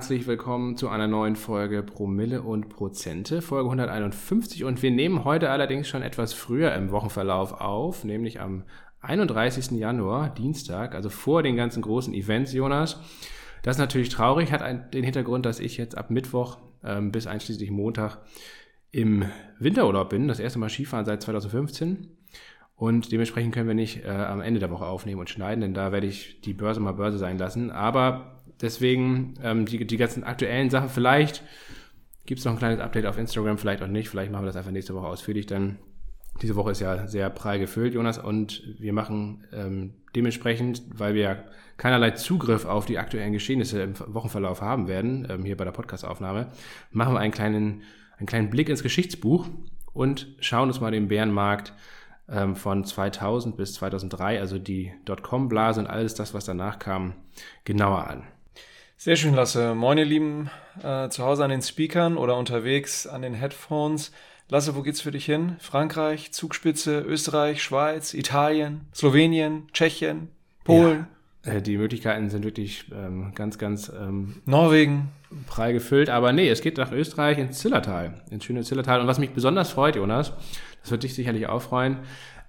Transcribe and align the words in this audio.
Herzlich 0.00 0.26
willkommen 0.26 0.78
zu 0.78 0.88
einer 0.88 1.06
neuen 1.06 1.36
Folge 1.36 1.82
Promille 1.82 2.40
und 2.40 2.70
Prozente, 2.70 3.42
Folge 3.42 3.68
151 3.68 4.64
und 4.64 4.82
wir 4.82 4.90
nehmen 4.90 5.24
heute 5.24 5.50
allerdings 5.50 5.88
schon 5.88 6.00
etwas 6.00 6.32
früher 6.32 6.74
im 6.74 6.90
Wochenverlauf 6.90 7.60
auf, 7.60 8.02
nämlich 8.02 8.40
am 8.40 8.62
31. 9.02 9.72
Januar, 9.72 10.30
Dienstag, 10.30 10.94
also 10.94 11.10
vor 11.10 11.42
den 11.42 11.54
ganzen 11.54 11.82
großen 11.82 12.14
Events, 12.14 12.54
Jonas. 12.54 12.98
Das 13.62 13.76
ist 13.76 13.78
natürlich 13.78 14.08
traurig, 14.08 14.52
hat 14.52 14.94
den 14.94 15.04
Hintergrund, 15.04 15.44
dass 15.44 15.60
ich 15.60 15.76
jetzt 15.76 15.98
ab 15.98 16.10
Mittwoch 16.10 16.56
ähm, 16.82 17.12
bis 17.12 17.26
einschließlich 17.26 17.70
Montag 17.70 18.20
im 18.92 19.26
Winterurlaub 19.58 20.08
bin, 20.08 20.28
das 20.28 20.40
erste 20.40 20.58
Mal 20.58 20.70
Skifahren 20.70 21.04
seit 21.04 21.22
2015. 21.22 22.08
Und 22.74 23.12
dementsprechend 23.12 23.52
können 23.52 23.68
wir 23.68 23.74
nicht 23.74 24.06
äh, 24.06 24.08
am 24.08 24.40
Ende 24.40 24.60
der 24.60 24.70
Woche 24.70 24.86
aufnehmen 24.86 25.20
und 25.20 25.28
schneiden, 25.28 25.60
denn 25.60 25.74
da 25.74 25.92
werde 25.92 26.06
ich 26.06 26.40
die 26.40 26.54
Börse 26.54 26.80
mal 26.80 26.92
Börse 26.92 27.18
sein 27.18 27.36
lassen. 27.36 27.70
Aber 27.70 28.39
deswegen 28.60 29.34
ähm, 29.42 29.66
die, 29.66 29.86
die 29.86 29.96
ganzen 29.96 30.24
aktuellen 30.24 30.70
Sachen, 30.70 30.88
vielleicht 30.88 31.42
gibt 32.26 32.38
es 32.38 32.44
noch 32.44 32.52
ein 32.52 32.58
kleines 32.58 32.80
Update 32.80 33.06
auf 33.06 33.18
Instagram, 33.18 33.58
vielleicht 33.58 33.82
auch 33.82 33.88
nicht. 33.88 34.08
Vielleicht 34.08 34.30
machen 34.30 34.42
wir 34.42 34.46
das 34.46 34.56
einfach 34.56 34.70
nächste 34.70 34.94
Woche 34.94 35.06
ausführlich, 35.06 35.46
denn 35.46 35.78
diese 36.42 36.56
Woche 36.56 36.70
ist 36.70 36.80
ja 36.80 37.06
sehr 37.06 37.28
prall 37.30 37.58
gefüllt, 37.58 37.94
Jonas, 37.94 38.18
und 38.18 38.62
wir 38.78 38.92
machen 38.92 39.46
ähm, 39.52 39.94
dementsprechend, 40.14 40.82
weil 40.94 41.14
wir 41.14 41.44
keinerlei 41.76 42.12
Zugriff 42.12 42.64
auf 42.64 42.86
die 42.86 42.98
aktuellen 42.98 43.32
Geschehnisse 43.32 43.82
im 43.82 43.94
Wochenverlauf 43.98 44.62
haben 44.62 44.88
werden, 44.88 45.26
ähm, 45.28 45.44
hier 45.44 45.56
bei 45.56 45.64
der 45.64 45.72
Podcastaufnahme, 45.72 46.48
machen 46.90 47.14
wir 47.14 47.20
einen 47.20 47.32
kleinen, 47.32 47.82
einen 48.18 48.26
kleinen 48.26 48.50
Blick 48.50 48.68
ins 48.68 48.82
Geschichtsbuch 48.82 49.48
und 49.92 50.28
schauen 50.40 50.68
uns 50.68 50.80
mal 50.80 50.92
den 50.92 51.08
Bärenmarkt 51.08 51.74
ähm, 52.28 52.56
von 52.56 52.84
2000 52.84 53.56
bis 53.56 53.74
2003, 53.74 54.40
also 54.40 54.58
die 54.58 54.92
Dotcom-Blase 55.04 55.80
und 55.80 55.86
alles 55.88 56.14
das, 56.14 56.32
was 56.32 56.44
danach 56.44 56.78
kam, 56.78 57.14
genauer 57.64 58.06
an. 58.06 58.22
Sehr 59.02 59.16
schön, 59.16 59.34
Lasse. 59.34 59.74
Moin, 59.74 59.96
ihr 59.96 60.04
Lieben, 60.04 60.50
äh, 60.82 61.08
zu 61.08 61.24
Hause 61.24 61.42
an 61.42 61.48
den 61.48 61.62
Speakern 61.62 62.18
oder 62.18 62.36
unterwegs 62.36 63.06
an 63.06 63.22
den 63.22 63.32
Headphones. 63.32 64.12
Lasse, 64.50 64.76
wo 64.76 64.82
geht's 64.82 65.00
für 65.00 65.10
dich 65.10 65.24
hin? 65.24 65.56
Frankreich, 65.58 66.32
Zugspitze, 66.32 67.00
Österreich, 67.00 67.62
Schweiz, 67.62 68.12
Italien, 68.12 68.82
Slowenien, 68.94 69.68
Tschechien, 69.72 70.28
Polen? 70.64 71.06
Ja, 71.46 71.52
äh, 71.54 71.62
die 71.62 71.78
Möglichkeiten 71.78 72.28
sind 72.28 72.44
wirklich 72.44 72.84
ähm, 72.92 73.32
ganz, 73.34 73.56
ganz 73.56 73.88
ähm, 73.88 74.42
Norwegen. 74.44 75.08
Prall 75.46 75.72
gefüllt. 75.72 76.10
Aber 76.10 76.34
nee, 76.34 76.50
es 76.50 76.60
geht 76.60 76.76
nach 76.76 76.92
Österreich 76.92 77.38
ins 77.38 77.60
Zillertal, 77.60 78.20
ins 78.30 78.44
schöne 78.44 78.64
Zillertal. 78.64 79.00
Und 79.00 79.06
was 79.06 79.18
mich 79.18 79.30
besonders 79.30 79.70
freut, 79.70 79.96
Jonas, 79.96 80.34
das 80.82 80.90
wird 80.90 81.04
dich 81.04 81.14
sicherlich 81.14 81.46
auch 81.46 81.62
freuen. 81.62 82.00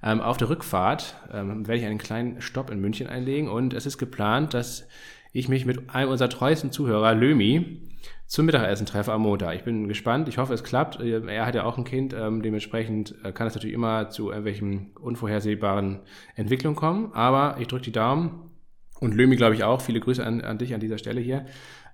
Ähm, 0.03 0.19
auf 0.19 0.35
der 0.35 0.49
Rückfahrt 0.49 1.15
ähm, 1.31 1.65
werde 1.65 1.79
ich 1.79 1.87
einen 1.87 1.97
kleinen 1.97 2.41
Stopp 2.41 2.71
in 2.71 2.81
München 2.81 3.07
einlegen 3.07 3.47
und 3.47 3.73
es 3.73 3.85
ist 3.85 3.97
geplant, 3.97 4.53
dass 4.53 4.85
ich 5.31 5.49
mich 5.49 5.65
mit 5.65 5.89
einem 5.89 6.09
unserer 6.09 6.29
treuesten 6.29 6.71
Zuhörer, 6.71 7.13
Lömi, 7.13 7.89
zum 8.27 8.45
Mittagessen 8.45 8.85
treffe 8.85 9.11
am 9.11 9.21
Montag. 9.23 9.55
Ich 9.55 9.63
bin 9.63 9.87
gespannt, 9.87 10.29
ich 10.29 10.37
hoffe, 10.37 10.53
es 10.53 10.63
klappt. 10.63 11.01
Er 11.01 11.45
hat 11.45 11.55
ja 11.55 11.65
auch 11.65 11.77
ein 11.77 11.83
Kind, 11.83 12.13
ähm, 12.13 12.41
dementsprechend 12.41 13.15
äh, 13.23 13.33
kann 13.33 13.47
es 13.47 13.55
natürlich 13.55 13.75
immer 13.75 14.09
zu 14.09 14.29
irgendwelchen 14.29 14.91
unvorhersehbaren 14.99 15.99
Entwicklungen 16.35 16.77
kommen, 16.77 17.11
aber 17.13 17.57
ich 17.59 17.67
drücke 17.67 17.83
die 17.83 17.91
Daumen 17.91 18.51
und 18.99 19.15
Lömi, 19.15 19.35
glaube 19.35 19.55
ich, 19.55 19.63
auch. 19.63 19.81
Viele 19.81 19.99
Grüße 19.99 20.25
an, 20.25 20.41
an 20.41 20.57
dich 20.59 20.73
an 20.73 20.79
dieser 20.79 20.97
Stelle 20.97 21.19
hier 21.19 21.45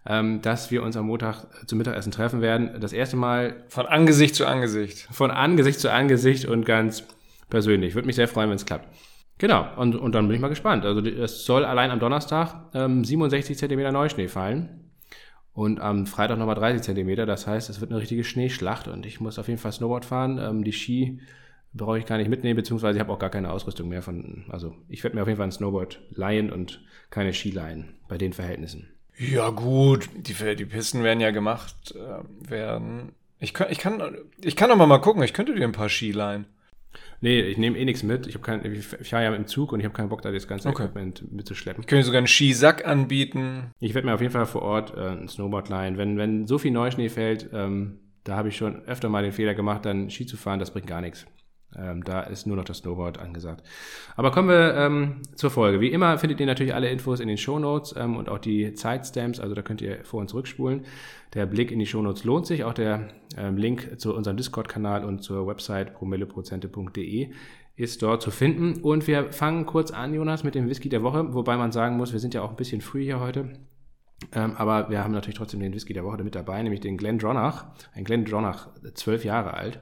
ähm, 0.08 0.42
dass 0.42 0.72
wir 0.72 0.84
uns 0.84 0.96
am 0.96 1.08
Montag 1.08 1.46
zum 1.68 1.78
Mittagessen 1.78 2.12
treffen 2.12 2.42
werden. 2.42 2.80
Das 2.80 2.94
erste 2.94 3.18
Mal. 3.18 3.66
Von 3.68 3.86
Angesicht 3.86 4.36
zu 4.36 4.46
Angesicht. 4.46 5.08
Von 5.12 5.32
Angesicht 5.32 5.80
zu 5.80 5.92
Angesicht 5.92 6.46
und 6.46 6.66
ganz 6.66 7.04
persönlich. 7.50 7.96
Würde 7.96 8.08
mich 8.08 8.16
sehr 8.16 8.28
freuen, 8.28 8.50
wenn 8.50 8.56
es 8.56 8.66
klappt. 8.66 8.88
Genau, 9.38 9.68
und, 9.76 9.96
und 9.96 10.16
dann 10.16 10.28
bin 10.28 10.36
ich 10.36 10.42
mal 10.42 10.48
gespannt. 10.48 10.84
Also 10.86 11.02
es 11.02 11.46
soll 11.46 11.64
allein 11.64 11.92
am 11.92 12.00
Donnerstag 12.00 12.70
ähm, 12.74 13.04
67 13.04 13.58
Zentimeter 13.58 13.92
Neuschnee 13.92 14.28
fallen 14.28 14.92
und 15.54 15.80
am 15.80 16.08
Freitag 16.08 16.40
nochmal 16.40 16.56
30 16.56 16.82
Zentimeter. 16.82 17.26
Das 17.26 17.46
heißt, 17.46 17.70
es 17.70 17.80
wird 17.80 17.92
eine 17.92 18.02
richtige 18.02 18.24
Schneeschlacht 18.24 18.88
und 18.88 19.06
ich 19.06 19.20
muss 19.20 19.38
auf 19.38 19.48
jeden 19.48 19.60
Fall 19.60 19.72
Snowboard 19.72 20.06
fahren. 20.06 20.40
Ähm, 20.40 20.64
die 20.64 20.74
Ski 20.74 21.20
brauche 21.74 22.00
ich 22.00 22.06
gar 22.06 22.18
nicht 22.18 22.30
mitnehmen, 22.30 22.56
beziehungsweise 22.56 22.98
ich 22.98 23.00
habe 23.00 23.12
auch 23.12 23.20
gar 23.20 23.30
keine 23.30 23.52
Ausrüstung 23.52 23.90
mehr 23.90 24.02
von. 24.02 24.46
Also 24.50 24.76
ich 24.90 25.04
werde 25.04 25.16
mir 25.16 25.22
auf 25.22 25.28
jeden 25.28 25.38
Fall 25.38 25.48
ein 25.48 25.52
Snowboard 25.52 26.02
leihen 26.12 26.52
und 26.52 26.82
keine 27.12 27.34
Ski 27.34 27.52
leihen 27.52 27.96
bei 28.08 28.18
den 28.18 28.34
Verhältnissen. 28.34 28.88
Ja, 29.20 29.50
gut, 29.50 30.10
die, 30.16 30.56
die 30.56 30.66
Pisten 30.66 31.04
werden 31.04 31.22
ja 31.22 31.32
gemacht 31.32 31.96
äh, 31.96 32.50
werden. 32.50 33.14
Ich 33.40 33.54
kann, 33.54 33.68
ich 33.70 33.78
kann, 33.78 34.02
ich 34.42 34.56
kann 34.56 34.76
mal, 34.76 34.88
mal 34.88 35.00
gucken, 35.00 35.24
ich 35.24 35.34
könnte 35.34 35.54
dir 35.54 35.64
ein 35.64 35.72
paar 35.72 35.90
Ski 35.90 36.12
leihen. 36.12 36.46
Nee, 37.22 37.42
ich 37.42 37.58
nehme 37.58 37.78
eh 37.78 37.86
nichts 37.86 38.04
mit. 38.04 38.28
Ich, 38.28 38.36
hab 38.36 38.44
kein, 38.44 38.64
ich 38.66 38.86
fahre 38.86 39.24
ja 39.24 39.36
im 39.36 39.48
Zug 39.48 39.72
und 39.72 39.80
ich 39.80 39.86
habe 39.86 39.96
keinen 39.96 40.10
Bock, 40.10 40.22
da 40.22 40.32
das 40.32 40.48
ganze 40.48 40.70
okay. 40.70 40.84
Equipment 40.84 41.32
mitzuschleppen. 41.32 41.82
Ich 41.82 41.88
könnte 41.88 42.06
sogar 42.06 42.20
einen 42.20 42.28
Skisack 42.28 42.86
anbieten. 42.86 43.72
Ich 43.80 43.94
werde 43.94 44.08
mir 44.08 44.14
auf 44.14 44.22
jeden 44.22 44.34
Fall 44.34 44.46
vor 44.46 44.62
Ort 44.62 44.96
äh, 44.96 45.10
ein 45.10 45.28
Snowboard 45.28 45.70
leihen. 45.70 45.98
Wenn, 45.98 46.18
wenn 46.18 46.48
so 46.48 46.58
viel 46.58 46.72
Neuschnee 46.72 47.10
fällt, 47.10 47.50
ähm, 47.54 48.00
da 48.24 48.36
habe 48.36 48.50
ich 48.50 48.58
schon 48.58 48.84
öfter 48.84 49.10
mal 49.10 49.24
den 49.24 49.32
Fehler 49.32 49.56
gemacht, 49.56 49.86
dann 49.86 50.10
Ski 50.10 50.26
zu 50.26 50.38
fahren, 50.38 50.60
das 50.60 50.72
bringt 50.72 50.88
gar 50.88 51.02
nichts. 51.02 51.26
Ähm, 51.76 52.04
da 52.04 52.22
ist 52.22 52.48
nur 52.48 52.56
noch 52.56 52.64
das 52.64 52.78
Snowboard 52.78 53.20
angesagt. 53.20 53.64
Aber 54.16 54.32
kommen 54.32 54.50
wir 54.50 54.76
ähm, 54.76 55.22
zur 55.36 55.52
Folge. 55.52 55.82
Wie 55.82 55.92
immer 55.92 56.18
findet 56.18 56.40
ihr 56.40 56.46
natürlich 56.46 56.74
alle 56.74 56.90
Infos 56.90 57.20
in 57.20 57.28
den 57.28 57.38
Shownotes 57.38 57.94
ähm, 57.98 58.16
und 58.16 58.30
auch 58.30 58.40
die 58.40 58.74
Zeitstamps, 58.74 59.40
also 59.40 59.54
da 59.54 59.62
könnt 59.62 59.82
ihr 59.82 60.04
vor 60.04 60.22
und 60.22 60.30
zurückspulen. 60.30 60.86
Der 61.34 61.46
Blick 61.46 61.72
in 61.72 61.80
die 61.80 61.86
Shownotes 61.86 62.24
lohnt 62.24 62.46
sich, 62.46 62.64
auch 62.64 62.74
der 62.74 63.10
ähm, 63.38 63.58
Link 63.58 64.00
zu 64.00 64.16
unserem 64.16 64.38
Discord-Kanal 64.38 65.04
und 65.04 65.24
zur 65.24 65.46
Website 65.46 65.94
promilleprozente.de 65.94 67.32
ist 67.76 68.02
dort 68.02 68.22
zu 68.22 68.32
finden. 68.32 68.82
Und 68.82 69.06
wir 69.06 69.32
fangen 69.32 69.66
kurz 69.66 69.92
an, 69.92 70.14
Jonas, 70.14 70.44
mit 70.44 70.56
dem 70.56 70.68
Whisky 70.68 70.90
der 70.90 71.04
Woche, 71.04 71.34
wobei 71.34 71.58
man 71.58 71.72
sagen 71.72 71.98
muss, 71.98 72.12
wir 72.12 72.20
sind 72.20 72.34
ja 72.34 72.42
auch 72.42 72.50
ein 72.50 72.56
bisschen 72.56 72.82
früh 72.82 73.04
hier 73.04 73.20
heute. 73.20 73.54
Ähm, 74.34 74.56
aber 74.58 74.90
wir 74.90 75.04
haben 75.04 75.14
natürlich 75.14 75.38
trotzdem 75.38 75.60
den 75.60 75.74
Whisky 75.74 75.94
der 75.94 76.04
Woche 76.04 76.24
mit 76.24 76.34
dabei, 76.34 76.62
nämlich 76.64 76.82
den 76.82 76.98
Glen 76.98 77.20
Dronach. 77.20 77.66
Ein 77.94 78.04
Glen 78.04 78.26
Dronach, 78.26 78.70
zwölf 78.96 79.24
Jahre 79.24 79.54
alt. 79.54 79.80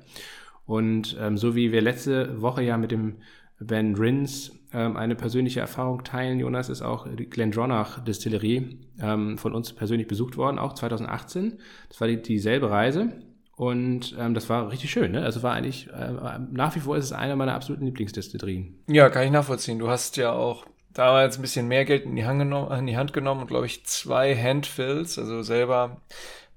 Und 0.66 1.16
ähm, 1.20 1.38
so 1.38 1.56
wie 1.56 1.72
wir 1.72 1.82
letzte 1.82 2.42
Woche 2.42 2.64
ja 2.64 2.78
mit 2.78 2.92
dem 2.92 3.18
Ben 3.60 3.96
Rins 3.96 4.52
ähm, 4.74 4.98
eine 4.98 5.16
persönliche 5.16 5.60
Erfahrung 5.60 6.04
teilen, 6.04 6.40
Jonas, 6.40 6.70
ist 6.70 6.82
auch 6.82 7.08
die 7.08 7.30
Glendronach 7.30 8.04
Distillerie 8.04 8.80
ähm, 9.00 9.38
von 9.38 9.54
uns 9.54 9.74
persönlich 9.74 10.08
besucht 10.08 10.38
worden, 10.38 10.60
auch 10.60 10.74
2018. 10.74 11.60
Das 11.90 12.02
war 12.02 12.08
die, 12.08 12.22
dieselbe 12.22 12.70
Reise 12.70 13.14
und 13.56 14.16
ähm, 14.20 14.34
das 14.34 14.50
war 14.50 14.70
richtig 14.70 14.92
schön. 14.92 15.14
Ne? 15.14 15.24
Also 15.24 15.44
war 15.44 15.54
eigentlich, 15.54 15.88
äh, 15.94 16.40
nach 16.52 16.76
wie 16.76 16.82
vor 16.82 16.98
ist 16.98 17.06
es 17.06 17.14
eine 17.14 17.36
meiner 17.36 17.56
absoluten 17.56 17.86
Lieblingsdestillerien. 17.86 18.84
Ja, 18.88 19.10
kann 19.10 19.24
ich 19.24 19.32
nachvollziehen. 19.32 19.80
Du 19.80 19.88
hast 19.88 20.18
ja 20.18 20.34
auch 20.34 20.66
damals 20.94 21.38
ein 21.38 21.42
bisschen 21.42 21.68
mehr 21.68 21.86
Geld 21.86 22.04
in 22.04 22.16
die 22.16 22.26
Hand 22.26 22.40
genommen, 22.40 22.78
in 22.78 22.88
die 22.88 22.98
Hand 22.98 23.14
genommen 23.14 23.42
und 23.42 23.48
glaube 23.48 23.66
ich 23.66 23.86
zwei 23.86 24.36
Handfills, 24.36 25.18
also 25.18 25.42
selber 25.42 26.02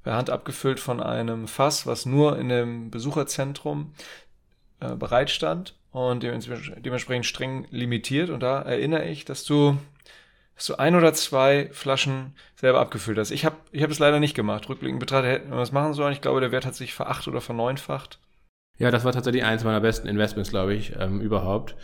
per 0.08 0.16
Hand 0.16 0.30
abgefüllt 0.30 0.80
von 0.80 1.02
einem 1.02 1.46
Fass, 1.46 1.86
was 1.86 2.06
nur 2.06 2.38
in 2.38 2.48
dem 2.48 2.90
Besucherzentrum 2.90 3.92
äh, 4.80 4.94
bereitstand 4.94 5.74
und 5.90 6.22
dementsprechend 6.22 7.26
streng 7.26 7.66
limitiert. 7.70 8.30
Und 8.30 8.40
da 8.40 8.62
erinnere 8.62 9.04
ich, 9.04 9.26
dass 9.26 9.44
du, 9.44 9.76
dass 10.56 10.70
ein 10.70 10.94
oder 10.94 11.12
zwei 11.12 11.68
Flaschen 11.72 12.34
selber 12.56 12.80
abgefüllt 12.80 13.18
hast. 13.18 13.32
Ich 13.32 13.44
habe 13.44 13.56
ich 13.70 13.98
leider 13.98 14.18
nicht 14.18 14.34
gemacht. 14.34 14.66
Rückblickend 14.70 14.98
betrachtet 14.98 15.30
hätten 15.30 15.50
wir 15.50 15.58
das 15.58 15.72
machen 15.72 15.92
sollen. 15.92 16.14
Ich 16.14 16.22
glaube, 16.22 16.40
der 16.40 16.52
Wert 16.52 16.64
hat 16.64 16.74
sich 16.74 16.94
veracht 16.94 17.28
oder 17.28 17.42
verneunfacht. 17.42 18.18
Ja, 18.78 18.90
das 18.90 19.04
war 19.04 19.12
tatsächlich 19.12 19.44
eins 19.44 19.64
meiner 19.64 19.80
besten 19.80 20.06
Investments, 20.08 20.50
glaube 20.50 20.74
ich, 20.74 20.94
ähm, 20.98 21.20
überhaupt. 21.20 21.74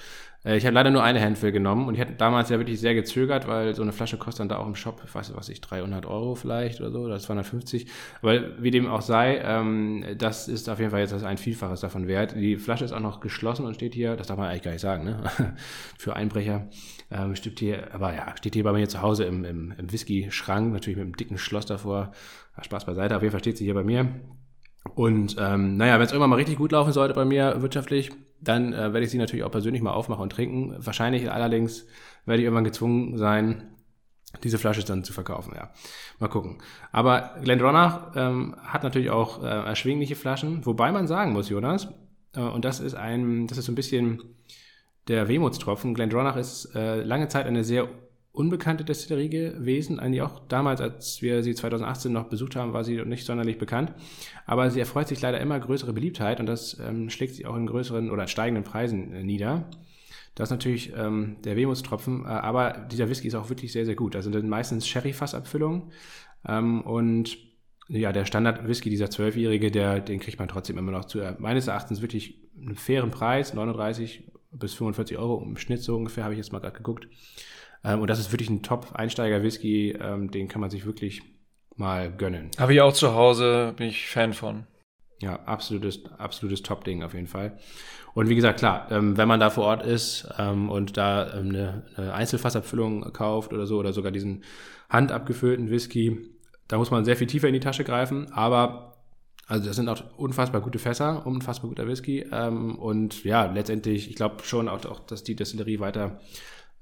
Äh, 0.44 0.56
ich 0.56 0.65
habe 0.66 0.75
leider 0.75 0.91
nur 0.91 1.03
eine 1.03 1.21
Handful 1.21 1.50
genommen 1.53 1.88
und 1.88 1.94
ich 1.94 2.00
hatte 2.00 2.12
damals 2.15 2.50
ja 2.50 2.59
wirklich 2.59 2.78
sehr 2.81 2.94
gezögert, 2.94 3.49
weil 3.49 3.75
so 3.75 3.82
eine 3.82 3.93
Flasche 3.93 4.16
kostet 4.16 4.41
dann 4.41 4.49
da 4.49 4.59
auch 4.59 4.66
im 4.66 4.75
Shop, 4.75 5.03
ich 5.05 5.15
weiß 5.15 5.32
was 5.35 5.49
ich, 5.49 5.61
300 5.61 6.06
Euro 6.06 6.35
vielleicht 6.35 6.81
oder 6.81 6.91
so, 6.91 7.00
oder 7.00 7.19
250. 7.19 7.87
Aber 8.23 8.62
wie 8.62 8.70
dem 8.70 8.87
auch 8.87 9.02
sei, 9.02 9.38
ähm, 9.38 10.05
das 10.17 10.49
ist 10.49 10.69
auf 10.69 10.79
jeden 10.79 10.91
Fall 10.91 11.00
jetzt 11.00 11.12
ein 11.12 11.38
Vielfaches 11.38 11.81
davon 11.81 12.06
wert. 12.06 12.35
Die 12.37 12.56
Flasche 12.56 12.85
ist 12.85 12.93
auch 12.93 13.00
noch 13.00 13.20
geschlossen 13.20 13.67
und 13.67 13.75
steht 13.75 13.94
hier, 13.94 14.17
das 14.17 14.29
darf 14.29 14.38
man 14.38 14.49
eigentlich 14.49 14.62
gar 14.62 14.73
nicht 14.73 14.81
sagen, 14.81 15.05
ne? 15.05 15.23
Für 15.99 16.14
Einbrecher. 16.14 16.69
Ähm, 17.11 17.35
steht 17.37 17.58
hier, 17.58 17.93
aber 17.94 18.14
ja, 18.14 18.35
steht 18.37 18.55
hier 18.55 18.64
bei 18.64 18.73
mir 18.73 18.88
zu 18.88 19.02
Hause 19.02 19.25
im, 19.25 19.44
im, 19.44 19.75
im 19.76 19.93
Whisky-Schrank, 19.93 20.73
natürlich 20.73 20.97
mit 20.97 21.05
einem 21.05 21.17
dicken 21.17 21.38
Schloss 21.38 21.67
davor. 21.67 22.12
Spaß 22.61 22.85
beiseite, 22.85 23.17
auf 23.17 23.23
jeden 23.23 23.32
Fall 23.32 23.40
steht 23.40 23.58
sie 23.58 23.64
hier 23.64 23.75
bei 23.75 23.82
mir. 23.82 24.08
Und 24.95 25.37
ähm, 25.39 25.77
naja, 25.77 25.95
wenn 25.95 26.07
es 26.07 26.13
irgendwann 26.13 26.31
mal 26.31 26.37
richtig 26.37 26.59
gut 26.59 26.73
laufen 26.73 26.93
sollte 26.93 27.15
bei 27.15 27.25
mir 27.25 27.63
wirtschaftlich, 27.63 28.13
dann 28.41 28.73
äh, 28.73 28.93
werde 28.93 29.05
ich 29.05 29.11
sie 29.11 29.19
natürlich 29.19 29.45
auch 29.45 29.51
persönlich 29.51 29.83
mal 29.83 29.93
aufmachen 29.93 30.23
und 30.23 30.31
trinken. 30.31 30.75
Wahrscheinlich 30.79 31.31
allerdings 31.31 31.87
werde 32.27 32.41
ich 32.41 32.45
irgendwann 32.45 32.65
gezwungen 32.65 33.17
sein, 33.17 33.75
diese 34.43 34.59
Flasche 34.59 34.85
dann 34.85 35.05
zu 35.05 35.13
verkaufen, 35.13 35.55
ja. 35.57 35.71
Mal 36.19 36.29
gucken. 36.29 36.59
Aber 36.93 37.37
Glendronach 37.43 38.13
ähm, 38.17 38.57
hat 38.63 38.83
natürlich 38.83 39.11
auch 39.11 39.43
äh, 39.43 39.47
erschwingliche 39.47 40.17
Flaschen, 40.17 40.67
wobei 40.67 40.93
man 40.93 41.07
sagen 41.07 41.33
muss, 41.33 41.49
Jonas, 41.49 41.89
äh, 42.35 42.41
und 42.41 42.65
das 42.65 42.81
ist 42.81 42.95
ein, 42.95 43.47
das 43.47 43.59
ist 43.59 43.67
so 43.67 43.73
ein 43.73 43.77
bisschen 43.77 44.23
der 45.09 45.29
Wehmutstropfen. 45.29 45.95
Glendronach 45.95 46.37
ist 46.37 46.75
äh, 46.75 47.03
lange 47.03 47.29
Zeit 47.29 47.47
eine 47.47 47.65
sehr 47.65 47.89
unbekannte 48.35 48.85
Destillerie 48.85 49.29
gewesen. 49.29 50.01
Eigentlich 50.01 50.23
auch 50.23 50.41
damals, 50.49 50.81
als 50.81 51.23
wir 51.23 51.45
sie 51.45 51.55
2018 51.55 52.13
noch 52.13 52.25
besucht 52.25 52.57
haben, 52.57 52.73
war 52.73 52.83
sie 52.83 53.01
nicht 53.05 53.25
sonderlich 53.25 53.59
bekannt. 53.59 53.93
Aber 54.45 54.71
sie 54.71 54.81
erfreut 54.81 55.07
sich 55.07 55.23
leider 55.23 55.41
immer 55.41 55.59
größere 55.59 55.93
Beliebtheit 55.93 56.41
und 56.41 56.47
das 56.47 56.79
ähm, 56.81 57.11
schlägt 57.11 57.37
sich 57.37 57.47
auch 57.47 57.55
in 57.57 57.67
größeren 57.67 58.11
oder 58.11 58.27
steigenden 58.27 58.65
Preisen 58.65 59.13
äh, 59.13 59.23
nieder. 59.23 59.71
Das 60.35 60.49
ist 60.49 60.51
natürlich 60.51 60.93
ähm, 60.97 61.37
der 61.45 61.55
Wehmutstropfen, 61.55 62.25
äh, 62.25 62.29
aber 62.29 62.73
dieser 62.91 63.09
Whisky 63.09 63.29
ist 63.29 63.37
auch 63.37 63.51
wirklich 63.51 63.71
sehr, 63.71 63.85
sehr 63.85 63.95
gut. 63.95 64.17
Also 64.17 64.33
sind 64.33 64.49
meistens 64.49 64.89
Sherry-Fassabfüllungen 64.89 65.93
ähm, 66.47 66.81
und 66.81 67.39
ja, 67.87 68.13
der 68.13 68.25
Standard-Whisky, 68.25 68.91
dieser 68.91 69.11
Zwölfjährige, 69.11 69.71
der, 69.71 70.01
den 70.01 70.19
kriegt 70.19 70.41
man 70.41 70.49
trotzdem 70.49 70.77
immer 70.77 70.91
noch 70.91 71.05
zu, 71.05 71.21
äh, 71.21 71.37
meines 71.39 71.69
Erachtens 71.69 72.03
wirklich 72.03 72.43
einen 72.59 72.75
fairen 72.75 73.13
Preis, 73.13 73.55
39 73.55 74.25
bis 74.51 74.75
45 74.75 75.19
Euro 75.19 75.41
im 75.41 75.57
Schnitt 75.57 75.83
so 75.83 75.95
ungefähr, 75.97 76.25
habe 76.25 76.35
ich 76.35 76.39
jetzt 76.39 76.53
mal 76.53 76.59
gerade 76.59 76.77
geguckt. 76.77 77.07
Ähm, 77.85 78.01
und 78.01 78.09
das 78.09 78.19
ist 78.19 78.33
wirklich 78.33 78.51
ein 78.51 78.63
Top-Einsteiger-Whisky, 78.63 79.93
ähm, 80.01 80.31
den 80.31 80.49
kann 80.49 80.61
man 80.61 80.71
sich 80.71 80.87
wirklich 80.87 81.23
mal 81.77 82.11
gönnen. 82.11 82.51
Habe 82.59 82.75
ich 82.75 82.81
auch 82.81 82.93
zu 82.93 83.15
Hause, 83.15 83.75
bin 83.77 83.89
ich 83.89 84.09
Fan 84.09 84.33
von. 84.33 84.67
Ja, 85.21 85.41
absolutes, 85.45 86.05
absolutes 86.19 86.63
Top-Ding 86.63 87.03
auf 87.03 87.15
jeden 87.15 87.27
Fall. 87.27 87.59
Und 88.15 88.29
wie 88.29 88.35
gesagt, 88.35 88.59
klar, 88.59 88.91
ähm, 88.91 89.17
wenn 89.17 89.29
man 89.29 89.41
da 89.41 89.51
vor 89.51 89.65
Ort 89.65 89.85
ist 89.85 90.29
ähm, 90.39 90.71
und 90.71 90.97
da 90.97 91.35
ähm, 91.35 91.49
eine, 91.49 91.87
eine 91.97 92.15
Einzelfassabfüllung 92.15 93.13
kauft 93.13 93.53
oder 93.53 93.67
so, 93.67 93.79
oder 93.79 93.93
sogar 93.93 94.13
diesen 94.13 94.45
handabgefüllten 94.89 95.71
Whisky, 95.71 96.31
da 96.69 96.79
muss 96.79 96.91
man 96.91 97.05
sehr 97.05 97.17
viel 97.17 97.27
tiefer 97.27 97.49
in 97.49 97.55
die 97.55 97.61
Tasche 97.61 97.85
greifen, 97.85 98.33
aber 98.33 98.95
also 99.47 99.67
das 99.67 99.77
sind 99.77 99.89
auch 99.89 100.03
unfassbar 100.17 100.61
gute 100.63 100.79
Fässer, 100.79 101.27
unfassbar 101.27 101.69
guter 101.69 101.87
Whisky. 101.87 102.25
Ähm, 102.33 102.77
und 102.79 103.25
ja, 103.25 103.45
letztendlich, 103.53 104.09
ich 104.09 104.17
glaube 104.17 104.43
schon 104.45 104.69
auch, 104.69 104.85
auch, 104.87 105.01
dass 105.01 105.23
die 105.23 105.37
Destillerie 105.37 105.81
weiter, 105.81 106.21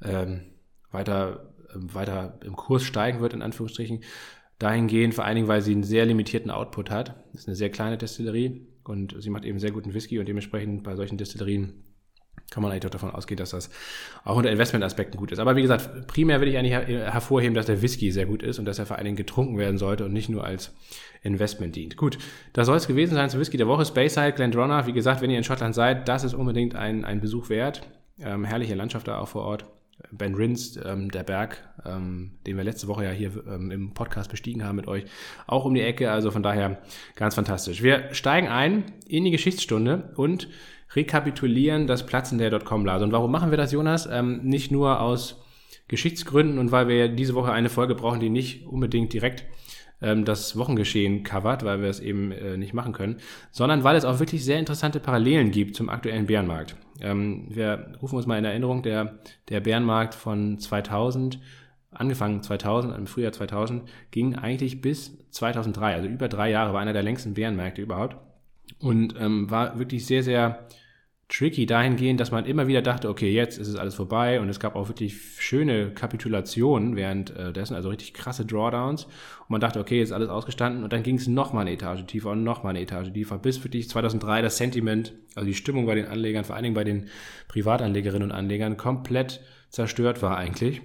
ähm, 0.03 0.52
weiter, 0.93 1.53
ähm, 1.75 1.95
weiter 1.95 2.39
im 2.45 2.57
Kurs 2.57 2.85
steigen 2.85 3.21
wird, 3.21 3.35
in 3.35 3.43
Anführungsstrichen. 3.43 4.01
Dahingehend, 4.59 5.15
vor 5.15 5.25
allen 5.25 5.35
Dingen, 5.35 5.49
weil 5.49 5.63
sie 5.63 5.73
einen 5.73 5.83
sehr 5.83 6.07
limitierten 6.07 6.51
Output 6.51 6.91
hat. 6.91 7.17
Das 7.33 7.43
ist 7.43 7.49
eine 7.49 7.57
sehr 7.57 7.71
kleine 7.71 7.99
Destillerie 7.99 8.67
und 8.85 9.17
sie 9.21 9.31
macht 9.31 9.45
eben 9.45 9.59
sehr 9.59 9.73
guten 9.73 9.95
Whisky 9.95 10.19
und 10.19 10.29
dementsprechend 10.29 10.85
bei 10.85 10.95
solchen 10.95 11.19
Destillerien 11.19 11.83
kann 12.51 12.63
man 12.63 12.71
eigentlich 12.71 12.83
doch 12.83 12.91
davon 12.91 13.11
ausgehen, 13.11 13.39
dass 13.39 13.51
das 13.51 13.71
auch 14.25 14.37
unter 14.37 14.51
Investmentaspekten 14.51 15.19
gut 15.19 15.33
ist. 15.33 15.39
Aber 15.39 15.57
wie 15.57 15.63
gesagt, 15.63 16.07
primär 16.07 16.41
will 16.41 16.49
ich 16.49 16.59
eigentlich 16.59 16.73
her 16.73 17.13
hervorheben, 17.13 17.55
dass 17.55 17.67
der 17.67 17.81
Whisky 17.81 18.13
sehr 18.13 18.27
gut 18.27 18.43
ist 18.43 18.59
und 18.59 18.67
dass 18.67 18.79
er 18.79 18.85
vor 18.85 18.97
allen 18.97 19.07
Dingen 19.07 19.17
getrunken 19.17 19.57
werden 19.59 19.79
sollte 19.79 20.05
und 20.05 20.13
nicht 20.13 20.29
nur 20.29 20.45
als 20.45 20.75
Investment 21.23 21.75
dient. 21.77 21.97
Gut, 21.97 22.19
das 22.53 22.67
soll 22.67 22.77
es 22.77 22.87
gewesen 22.87 23.15
sein 23.15 23.31
zum 23.31 23.41
Whisky 23.41 23.57
der 23.57 23.69
Woche. 23.69 23.87
Speyside, 23.87 24.33
Glendronach. 24.33 24.87
Wie 24.87 24.93
gesagt, 24.93 25.23
wenn 25.23 25.31
ihr 25.31 25.39
in 25.39 25.45
Schottland 25.45 25.75
seid, 25.75 26.09
das 26.09 26.25
ist 26.25 26.35
unbedingt 26.35 26.75
ein, 26.75 27.05
ein 27.05 27.21
Besuch 27.21 27.49
wert. 27.49 27.89
Ähm, 28.21 28.45
herrliche 28.45 28.75
Landschaft 28.75 29.09
da 29.09 29.19
auch 29.19 29.29
vor 29.29 29.43
Ort. 29.43 29.65
Ben 30.11 30.35
Rins, 30.35 30.79
ähm, 30.85 31.11
der 31.11 31.23
Berg, 31.23 31.63
ähm, 31.85 32.33
den 32.47 32.57
wir 32.57 32.65
letzte 32.65 32.89
Woche 32.89 33.05
ja 33.05 33.11
hier 33.11 33.33
ähm, 33.47 33.71
im 33.71 33.95
Podcast 33.95 34.31
bestiegen 34.31 34.65
haben 34.65 34.77
mit 34.77 34.89
euch, 34.89 35.05
auch 35.47 35.65
um 35.65 35.75
die 35.75 35.81
Ecke. 35.81 36.11
Also 36.11 36.31
von 36.31 36.43
daher 36.43 36.79
ganz 37.17 37.35
fantastisch. 37.35 37.83
Wir 37.83 38.13
steigen 38.13 38.49
ein 38.49 38.85
in 39.07 39.25
die 39.25 39.31
Geschichtsstunde 39.31 40.13
und 40.17 40.49
rekapitulieren 40.95 41.87
das 41.87 42.05
Platzen 42.05 42.39
der 42.39 42.51
Dotcom-Blase. 42.51 43.05
Und 43.05 43.13
warum 43.13 43.31
machen 43.31 43.51
wir 43.51 43.59
das, 43.59 43.73
Jonas? 43.73 44.09
Ähm, 44.11 44.41
nicht 44.43 44.71
nur 44.71 45.01
aus 45.01 45.43
Geschichtsgründen 45.89 46.59
und 46.59 46.73
weil 46.73 46.89
wir 46.89 47.09
diese 47.09 47.35
Woche 47.35 47.53
eine 47.53 47.69
Folge 47.69 47.95
brauchen, 47.95 48.21
die 48.21 48.31
nicht 48.31 48.67
unbedingt 48.67 49.13
direkt 49.13 49.45
ähm, 50.03 50.25
das 50.25 50.57
Wochengeschehen 50.57 51.23
covert, 51.23 51.65
weil 51.65 51.81
wir 51.81 51.89
es 51.89 52.01
eben 52.01 52.33
äh, 52.33 52.57
nicht 52.57 52.75
machen 52.75 52.93
können, 52.93 53.17
sondern 53.51 53.85
weil 53.85 53.97
es 53.97 54.05
auch 54.05 54.19
wirklich 54.19 54.45
sehr 54.45 54.59
interessante 54.59 55.01
Parallelen 55.01 55.51
gibt 55.51 55.77
zum 55.77 55.89
aktuellen 55.89 56.27
Bärenmarkt. 56.27 56.77
Ähm, 57.01 57.47
wir 57.49 57.95
rufen 58.03 58.17
uns 58.17 58.27
mal 58.27 58.39
in 58.39 58.45
Erinnerung, 58.45 58.83
der, 58.83 59.19
der 59.49 59.61
Bärenmarkt 59.61 60.15
von 60.15 60.59
2000 60.59 61.39
angefangen 61.93 62.43
2000, 62.43 62.97
im 62.97 63.07
Frühjahr 63.07 63.33
2000, 63.33 63.83
ging 64.11 64.35
eigentlich 64.37 64.81
bis 64.81 65.13
2003, 65.31 65.95
also 65.95 66.09
über 66.09 66.29
drei 66.29 66.51
Jahre, 66.51 66.73
war 66.73 66.81
einer 66.81 66.93
der 66.93 67.03
längsten 67.03 67.35
Bärenmärkte 67.35 67.83
überhaupt 67.83 68.17
und 68.81 69.15
ähm, 69.19 69.51
war 69.51 69.79
wirklich 69.79 70.07
sehr, 70.07 70.23
sehr 70.23 70.67
tricky 71.33 71.65
dahingehend, 71.65 72.21
dass 72.21 72.31
man 72.31 72.45
immer 72.45 72.67
wieder 72.67 72.83
dachte, 72.83 73.09
okay, 73.09 73.33
jetzt 73.33 73.57
ist 73.57 73.69
es 73.69 73.77
alles 73.77 73.95
vorbei 73.95 74.41
und 74.41 74.51
es 74.51 74.61
gab 74.61 74.77
auch 74.77 74.89
wirklich 74.89 75.17
schöne 75.39 75.91
Kapitulationen 75.91 76.95
währenddessen, 76.95 77.75
also 77.75 77.89
richtig 77.89 78.13
krasse 78.13 78.45
Drawdowns 78.45 79.05
und 79.05 79.51
man 79.51 79.61
dachte, 79.61 79.81
okay, 79.81 79.99
jetzt 79.99 80.09
ist 80.09 80.15
alles 80.15 80.29
ausgestanden 80.29 80.85
und 80.85 80.93
dann 80.93 81.03
ging 81.03 81.17
es 81.17 81.27
nochmal 81.27 81.63
eine 81.63 81.73
Etage 81.73 82.05
tiefer 82.05 82.31
und 82.31 82.45
nochmal 82.45 82.71
eine 82.71 82.83
Etage 82.83 83.13
tiefer, 83.13 83.39
bis 83.39 83.65
wirklich 83.65 83.89
2003 83.89 84.43
das 84.43 84.59
Sentiment, 84.59 85.15
also 85.35 85.47
die 85.47 85.55
Stimmung 85.55 85.87
bei 85.87 85.95
den 85.95 86.07
Anlegern, 86.07 86.45
vor 86.45 86.55
allen 86.55 86.65
Dingen 86.65 86.75
bei 86.75 86.85
den 86.85 87.09
Privatanlegerinnen 87.49 88.31
und 88.31 88.37
Anlegern, 88.37 88.77
komplett 88.77 89.41
zerstört 89.71 90.21
war 90.21 90.37
eigentlich. 90.37 90.83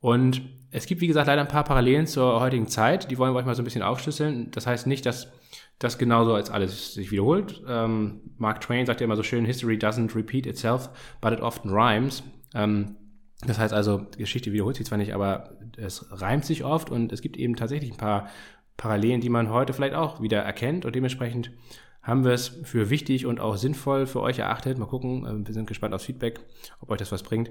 Und 0.00 0.42
es 0.70 0.84
gibt, 0.86 1.00
wie 1.00 1.06
gesagt, 1.06 1.26
leider 1.26 1.40
ein 1.40 1.48
paar 1.48 1.64
Parallelen 1.64 2.06
zur 2.06 2.38
heutigen 2.40 2.68
Zeit, 2.68 3.10
die 3.10 3.16
wollen 3.16 3.32
wir 3.32 3.38
euch 3.38 3.46
mal 3.46 3.54
so 3.54 3.62
ein 3.62 3.64
bisschen 3.64 3.82
aufschlüsseln. 3.82 4.50
Das 4.50 4.66
heißt 4.66 4.86
nicht, 4.86 5.06
dass 5.06 5.32
das 5.80 5.98
genauso 5.98 6.34
als 6.34 6.50
alles 6.50 6.94
sich 6.94 7.10
wiederholt. 7.10 7.62
Ähm, 7.66 8.20
Mark 8.36 8.60
Twain 8.60 8.86
sagt 8.86 9.00
ja 9.00 9.06
immer 9.06 9.16
so 9.16 9.22
schön, 9.22 9.44
History 9.44 9.76
doesn't 9.76 10.14
repeat 10.14 10.46
itself, 10.46 10.90
but 11.20 11.32
it 11.32 11.40
often 11.40 11.70
rhymes. 11.70 12.22
Ähm, 12.54 12.96
das 13.46 13.58
heißt 13.58 13.72
also, 13.72 14.06
Geschichte 14.16 14.52
wiederholt 14.52 14.76
sich 14.76 14.86
zwar 14.86 14.98
nicht, 14.98 15.14
aber 15.14 15.56
es 15.78 16.06
reimt 16.10 16.44
sich 16.44 16.64
oft 16.64 16.90
und 16.90 17.12
es 17.12 17.22
gibt 17.22 17.38
eben 17.38 17.56
tatsächlich 17.56 17.90
ein 17.90 17.96
paar 17.96 18.28
Parallelen, 18.76 19.22
die 19.22 19.30
man 19.30 19.48
heute 19.48 19.72
vielleicht 19.72 19.94
auch 19.94 20.20
wieder 20.20 20.40
erkennt 20.40 20.84
und 20.84 20.94
dementsprechend 20.94 21.50
haben 22.02 22.24
wir 22.24 22.32
es 22.32 22.48
für 22.64 22.90
wichtig 22.90 23.24
und 23.24 23.40
auch 23.40 23.56
sinnvoll 23.56 24.06
für 24.06 24.20
euch 24.20 24.38
erachtet. 24.38 24.78
Mal 24.78 24.86
gucken, 24.86 25.24
äh, 25.24 25.46
wir 25.46 25.54
sind 25.54 25.66
gespannt 25.66 25.94
aufs 25.94 26.04
Feedback, 26.04 26.40
ob 26.80 26.90
euch 26.90 26.98
das 26.98 27.10
was 27.10 27.22
bringt, 27.22 27.50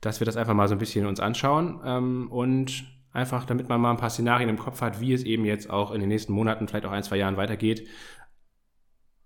dass 0.00 0.20
wir 0.20 0.24
das 0.24 0.36
einfach 0.36 0.54
mal 0.54 0.66
so 0.66 0.74
ein 0.74 0.78
bisschen 0.78 1.06
uns 1.06 1.20
anschauen 1.20 1.80
ähm, 1.84 2.28
und 2.32 2.84
Einfach, 3.18 3.44
damit 3.44 3.68
man 3.68 3.80
mal 3.80 3.90
ein 3.90 3.96
paar 3.96 4.10
Szenarien 4.10 4.48
im 4.48 4.60
Kopf 4.60 4.80
hat, 4.80 5.00
wie 5.00 5.12
es 5.12 5.24
eben 5.24 5.44
jetzt 5.44 5.68
auch 5.68 5.90
in 5.90 5.98
den 5.98 6.08
nächsten 6.08 6.32
Monaten, 6.32 6.68
vielleicht 6.68 6.86
auch 6.86 6.92
ein, 6.92 7.02
zwei 7.02 7.16
Jahren 7.16 7.36
weitergeht. 7.36 7.88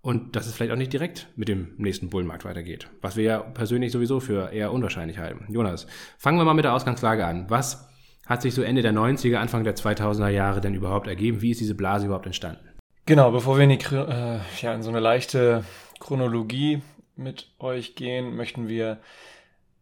Und 0.01 0.35
dass 0.35 0.47
es 0.47 0.55
vielleicht 0.55 0.71
auch 0.71 0.77
nicht 0.77 0.91
direkt 0.91 1.27
mit 1.35 1.47
dem 1.47 1.75
nächsten 1.77 2.09
Bullenmarkt 2.09 2.43
weitergeht. 2.43 2.89
Was 3.01 3.17
wir 3.17 3.23
ja 3.23 3.39
persönlich 3.39 3.91
sowieso 3.91 4.19
für 4.19 4.51
eher 4.51 4.73
unwahrscheinlich 4.73 5.19
halten. 5.19 5.45
Jonas, 5.53 5.85
fangen 6.17 6.39
wir 6.39 6.43
mal 6.43 6.55
mit 6.55 6.65
der 6.65 6.73
Ausgangslage 6.73 7.23
an. 7.23 7.51
Was 7.51 7.87
hat 8.25 8.41
sich 8.41 8.55
so 8.55 8.63
Ende 8.63 8.81
der 8.81 8.93
90er, 8.93 9.35
Anfang 9.35 9.63
der 9.63 9.75
2000er 9.75 10.29
Jahre 10.29 10.59
denn 10.59 10.73
überhaupt 10.73 11.05
ergeben? 11.05 11.41
Wie 11.43 11.51
ist 11.51 11.61
diese 11.61 11.75
Blase 11.75 12.07
überhaupt 12.07 12.25
entstanden? 12.25 12.67
Genau, 13.05 13.31
bevor 13.31 13.57
wir 13.57 13.63
in, 13.63 13.77
die, 13.77 13.95
äh, 13.95 14.39
ja, 14.59 14.73
in 14.73 14.81
so 14.81 14.89
eine 14.89 15.01
leichte 15.01 15.65
Chronologie 15.99 16.81
mit 17.15 17.51
euch 17.59 17.93
gehen, 17.93 18.35
möchten 18.35 18.67
wir 18.67 18.97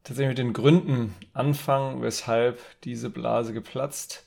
tatsächlich 0.04 0.30
mit 0.30 0.38
den 0.38 0.54
Gründen 0.54 1.16
anfangen, 1.34 2.02
weshalb 2.02 2.60
diese 2.84 3.10
Blase 3.10 3.54
geplatzt 3.54 4.26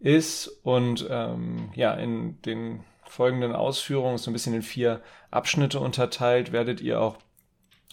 ist 0.00 0.48
und 0.62 1.06
ähm, 1.08 1.70
ja, 1.74 1.94
in 1.94 2.40
den 2.42 2.84
folgenden 3.04 3.54
Ausführungen 3.54 4.18
so 4.18 4.30
ein 4.30 4.32
bisschen 4.32 4.54
in 4.54 4.62
vier 4.62 5.00
Abschnitte 5.30 5.80
unterteilt, 5.80 6.52
werdet 6.52 6.80
ihr 6.80 7.00
auch 7.00 7.16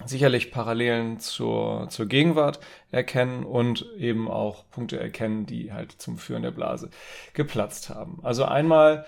sicherlich 0.05 0.51
Parallelen 0.51 1.19
zur, 1.19 1.87
zur 1.89 2.07
Gegenwart 2.07 2.59
erkennen 2.91 3.43
und 3.43 3.85
eben 3.97 4.29
auch 4.29 4.69
Punkte 4.71 4.99
erkennen, 4.99 5.45
die 5.45 5.73
halt 5.73 5.91
zum 5.91 6.17
Führen 6.17 6.41
der 6.41 6.51
Blase 6.51 6.89
geplatzt 7.33 7.89
haben. 7.89 8.19
Also 8.23 8.45
einmal 8.45 9.05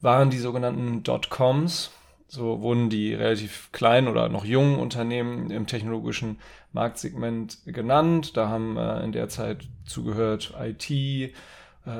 waren 0.00 0.30
die 0.30 0.38
sogenannten 0.38 1.02
Dotcoms, 1.02 1.90
so 2.28 2.60
wurden 2.60 2.90
die 2.90 3.14
relativ 3.14 3.70
kleinen 3.72 4.08
oder 4.08 4.28
noch 4.28 4.44
jungen 4.44 4.78
Unternehmen 4.78 5.50
im 5.50 5.66
technologischen 5.66 6.38
Marktsegment 6.72 7.58
genannt. 7.66 8.36
Da 8.36 8.48
haben 8.48 8.76
äh, 8.76 9.02
in 9.04 9.12
der 9.12 9.28
Zeit 9.28 9.68
zugehört 9.84 10.54
IT, 10.60 10.90
äh, 10.90 11.32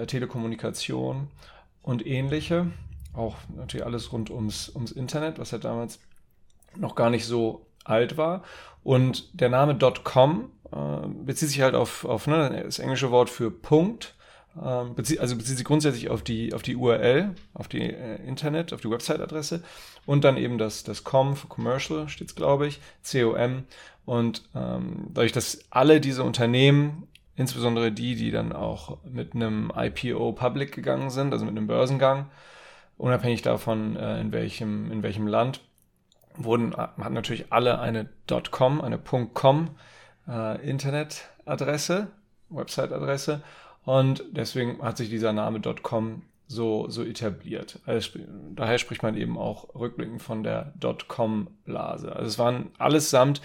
Telekommunikation 0.07 1.29
und 1.83 2.07
ähnliche. 2.07 2.67
Auch 3.15 3.37
natürlich 3.57 3.87
alles 3.87 4.13
rund 4.13 4.31
ums, 4.31 4.69
ums 4.69 4.93
Internet, 4.93 5.39
was 5.39 5.53
ja 5.53 5.59
damals 5.59 6.01
noch 6.77 6.95
gar 6.95 7.11
nicht 7.11 7.25
so 7.25 7.67
alt 7.85 8.17
war. 8.17 8.43
Und 8.83 9.41
der 9.41 9.49
Name 9.49 9.79
.com 10.05 10.51
äh, 10.73 11.09
bezieht 11.25 11.49
sich 11.49 11.61
halt 11.61 11.75
auf, 11.75 12.05
auf 12.05 12.27
ne, 12.27 12.63
das 12.65 12.79
englische 12.79 13.11
Wort 13.11 13.31
für 13.31 13.51
Punkt. 13.51 14.15
Ähm, 14.63 14.95
also 15.19 15.37
bezieht 15.37 15.57
sich 15.57 15.65
grundsätzlich 15.65 16.11
auf 16.11 16.23
die, 16.23 16.55
auf 16.55 16.63
die 16.63 16.77
URL, 16.77 17.35
auf 17.55 17.69
die 17.69 17.83
äh, 17.83 18.17
Internet, 18.27 18.73
auf 18.73 18.81
die 18.81 18.91
Website-Adresse 18.91 19.63
und 20.07 20.25
dann 20.25 20.37
eben 20.37 20.59
das, 20.59 20.85
das 20.85 21.05
com 21.05 21.37
für 21.37 21.47
Commercial 21.49 22.09
steht 22.09 22.29
es, 22.29 22.35
glaube 22.35 22.67
ich, 22.67 22.81
COM 23.11 23.65
und 24.05 24.43
ähm, 24.55 25.09
dadurch, 25.11 25.33
dass 25.33 25.61
alle 25.71 26.01
diese 26.01 26.23
Unternehmen, 26.23 27.09
insbesondere 27.35 27.93
die, 27.93 28.15
die 28.15 28.31
dann 28.31 28.53
auch 28.53 28.99
mit 29.05 29.35
einem 29.35 29.73
IPO 29.77 30.33
public 30.33 30.73
gegangen 30.73 31.11
sind, 31.11 31.33
also 31.33 31.45
mit 31.45 31.57
einem 31.57 31.67
Börsengang, 31.67 32.27
unabhängig 32.97 33.43
davon, 33.43 33.97
äh, 33.97 34.21
in, 34.21 34.33
welchem, 34.33 34.91
in 34.91 35.03
welchem 35.03 35.27
Land, 35.27 35.61
wurden, 36.37 36.77
hatten 36.77 37.15
natürlich 37.15 37.53
alle 37.53 37.79
eine 37.79 38.09
.com, 38.51 38.81
eine 38.81 38.99
.com 38.99 39.71
äh, 40.29 40.69
Internetadresse, 40.69 42.09
Website-Adresse 42.49 43.43
und 43.87 44.25
deswegen 44.33 44.83
hat 44.83 44.99
sich 44.99 45.09
dieser 45.09 45.33
Name 45.33 45.61
.com 45.83 46.23
so, 46.49 46.89
so 46.89 47.05
etabliert. 47.05 47.79
Also, 47.87 48.19
daher 48.55 48.79
spricht 48.79 49.03
man 49.03 49.17
eben 49.17 49.39
auch 49.39 49.75
rückblickend 49.75 50.21
von 50.21 50.43
der 50.43 50.73
.com-Blase. 51.09 52.15
Also 52.15 52.27
es 52.27 52.39
waren 52.39 52.71
allesamt 52.79 53.41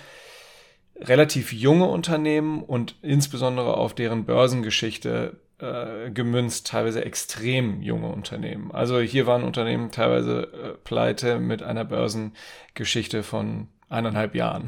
relativ 1.00 1.53
junge 1.53 1.86
Unternehmen 1.86 2.63
und 2.63 2.95
insbesondere 3.03 3.77
auf 3.77 3.93
deren 3.93 4.25
Börsengeschichte 4.25 5.38
äh, 5.60 6.10
gemünzt 6.10 6.67
teilweise 6.67 7.05
extrem 7.05 7.83
junge 7.83 8.10
Unternehmen. 8.10 8.71
Also 8.71 9.00
hier 9.00 9.27
waren 9.27 9.43
Unternehmen 9.43 9.91
teilweise 9.91 10.43
äh, 10.53 10.74
pleite 10.83 11.39
mit 11.39 11.62
einer 11.62 11.86
Börsengeschichte 11.86 13.21
von 13.21 13.67
eineinhalb 13.91 14.36
Jahren. 14.36 14.65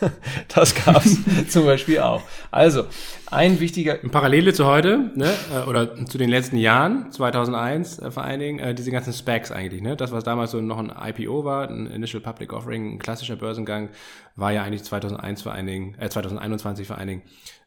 das 0.54 0.74
gab 0.74 1.04
es 1.04 1.18
zum 1.48 1.64
Beispiel 1.64 2.00
auch. 2.00 2.22
Also, 2.50 2.86
ein 3.30 3.60
wichtiger. 3.60 4.02
In 4.02 4.10
Parallele 4.10 4.52
zu 4.52 4.66
heute, 4.66 5.10
ne, 5.14 5.32
äh, 5.52 5.68
oder 5.68 6.06
zu 6.06 6.18
den 6.18 6.28
letzten 6.28 6.56
Jahren, 6.56 7.10
2001 7.10 7.98
äh, 7.98 8.10
vor 8.10 8.24
allen 8.24 8.40
Dingen, 8.40 8.58
äh, 8.58 8.74
diese 8.74 8.90
ganzen 8.90 9.12
Specs 9.12 9.50
eigentlich, 9.50 9.82
ne, 9.82 9.96
das, 9.96 10.12
was 10.12 10.24
damals 10.24 10.50
so 10.50 10.60
noch 10.60 10.78
ein 10.78 10.90
IPO 10.90 11.44
war, 11.44 11.68
ein 11.68 11.86
Initial 11.86 12.20
Public 12.20 12.52
Offering, 12.52 12.94
ein 12.94 12.98
klassischer 12.98 13.36
Börsengang, 13.36 13.90
war 14.36 14.52
ja 14.52 14.62
eigentlich 14.62 14.84
2001 14.84 15.42
vor 15.42 15.52
allen 15.52 15.66
Dingen, 15.66 15.96
äh, 15.98 16.08
2021 16.08 16.86
vor 16.86 16.98
allen 16.98 17.08
Dingen, 17.08 17.22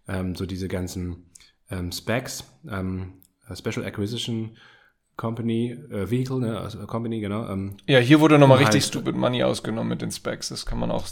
ähm, 0.08 0.36
so 0.36 0.46
diese 0.46 0.68
ganzen 0.68 1.32
ähm, 1.70 1.92
Specs, 1.92 2.44
ähm, 2.70 3.14
Special 3.54 3.86
Acquisition 3.86 4.58
Company, 5.18 5.76
äh, 5.92 6.10
Vehicle, 6.10 6.40
ne, 6.40 6.60
also 6.60 6.78
Company, 6.86 7.20
genau. 7.20 7.50
Ähm, 7.50 7.74
ja, 7.88 8.00
hier 8.00 8.20
wurde 8.20 8.38
nochmal 8.38 8.60
richtig 8.60 8.84
heißt, 8.84 8.90
Stupid 8.90 9.16
Money 9.16 9.44
ausgenommen 9.44 9.90
mit 9.90 10.02
den 10.02 10.12
Specs. 10.12 10.50
Das 10.50 10.66
kann 10.66 10.80
man 10.80 10.92
auch 10.92 11.06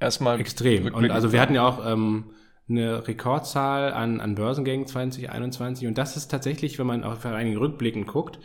erstmal. 0.00 0.40
Extrem. 0.40 0.86
Und 0.94 1.10
also 1.10 1.32
wir 1.32 1.40
hatten 1.40 1.56
ja 1.56 1.66
auch 1.66 1.84
ähm, 1.84 2.26
eine 2.68 3.06
Rekordzahl 3.06 3.92
an, 3.92 4.20
an 4.20 4.36
Börsengängen 4.36 4.86
2021 4.86 5.88
und 5.88 5.98
das 5.98 6.16
ist 6.16 6.28
tatsächlich, 6.28 6.78
wenn 6.78 6.86
man 6.86 7.02
auf 7.02 7.26
einigen 7.26 7.56
Rückblicken 7.56 8.06
guckt, 8.06 8.38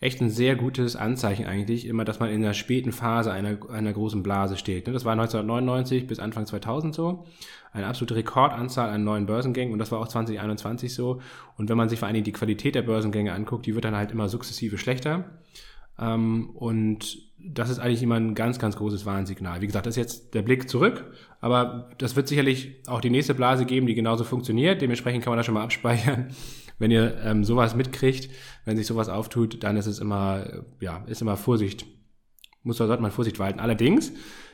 echt 0.00 0.20
ein 0.22 0.30
sehr 0.30 0.56
gutes 0.56 0.96
Anzeichen 0.96 1.46
eigentlich, 1.46 1.86
immer, 1.86 2.06
dass 2.06 2.20
man 2.20 2.30
in 2.30 2.40
der 2.40 2.54
späten 2.54 2.90
Phase 2.90 3.32
einer, 3.32 3.58
einer 3.70 3.92
großen 3.92 4.22
Blase 4.22 4.56
steht. 4.56 4.86
Ne? 4.86 4.94
Das 4.94 5.04
war 5.04 5.12
1999 5.12 6.06
bis 6.06 6.18
Anfang 6.18 6.46
2000 6.46 6.94
so. 6.94 7.26
Eine 7.72 7.86
absolute 7.86 8.16
Rekordanzahl 8.16 8.88
an 8.88 9.04
neuen 9.04 9.26
Börsengängen 9.26 9.72
und 9.72 9.78
das 9.78 9.92
war 9.92 10.00
auch 10.00 10.08
2021 10.08 10.94
so. 10.94 11.20
Und 11.56 11.68
wenn 11.68 11.76
man 11.76 11.90
sich 11.90 11.98
vor 11.98 12.06
allen 12.06 12.14
Dingen 12.14 12.24
die 12.24 12.32
Qualität 12.32 12.74
der 12.74 12.82
Börsengänge 12.82 13.32
anguckt, 13.32 13.66
die 13.66 13.74
wird 13.74 13.84
dann 13.84 13.94
halt 13.94 14.10
immer 14.10 14.28
sukzessive 14.28 14.78
schlechter. 14.78 15.24
Ähm, 15.98 16.50
und 16.54 17.18
das 17.38 17.68
ist 17.68 17.78
eigentlich 17.78 18.02
immer 18.02 18.16
ein 18.16 18.34
ganz, 18.34 18.58
ganz 18.58 18.76
großes 18.76 19.04
Warnsignal. 19.04 19.60
Wie 19.60 19.66
gesagt, 19.66 19.86
das 19.86 19.92
ist 19.92 20.02
jetzt 20.02 20.34
der 20.34 20.42
Blick 20.42 20.68
zurück, 20.68 21.12
aber 21.40 21.90
das 21.98 22.16
wird 22.16 22.26
sicherlich 22.26 22.76
auch 22.86 23.02
die 23.02 23.10
nächste 23.10 23.34
Blase 23.34 23.66
geben, 23.66 23.86
die 23.86 23.94
genauso 23.94 24.24
funktioniert. 24.24 24.80
Dementsprechend 24.80 25.22
kann 25.22 25.30
man 25.30 25.36
das 25.36 25.46
schon 25.46 25.54
mal 25.54 25.62
abspeichern. 25.62 26.30
Wenn 26.80 26.90
ihr 26.90 27.18
ähm, 27.22 27.44
sowas 27.44 27.76
mitkriegt, 27.76 28.30
wenn 28.64 28.76
sich 28.76 28.86
sowas 28.86 29.08
auftut, 29.08 29.62
dann 29.62 29.76
ist 29.76 29.86
es 29.86 30.00
immer, 30.00 30.44
äh, 30.46 30.84
ja, 30.84 31.04
ist 31.06 31.22
immer 31.22 31.36
Vorsicht. 31.36 31.86
Muss, 32.62 32.78
sollte 32.78 33.00
man 33.00 33.12
Vorsicht 33.12 33.38
walten. 33.38 33.60
Allerdings 33.60 34.12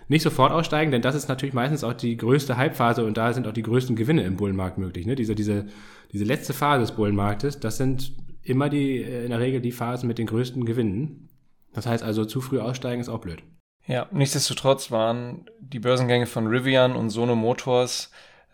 nicht 0.08 0.22
sofort 0.22 0.52
aussteigen, 0.52 0.92
denn 0.92 1.02
das 1.02 1.14
ist 1.14 1.28
natürlich 1.28 1.54
meistens 1.54 1.82
auch 1.82 1.92
die 1.92 2.16
größte 2.16 2.58
Hypephase 2.58 3.04
und 3.04 3.16
da 3.16 3.32
sind 3.32 3.46
auch 3.46 3.52
die 3.52 3.62
größten 3.62 3.96
Gewinne 3.96 4.22
im 4.24 4.36
Bullenmarkt 4.36 4.76
möglich. 4.76 5.06
Ne? 5.06 5.14
Diese, 5.14 5.34
diese, 5.34 5.66
diese 6.12 6.24
letzte 6.24 6.52
Phase 6.52 6.80
des 6.80 6.92
Bullenmarktes, 6.92 7.60
das 7.60 7.76
sind 7.76 8.12
immer 8.42 8.68
die, 8.68 9.02
äh, 9.02 9.24
in 9.24 9.30
der 9.30 9.40
Regel 9.40 9.60
die 9.60 9.72
Phasen 9.72 10.06
mit 10.06 10.18
den 10.18 10.26
größten 10.26 10.64
Gewinnen. 10.64 11.28
Das 11.72 11.86
heißt 11.86 12.02
also, 12.02 12.24
zu 12.24 12.40
früh 12.40 12.58
aussteigen 12.58 13.00
ist 13.00 13.08
auch 13.08 13.20
blöd. 13.20 13.42
Ja, 13.86 14.08
nichtsdestotrotz 14.10 14.90
waren 14.90 15.48
die 15.60 15.78
Börsengänge 15.78 16.26
von 16.26 16.48
Rivian 16.48 16.96
und 16.96 17.10
Sono 17.10 17.36
Motors 17.36 18.10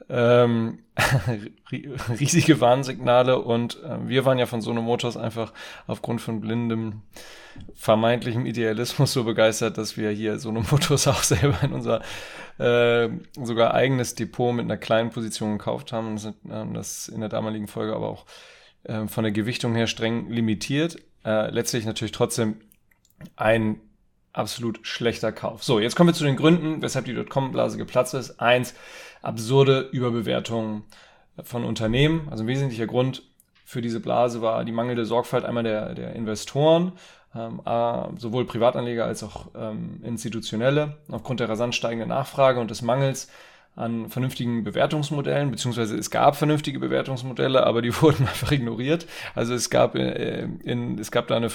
ähm, 0.08 0.80
riesige 2.20 2.60
Warnsignale 2.60 3.38
und 3.38 3.82
äh, 3.82 4.08
wir 4.08 4.24
waren 4.24 4.38
ja 4.38 4.46
von 4.46 4.60
Sono 4.60 4.82
Motors 4.82 5.16
einfach 5.16 5.52
aufgrund 5.86 6.20
von 6.20 6.40
blindem 6.40 7.02
vermeintlichem 7.74 8.46
Idealismus 8.46 9.12
so 9.12 9.24
begeistert, 9.24 9.78
dass 9.78 9.96
wir 9.96 10.10
hier 10.10 10.38
Sono 10.38 10.62
Motors 10.70 11.06
auch 11.08 11.22
selber 11.22 11.58
in 11.62 11.72
unser 11.72 12.02
äh, 12.58 13.08
sogar 13.42 13.74
eigenes 13.74 14.14
Depot 14.14 14.54
mit 14.54 14.64
einer 14.64 14.76
kleinen 14.76 15.10
Position 15.10 15.52
gekauft 15.58 15.92
haben 15.92 16.08
und 16.08 16.18
sind 16.18 16.36
äh, 16.48 16.64
das 16.72 17.08
in 17.08 17.20
der 17.20 17.28
damaligen 17.28 17.68
Folge 17.68 17.94
aber 17.94 18.08
auch 18.08 18.26
äh, 18.84 19.06
von 19.06 19.24
der 19.24 19.32
Gewichtung 19.32 19.74
her 19.74 19.86
streng 19.86 20.30
limitiert. 20.30 20.96
Äh, 21.24 21.50
letztlich 21.50 21.84
natürlich 21.84 22.12
trotzdem 22.12 22.56
ein 23.36 23.80
absolut 24.32 24.80
schlechter 24.86 25.32
Kauf. 25.32 25.62
So, 25.62 25.78
jetzt 25.78 25.94
kommen 25.94 26.08
wir 26.08 26.14
zu 26.14 26.24
den 26.24 26.36
Gründen, 26.36 26.82
weshalb 26.82 27.04
die 27.04 27.14
Dotcom-Blase 27.14 27.76
geplatzt 27.78 28.14
ist. 28.14 28.40
Eins, 28.40 28.74
absurde 29.22 29.88
Überbewertung 29.92 30.82
von 31.42 31.64
Unternehmen. 31.64 32.28
Also 32.30 32.44
ein 32.44 32.48
wesentlicher 32.48 32.86
Grund 32.86 33.22
für 33.64 33.80
diese 33.80 34.00
Blase 34.00 34.42
war 34.42 34.64
die 34.64 34.72
mangelnde 34.72 35.06
Sorgfalt 35.06 35.44
einmal 35.44 35.62
der, 35.62 35.94
der 35.94 36.14
Investoren, 36.14 36.92
ähm, 37.34 37.62
sowohl 38.18 38.44
Privatanleger 38.44 39.06
als 39.06 39.22
auch 39.22 39.46
ähm, 39.56 40.00
institutionelle, 40.02 40.98
aufgrund 41.08 41.40
der 41.40 41.48
rasant 41.48 41.74
steigenden 41.74 42.10
Nachfrage 42.10 42.60
und 42.60 42.70
des 42.70 42.82
Mangels 42.82 43.28
an 43.74 44.10
vernünftigen 44.10 44.64
Bewertungsmodellen, 44.64 45.50
beziehungsweise 45.50 45.96
es 45.96 46.10
gab 46.10 46.36
vernünftige 46.36 46.78
Bewertungsmodelle, 46.78 47.66
aber 47.66 47.80
die 47.80 47.94
wurden 48.02 48.28
einfach 48.28 48.52
ignoriert. 48.52 49.06
Also 49.34 49.54
es 49.54 49.70
gab, 49.70 49.94
äh, 49.94 50.42
in, 50.42 50.98
es 50.98 51.10
gab 51.10 51.28
da 51.28 51.36
eine 51.36 51.48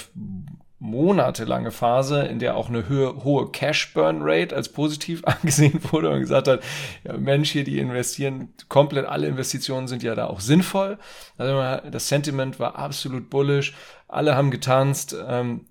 monatelange 0.80 1.72
Phase, 1.72 2.22
in 2.22 2.38
der 2.38 2.56
auch 2.56 2.68
eine 2.68 2.88
höhe, 2.88 3.24
hohe 3.24 3.50
Cash-Burn-Rate 3.50 4.54
als 4.54 4.68
positiv 4.68 5.22
angesehen 5.24 5.80
wurde 5.90 6.10
und 6.10 6.20
gesagt 6.20 6.48
hat, 6.48 6.60
ja, 7.04 7.16
Mensch, 7.16 7.50
hier 7.50 7.64
die 7.64 7.78
investieren, 7.78 8.52
komplett 8.68 9.06
alle 9.06 9.26
Investitionen 9.26 9.88
sind 9.88 10.02
ja 10.02 10.14
da 10.14 10.26
auch 10.26 10.40
sinnvoll. 10.40 10.98
Also 11.36 11.90
das 11.90 12.08
Sentiment 12.08 12.60
war 12.60 12.76
absolut 12.76 13.28
bullish, 13.28 13.74
alle 14.06 14.36
haben 14.36 14.50
getanzt, 14.50 15.16
ähm, 15.26 15.66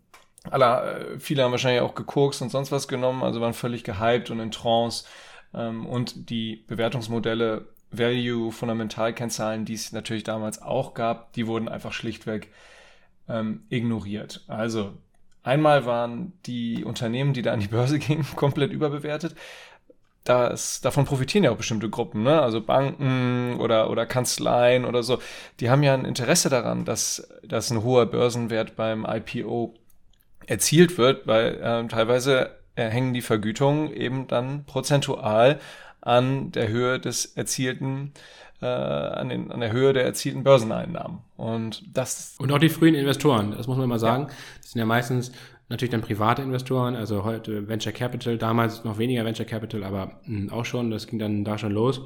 alle, 0.49 1.15
äh, 1.15 1.19
viele 1.19 1.43
haben 1.43 1.51
wahrscheinlich 1.51 1.81
auch 1.81 1.95
gekokst 1.95 2.41
und 2.41 2.49
sonst 2.49 2.71
was 2.71 2.87
genommen, 2.87 3.23
also 3.23 3.39
waren 3.41 3.53
völlig 3.53 3.83
gehypt 3.83 4.29
und 4.29 4.39
in 4.39 4.51
Trance. 4.51 5.05
Ähm, 5.53 5.85
und 5.85 6.29
die 6.29 6.65
Bewertungsmodelle 6.67 7.65
Value, 7.91 8.51
Fundamentalkennzahlen, 8.51 9.63
die 9.63 9.73
es 9.73 9.93
natürlich 9.93 10.23
damals 10.23 10.61
auch 10.61 10.93
gab, 10.93 11.31
die 11.33 11.47
wurden 11.47 11.69
einfach 11.69 11.93
schlichtweg 11.93 12.49
ähm, 13.29 13.63
ignoriert. 13.69 14.43
Also 14.47 14.93
einmal 15.43 15.85
waren 15.85 16.33
die 16.45 16.83
Unternehmen, 16.83 17.33
die 17.33 17.41
da 17.41 17.53
an 17.53 17.59
die 17.59 17.67
Börse 17.67 17.99
gingen, 17.99 18.25
komplett 18.35 18.71
überbewertet. 18.71 19.35
Das, 20.23 20.81
davon 20.81 21.05
profitieren 21.05 21.45
ja 21.45 21.51
auch 21.51 21.57
bestimmte 21.57 21.89
Gruppen, 21.89 22.23
ne? 22.23 22.41
also 22.41 22.59
Banken 22.59 23.55
oder, 23.59 23.89
oder 23.89 24.05
Kanzleien 24.05 24.83
oder 24.83 25.01
so. 25.01 25.19
Die 25.61 25.69
haben 25.69 25.83
ja 25.83 25.93
ein 25.93 26.03
Interesse 26.03 26.49
daran, 26.49 26.83
dass, 26.83 27.29
dass 27.43 27.71
ein 27.71 27.81
hoher 27.81 28.07
Börsenwert 28.07 28.75
beim 28.75 29.05
IPO 29.05 29.73
erzielt 30.45 30.97
wird, 30.97 31.27
weil 31.27 31.55
äh, 31.61 31.87
teilweise 31.87 32.57
hängen 32.75 33.13
die 33.13 33.21
Vergütungen 33.21 33.91
eben 33.93 34.27
dann 34.27 34.65
prozentual 34.65 35.59
an 36.01 36.51
der 36.51 36.67
Höhe 36.67 36.99
des 36.99 37.25
erzielten 37.25 38.11
äh, 38.15 38.19
an, 38.65 39.29
den, 39.29 39.51
an 39.51 39.59
der 39.59 39.71
Höhe 39.71 39.93
der 39.93 40.03
erzielten 40.03 40.43
Börseneinnahmen. 40.43 41.19
Und 41.35 41.83
das 41.95 42.35
und 42.39 42.51
auch 42.51 42.57
die 42.57 42.69
frühen 42.69 42.95
Investoren, 42.95 43.51
das 43.51 43.67
muss 43.67 43.77
man 43.77 43.87
mal 43.87 43.99
sagen, 43.99 44.23
ja. 44.23 44.35
das 44.61 44.71
sind 44.71 44.79
ja 44.79 44.85
meistens 44.85 45.31
natürlich 45.69 45.91
dann 45.91 46.01
private 46.01 46.41
Investoren, 46.41 46.95
also 46.95 47.23
heute 47.23 47.67
Venture 47.67 47.91
Capital, 47.91 48.37
damals 48.37 48.83
noch 48.83 48.97
weniger 48.97 49.25
Venture 49.25 49.45
Capital, 49.45 49.83
aber 49.83 50.19
mh, 50.25 50.39
hm, 50.39 50.49
auch 50.51 50.65
schon, 50.65 50.91
das 50.91 51.07
ging 51.07 51.19
dann 51.19 51.43
da 51.43 51.57
schon 51.57 51.71
los. 51.71 52.01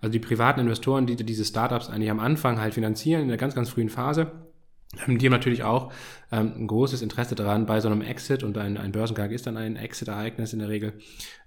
Also 0.00 0.12
die 0.12 0.18
privaten 0.18 0.60
Investoren, 0.60 1.06
die 1.06 1.16
diese 1.16 1.44
Startups 1.44 1.88
eigentlich 1.88 2.10
am 2.10 2.20
Anfang 2.20 2.60
halt 2.60 2.74
finanzieren, 2.74 3.22
in 3.22 3.28
der 3.28 3.36
ganz, 3.36 3.54
ganz 3.54 3.70
frühen 3.70 3.88
Phase, 3.88 4.32
die 5.06 5.26
haben 5.26 5.32
natürlich 5.32 5.62
auch 5.62 5.92
ähm, 6.32 6.52
ein 6.56 6.66
großes 6.66 7.02
Interesse 7.02 7.34
daran, 7.34 7.66
bei 7.66 7.80
so 7.80 7.88
einem 7.88 8.00
Exit, 8.00 8.42
und 8.42 8.58
ein, 8.58 8.76
ein 8.76 8.92
Börsengang 8.92 9.30
ist 9.30 9.46
dann 9.46 9.56
ein 9.56 9.76
Exit-Ereignis 9.76 10.52
in 10.52 10.58
der 10.58 10.68
Regel, 10.68 10.94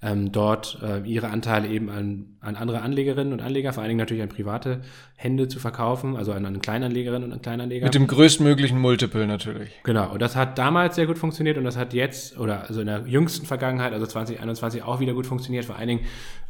ähm, 0.02 0.32
dort 0.32 0.80
äh, 0.82 1.02
ihre 1.02 1.30
Anteile 1.30 1.68
eben 1.68 1.90
an, 1.90 2.38
an 2.42 2.56
andere 2.56 2.82
Anlegerinnen 2.82 3.34
und 3.34 3.42
Anleger, 3.42 3.74
vor 3.74 3.82
allen 3.82 3.90
Dingen 3.90 4.00
natürlich 4.00 4.24
an 4.24 4.30
private 4.30 4.82
Hände 5.16 5.48
zu 5.48 5.60
verkaufen, 5.60 6.16
also 6.16 6.32
an, 6.32 6.46
an 6.46 6.62
Kleinanlegerinnen 6.62 7.30
und 7.30 7.34
an 7.34 7.42
Kleinanleger. 7.42 7.86
Mit 7.86 7.96
dem 7.96 8.08
größtmöglichen 8.08 8.80
Multiple 8.80 9.28
natürlich. 9.28 9.72
Genau, 9.84 10.14
und 10.14 10.22
das 10.22 10.36
hat 10.36 10.58
damals 10.58 10.96
sehr 10.96 11.08
gut 11.08 11.18
funktioniert 11.18 11.58
und 11.58 11.64
das 11.64 11.78
hat 11.78 11.94
jetzt, 11.94 12.38
oder 12.40 12.68
also 12.68 12.82
in 12.82 12.88
der 12.88 13.06
jüngsten 13.08 13.46
Vergangenheit, 13.46 13.94
also 13.94 14.06
2021 14.06 14.84
auch 14.84 15.00
wieder 15.00 15.14
gut 15.14 15.28
funktioniert, 15.28 15.66
vor 15.66 15.76
allen 15.76 15.88
Dingen 15.88 16.06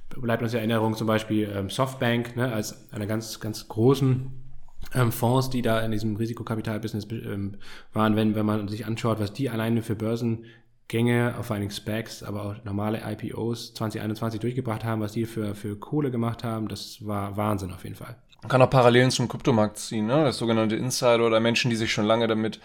bleibt 0.09 0.43
uns 0.43 0.53
in 0.53 0.59
Erinnerung 0.59 0.95
zum 0.95 1.07
Beispiel 1.07 1.51
ähm, 1.53 1.69
Softbank 1.69 2.35
ne, 2.35 2.51
als 2.51 2.91
einer 2.91 3.05
ganz, 3.05 3.39
ganz 3.39 3.67
großen 3.67 4.09
ähm, 4.09 4.46
Fonds, 5.11 5.49
die 5.49 5.61
da 5.61 5.81
in 5.81 5.91
diesem 5.91 6.15
Risikokapitalbusiness 6.15 7.07
ähm, 7.11 7.57
waren, 7.93 8.15
wenn, 8.15 8.35
wenn 8.35 8.45
man 8.45 8.67
sich 8.67 8.85
anschaut, 8.85 9.19
was 9.19 9.33
die 9.33 9.49
alleine 9.49 9.81
für 9.81 9.95
Börsengänge, 9.95 11.35
vor 11.41 11.53
allen 11.53 11.61
Dingen 11.61 11.71
Specs, 11.71 12.23
aber 12.23 12.43
auch 12.43 12.63
normale 12.63 13.01
IPOs 13.05 13.73
2021 13.73 14.39
durchgebracht 14.39 14.83
haben, 14.83 15.01
was 15.01 15.11
die 15.11 15.25
für, 15.25 15.55
für 15.55 15.75
Kohle 15.75 16.11
gemacht 16.11 16.43
haben, 16.43 16.67
das 16.67 17.05
war 17.05 17.37
Wahnsinn 17.37 17.71
auf 17.71 17.83
jeden 17.83 17.95
Fall. 17.95 18.15
Man 18.41 18.49
kann 18.49 18.61
auch 18.61 18.69
Parallelen 18.69 19.11
zum 19.11 19.27
Kryptomarkt 19.27 19.77
ziehen, 19.77 20.05
ne? 20.05 20.23
das 20.23 20.37
sogenannte 20.37 20.75
Insider 20.75 21.25
oder 21.25 21.39
Menschen, 21.39 21.69
die 21.69 21.75
sich 21.75 21.91
schon 21.91 22.05
lange 22.05 22.27
damit 22.27 22.59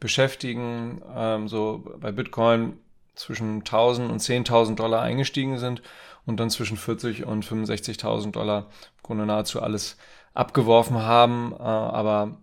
beschäftigen, 0.00 1.02
ähm, 1.14 1.48
so 1.48 1.84
bei 2.00 2.12
Bitcoin 2.12 2.78
zwischen 3.14 3.58
1000 3.58 4.10
und 4.10 4.20
10.000 4.20 4.76
Dollar 4.76 5.02
eingestiegen 5.02 5.58
sind 5.58 5.82
und 6.24 6.38
dann 6.38 6.50
zwischen 6.50 6.76
40 6.76 7.24
und 7.24 7.44
65.000 7.44 8.32
Dollar 8.32 8.66
im 8.96 9.02
Grunde 9.02 9.26
nahezu 9.26 9.60
alles 9.60 9.96
abgeworfen 10.34 11.02
haben, 11.02 11.52
äh, 11.52 11.62
aber 11.62 12.38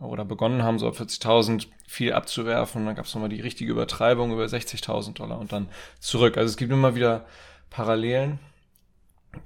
oder 0.00 0.24
begonnen 0.24 0.62
haben, 0.62 0.78
so 0.78 0.88
ab 0.88 0.94
40.000 0.94 1.66
viel 1.86 2.12
abzuwerfen. 2.12 2.86
Dann 2.86 2.94
gab 2.94 3.04
es 3.04 3.14
nochmal 3.14 3.28
die 3.28 3.40
richtige 3.40 3.70
Übertreibung 3.70 4.32
über 4.32 4.44
60.000 4.44 5.14
Dollar 5.14 5.38
und 5.38 5.52
dann 5.52 5.68
zurück. 5.98 6.38
Also 6.38 6.48
es 6.50 6.56
gibt 6.56 6.72
immer 6.72 6.94
wieder 6.94 7.26
Parallelen 7.68 8.38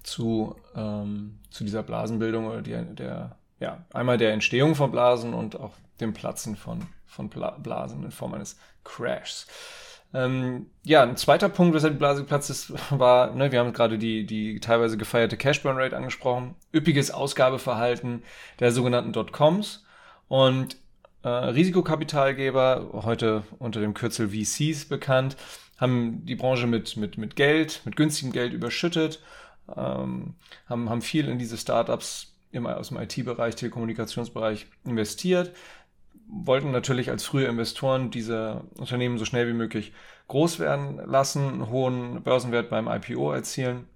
zu, 0.02 0.54
ähm, 0.76 1.40
zu 1.50 1.64
dieser 1.64 1.82
Blasenbildung 1.82 2.46
oder 2.46 2.62
die, 2.62 2.94
der, 2.94 3.36
ja, 3.60 3.84
einmal 3.92 4.16
der 4.16 4.32
Entstehung 4.32 4.74
von 4.74 4.90
Blasen 4.90 5.34
und 5.34 5.58
auch 5.58 5.72
dem 6.00 6.14
Platzen 6.14 6.56
von, 6.56 6.86
von 7.06 7.28
Blasen 7.28 8.04
in 8.04 8.10
Form 8.10 8.34
eines 8.34 8.56
Crashs. 8.84 9.46
Ähm, 10.14 10.66
ja, 10.84 11.02
ein 11.02 11.16
zweiter 11.16 11.48
Punkt, 11.48 11.74
weshalb 11.74 11.94
die 11.94 11.98
Blase 11.98 12.22
geplatzt 12.22 12.48
ist, 12.48 12.72
war, 12.90 13.34
ne, 13.34 13.50
wir 13.50 13.58
haben 13.58 13.72
gerade 13.72 13.98
die, 13.98 14.24
die 14.24 14.60
teilweise 14.60 14.96
gefeierte 14.96 15.36
Cash 15.36 15.62
Burn 15.62 15.76
Rate 15.76 15.96
angesprochen, 15.96 16.54
üppiges 16.72 17.10
Ausgabeverhalten 17.10 18.22
der 18.60 18.70
sogenannten 18.70 19.12
Dotcoms. 19.12 19.84
Und 20.28 20.76
äh, 21.22 21.28
Risikokapitalgeber, 21.28 22.90
heute 22.92 23.42
unter 23.58 23.80
dem 23.80 23.94
Kürzel 23.94 24.28
VCs 24.28 24.84
bekannt, 24.86 25.36
haben 25.78 26.24
die 26.24 26.36
Branche 26.36 26.68
mit, 26.68 26.96
mit, 26.96 27.18
mit 27.18 27.34
Geld, 27.34 27.82
mit 27.84 27.96
günstigem 27.96 28.32
Geld 28.32 28.52
überschüttet, 28.52 29.20
ähm, 29.76 30.34
haben, 30.68 30.88
haben 30.88 31.02
viel 31.02 31.28
in 31.28 31.38
diese 31.38 31.58
Startups 31.58 32.34
im, 32.52 32.66
aus 32.66 32.88
dem 32.88 32.98
IT-Bereich, 32.98 33.56
Telekommunikationsbereich 33.56 34.66
investiert, 34.84 35.52
wollten 36.28 36.70
natürlich 36.70 37.10
als 37.10 37.24
frühe 37.24 37.46
Investoren 37.46 38.10
diese 38.10 38.62
Unternehmen 38.78 39.18
so 39.18 39.24
schnell 39.24 39.48
wie 39.48 39.52
möglich 39.52 39.92
groß 40.28 40.58
werden 40.58 41.00
lassen, 41.04 41.46
einen 41.46 41.70
hohen 41.70 42.22
Börsenwert 42.22 42.70
beim 42.70 42.88
IPO 42.88 43.32
erzielen. 43.32 43.86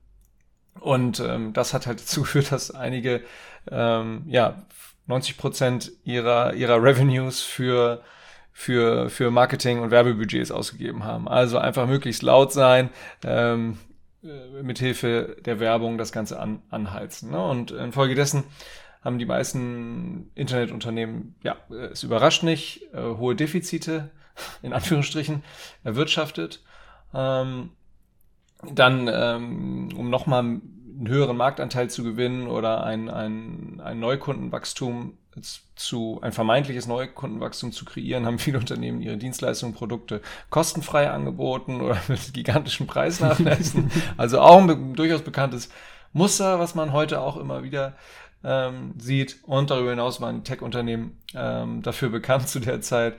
Und 0.81 1.21
ähm, 1.21 1.53
das 1.53 1.75
hat 1.75 1.87
halt 1.87 2.01
dazu 2.01 2.23
geführt, 2.23 2.53
dass 2.53 2.71
einige 2.71 3.23
ähm, 3.71 4.25
ja, 4.27 4.63
90 5.07 5.39
Prozent 5.39 5.93
ihrer, 6.05 6.55
ihrer 6.55 6.83
Revenues 6.83 7.41
für, 7.41 8.03
für, 8.53 9.09
für 9.09 9.31
Marketing 9.31 9.81
und 9.81 9.91
Werbebudgets 9.91 10.51
ausgegeben 10.51 11.05
haben. 11.05 11.29
Also 11.29 11.59
einfach 11.59 11.87
möglichst 11.87 12.23
laut 12.23 12.53
sein, 12.53 12.91
ähm, 13.25 13.79
äh, 14.23 14.63
mithilfe 14.63 15.37
der 15.45 15.61
Werbung 15.61 15.97
das 15.97 16.13
Ganze 16.13 16.39
an, 16.39 16.63
anheizen. 16.71 17.31
Ne? 17.31 17.43
Und 17.43 17.71
infolgedessen 17.71 18.45
haben 19.09 19.19
die 19.19 19.27
meisten 19.27 20.31
Internetunternehmen, 20.35 21.35
ja, 21.43 21.57
es 21.91 22.03
überrascht 22.03 22.43
nicht, 22.43 22.83
äh, 22.93 23.00
hohe 23.00 23.35
Defizite, 23.35 24.11
in 24.62 24.75
Anführungsstrichen, 24.75 25.43
erwirtschaftet. 25.83 26.62
Ähm, 27.15 27.71
dann, 28.75 29.09
ähm, 29.11 29.88
um 29.97 30.11
nochmal 30.11 30.41
einen 30.41 31.07
höheren 31.07 31.37
Marktanteil 31.37 31.88
zu 31.88 32.05
gewinnen 32.05 32.49
oder 32.49 32.85
ein, 32.85 33.09
ein, 33.09 33.81
ein 33.83 33.99
Neukundenwachstum 33.99 35.17
zu, 35.77 36.19
ein 36.21 36.33
vermeintliches 36.33 36.87
Neukundenwachstum 36.87 37.73
zu 37.73 37.85
kreieren, 37.85 38.27
haben 38.27 38.38
viele 38.38 38.59
Unternehmen 38.59 39.00
ihre 39.00 39.17
Dienstleistungen, 39.17 39.75
Produkte 39.75 40.21
kostenfrei 40.50 41.11
angeboten 41.11 41.81
oder 41.81 41.97
mit 42.09 42.35
gigantischen 42.35 42.87
Preisnachlässen. 42.87 43.91
also 44.19 44.41
auch 44.41 44.61
ein 44.61 44.95
durchaus 44.95 45.23
bekanntes 45.23 45.71
Muster, 46.12 46.59
was 46.59 46.75
man 46.75 46.93
heute 46.93 47.21
auch 47.21 47.37
immer 47.37 47.62
wieder 47.62 47.97
ähm, 48.45 48.95
sieht. 48.99 49.38
Und 49.45 49.71
darüber 49.71 49.90
hinaus 49.90 50.21
waren 50.21 50.45
Tech-Unternehmen 50.45 51.18
ähm, 51.35 51.83
dafür 51.83 52.09
bekannt 52.11 52.49
zu 52.49 52.61
der 52.61 52.80
Zeit, 52.80 53.14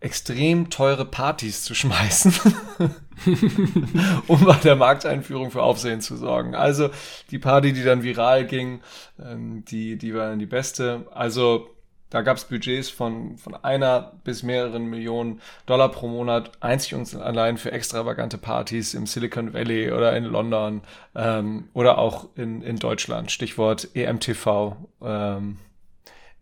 extrem 0.00 0.68
teure 0.68 1.06
Partys 1.06 1.64
zu 1.64 1.74
schmeißen, 1.74 2.32
um 4.26 4.44
bei 4.44 4.56
der 4.56 4.76
Markteinführung 4.76 5.50
für 5.50 5.62
Aufsehen 5.62 6.00
zu 6.00 6.16
sorgen. 6.16 6.54
Also 6.54 6.90
die 7.30 7.38
Party, 7.38 7.72
die 7.72 7.82
dann 7.82 8.02
viral 8.02 8.46
ging, 8.46 8.82
ähm, 9.18 9.64
die, 9.64 9.96
die 9.96 10.14
war 10.14 10.28
dann 10.28 10.38
die 10.38 10.46
beste. 10.46 11.06
Also 11.12 11.70
da 12.10 12.22
gab 12.22 12.36
es 12.36 12.44
Budgets 12.44 12.88
von, 12.88 13.36
von 13.36 13.54
einer 13.54 14.12
bis 14.22 14.42
mehreren 14.42 14.86
Millionen 14.86 15.40
Dollar 15.66 15.90
pro 15.90 16.06
Monat, 16.06 16.52
einzig 16.60 16.94
und 16.94 17.12
allein 17.16 17.58
für 17.58 17.72
extravagante 17.72 18.38
Partys 18.38 18.94
im 18.94 19.06
Silicon 19.06 19.52
Valley 19.52 19.90
oder 19.90 20.16
in 20.16 20.24
London 20.24 20.82
ähm, 21.14 21.68
oder 21.74 21.98
auch 21.98 22.28
in, 22.36 22.62
in 22.62 22.76
Deutschland. 22.76 23.32
Stichwort 23.32 23.88
EMTV. 23.94 24.76
Ähm, 25.02 25.58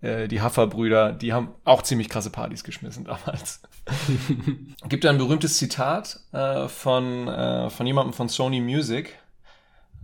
äh, 0.05 0.29
die 0.29 0.43
Haffer-Brüder, 0.43 1.13
die 1.13 1.33
haben 1.33 1.49
auch 1.65 1.83
ziemlich 1.83 2.11
krasse 2.11 2.31
Partys 2.31 2.63
geschmissen 2.63 3.05
damals. 3.05 3.63
Gibt 4.89 5.07
ein 5.07 5.19
berühmtes 5.19 5.57
Zitat 5.57 6.21
äh, 6.33 6.69
von, 6.69 7.27
äh, 7.29 7.71
von 7.71 7.87
jemandem 7.87 8.13
von 8.13 8.29
Sony 8.29 8.61
Music, 8.61 9.19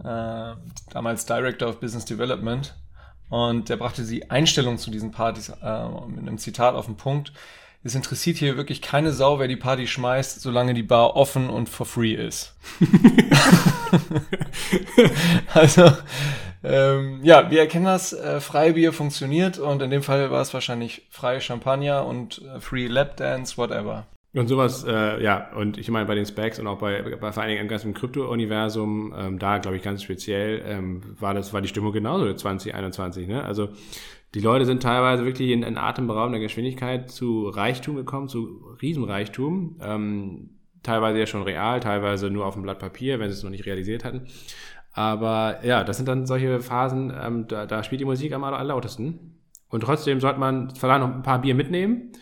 äh, 0.02 0.54
damals 0.90 1.26
Director 1.26 1.68
of 1.68 1.80
Business 1.80 2.06
Development, 2.06 2.74
und 3.30 3.68
der 3.68 3.76
brachte 3.76 4.04
die 4.04 4.30
Einstellung 4.30 4.76
zu 4.76 4.90
diesen 4.90 5.12
Partys 5.12 5.48
äh, 5.48 5.88
mit 6.08 6.20
einem 6.20 6.38
Zitat 6.38 6.74
auf 6.74 6.86
den 6.86 6.96
Punkt. 6.96 7.32
Es 7.82 7.94
interessiert 7.94 8.36
hier 8.36 8.58
wirklich 8.58 8.82
keine 8.82 9.12
Sau, 9.12 9.38
wer 9.38 9.48
die 9.48 9.56
Party 9.56 9.86
schmeißt, 9.86 10.42
solange 10.42 10.74
die 10.74 10.82
Bar 10.82 11.16
offen 11.16 11.48
und 11.48 11.70
for 11.70 11.86
free 11.86 12.12
ist. 12.12 12.54
also, 15.54 15.90
ähm, 16.62 17.20
ja, 17.22 17.50
wir 17.50 17.60
erkennen 17.60 17.86
das, 17.86 18.12
äh, 18.12 18.40
Freibier 18.40 18.92
funktioniert 18.92 19.58
und 19.58 19.80
in 19.80 19.90
dem 19.90 20.02
Fall 20.02 20.30
war 20.30 20.42
es 20.42 20.52
wahrscheinlich 20.52 21.06
freie 21.08 21.40
Champagner 21.40 22.04
und 22.04 22.42
äh, 22.42 22.60
Free 22.60 22.86
Lap 22.86 23.16
Dance, 23.16 23.56
whatever. 23.56 24.06
Und 24.32 24.46
sowas, 24.46 24.84
äh, 24.84 25.22
ja, 25.22 25.50
und 25.56 25.76
ich 25.76 25.90
meine 25.90 26.06
bei 26.06 26.14
den 26.14 26.24
Specs 26.24 26.60
und 26.60 26.68
auch 26.68 26.78
bei, 26.78 27.02
bei 27.02 27.32
vor 27.32 27.42
allen 27.42 27.50
Dingen 27.50 27.62
im 27.62 27.68
ganzen 27.68 27.94
Krypto-Universum, 27.94 29.12
ähm, 29.16 29.38
da 29.40 29.58
glaube 29.58 29.76
ich 29.76 29.82
ganz 29.82 30.04
speziell, 30.04 30.62
ähm, 30.64 31.02
war 31.18 31.34
das, 31.34 31.52
war 31.52 31.60
die 31.60 31.68
Stimmung 31.68 31.92
genauso 31.92 32.32
2021, 32.32 33.26
ne? 33.26 33.44
Also 33.44 33.70
die 34.34 34.40
Leute 34.40 34.66
sind 34.66 34.84
teilweise 34.84 35.24
wirklich 35.24 35.50
in, 35.50 35.64
in 35.64 35.76
atemberaubender 35.76 36.38
Geschwindigkeit 36.38 37.10
zu 37.10 37.48
Reichtum 37.48 37.96
gekommen, 37.96 38.28
zu 38.28 38.76
Riesenreichtum. 38.80 39.80
Ähm, 39.82 40.50
teilweise 40.84 41.18
ja 41.18 41.26
schon 41.26 41.42
real, 41.42 41.80
teilweise 41.80 42.30
nur 42.30 42.46
auf 42.46 42.54
dem 42.54 42.62
Blatt 42.62 42.78
Papier, 42.78 43.18
wenn 43.18 43.28
sie 43.30 43.36
es 43.36 43.42
noch 43.42 43.50
nicht 43.50 43.66
realisiert 43.66 44.04
hatten. 44.04 44.28
Aber 44.92 45.58
ja, 45.64 45.82
das 45.82 45.96
sind 45.96 46.06
dann 46.06 46.26
solche 46.26 46.60
Phasen, 46.60 47.12
ähm, 47.20 47.48
da, 47.48 47.66
da 47.66 47.82
spielt 47.82 48.00
die 48.00 48.04
Musik 48.04 48.32
am 48.32 48.44
allerlautesten. 48.44 49.40
Und 49.68 49.80
trotzdem 49.82 50.20
sollte 50.20 50.38
man 50.38 50.70
vielleicht 50.70 51.00
noch 51.00 51.12
ein 51.12 51.22
paar 51.22 51.40
Bier 51.40 51.56
mitnehmen 51.56 52.12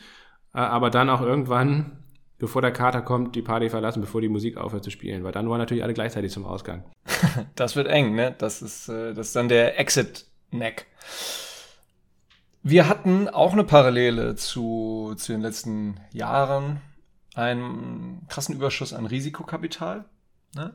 äh, 0.54 0.60
aber 0.60 0.90
dann 0.90 1.10
auch 1.10 1.20
irgendwann, 1.20 1.97
bevor 2.38 2.62
der 2.62 2.72
Kater 2.72 3.02
kommt, 3.02 3.34
die 3.34 3.42
Party 3.42 3.68
verlassen, 3.68 4.00
bevor 4.00 4.20
die 4.20 4.28
Musik 4.28 4.56
aufhört 4.56 4.84
zu 4.84 4.90
spielen, 4.90 5.24
weil 5.24 5.32
dann 5.32 5.48
wollen 5.48 5.58
natürlich 5.58 5.82
alle 5.82 5.94
gleichzeitig 5.94 6.32
zum 6.32 6.44
Ausgang. 6.44 6.84
das 7.54 7.76
wird 7.76 7.88
eng, 7.88 8.14
ne? 8.14 8.34
Das 8.38 8.62
ist, 8.62 8.88
äh, 8.88 9.14
das 9.14 9.28
ist 9.28 9.36
dann 9.36 9.48
der 9.48 9.78
Exit-Neck. 9.78 10.86
Wir 12.62 12.88
hatten 12.88 13.28
auch 13.28 13.52
eine 13.52 13.64
Parallele 13.64 14.34
zu, 14.34 15.14
zu 15.16 15.32
den 15.32 15.40
letzten 15.40 16.00
Jahren, 16.12 16.80
einen 17.34 18.26
krassen 18.28 18.54
Überschuss 18.54 18.92
an 18.92 19.06
Risikokapital. 19.06 20.04
Ne? 20.54 20.74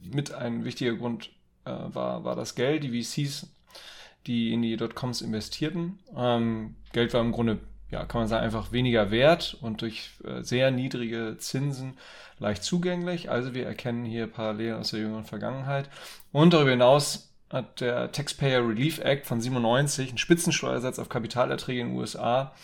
Mit 0.00 0.32
einem 0.34 0.64
wichtiger 0.64 0.94
Grund 0.94 1.30
äh, 1.64 1.70
war, 1.70 2.24
war 2.24 2.36
das 2.36 2.54
Geld, 2.54 2.84
die 2.84 3.02
VCs, 3.02 3.48
die 4.26 4.52
in 4.52 4.62
die 4.62 4.76
Dotcoms 4.76 5.22
investierten. 5.22 5.98
Ähm, 6.14 6.76
Geld 6.92 7.14
war 7.14 7.22
im 7.22 7.32
Grunde 7.32 7.58
ja, 7.92 8.06
kann 8.06 8.22
man 8.22 8.28
sagen, 8.28 8.44
einfach 8.44 8.72
weniger 8.72 9.10
wert 9.10 9.56
und 9.60 9.82
durch 9.82 10.10
äh, 10.24 10.42
sehr 10.42 10.70
niedrige 10.70 11.36
Zinsen 11.38 11.98
leicht 12.38 12.64
zugänglich. 12.64 13.30
Also 13.30 13.54
wir 13.54 13.66
erkennen 13.66 14.06
hier 14.06 14.26
Parallelen 14.26 14.80
aus 14.80 14.90
der 14.90 15.00
jüngeren 15.00 15.26
Vergangenheit. 15.26 15.90
Und 16.32 16.54
darüber 16.54 16.70
hinaus 16.70 17.30
hat 17.50 17.82
der 17.82 18.10
Taxpayer 18.10 18.66
Relief 18.66 18.98
Act 18.98 19.26
von 19.26 19.42
97 19.42 20.08
einen 20.08 20.18
Spitzensteuersatz 20.18 20.98
auf 20.98 21.10
Kapitalerträge 21.10 21.82
in 21.82 21.88
den 21.88 21.96
USA 21.98 22.54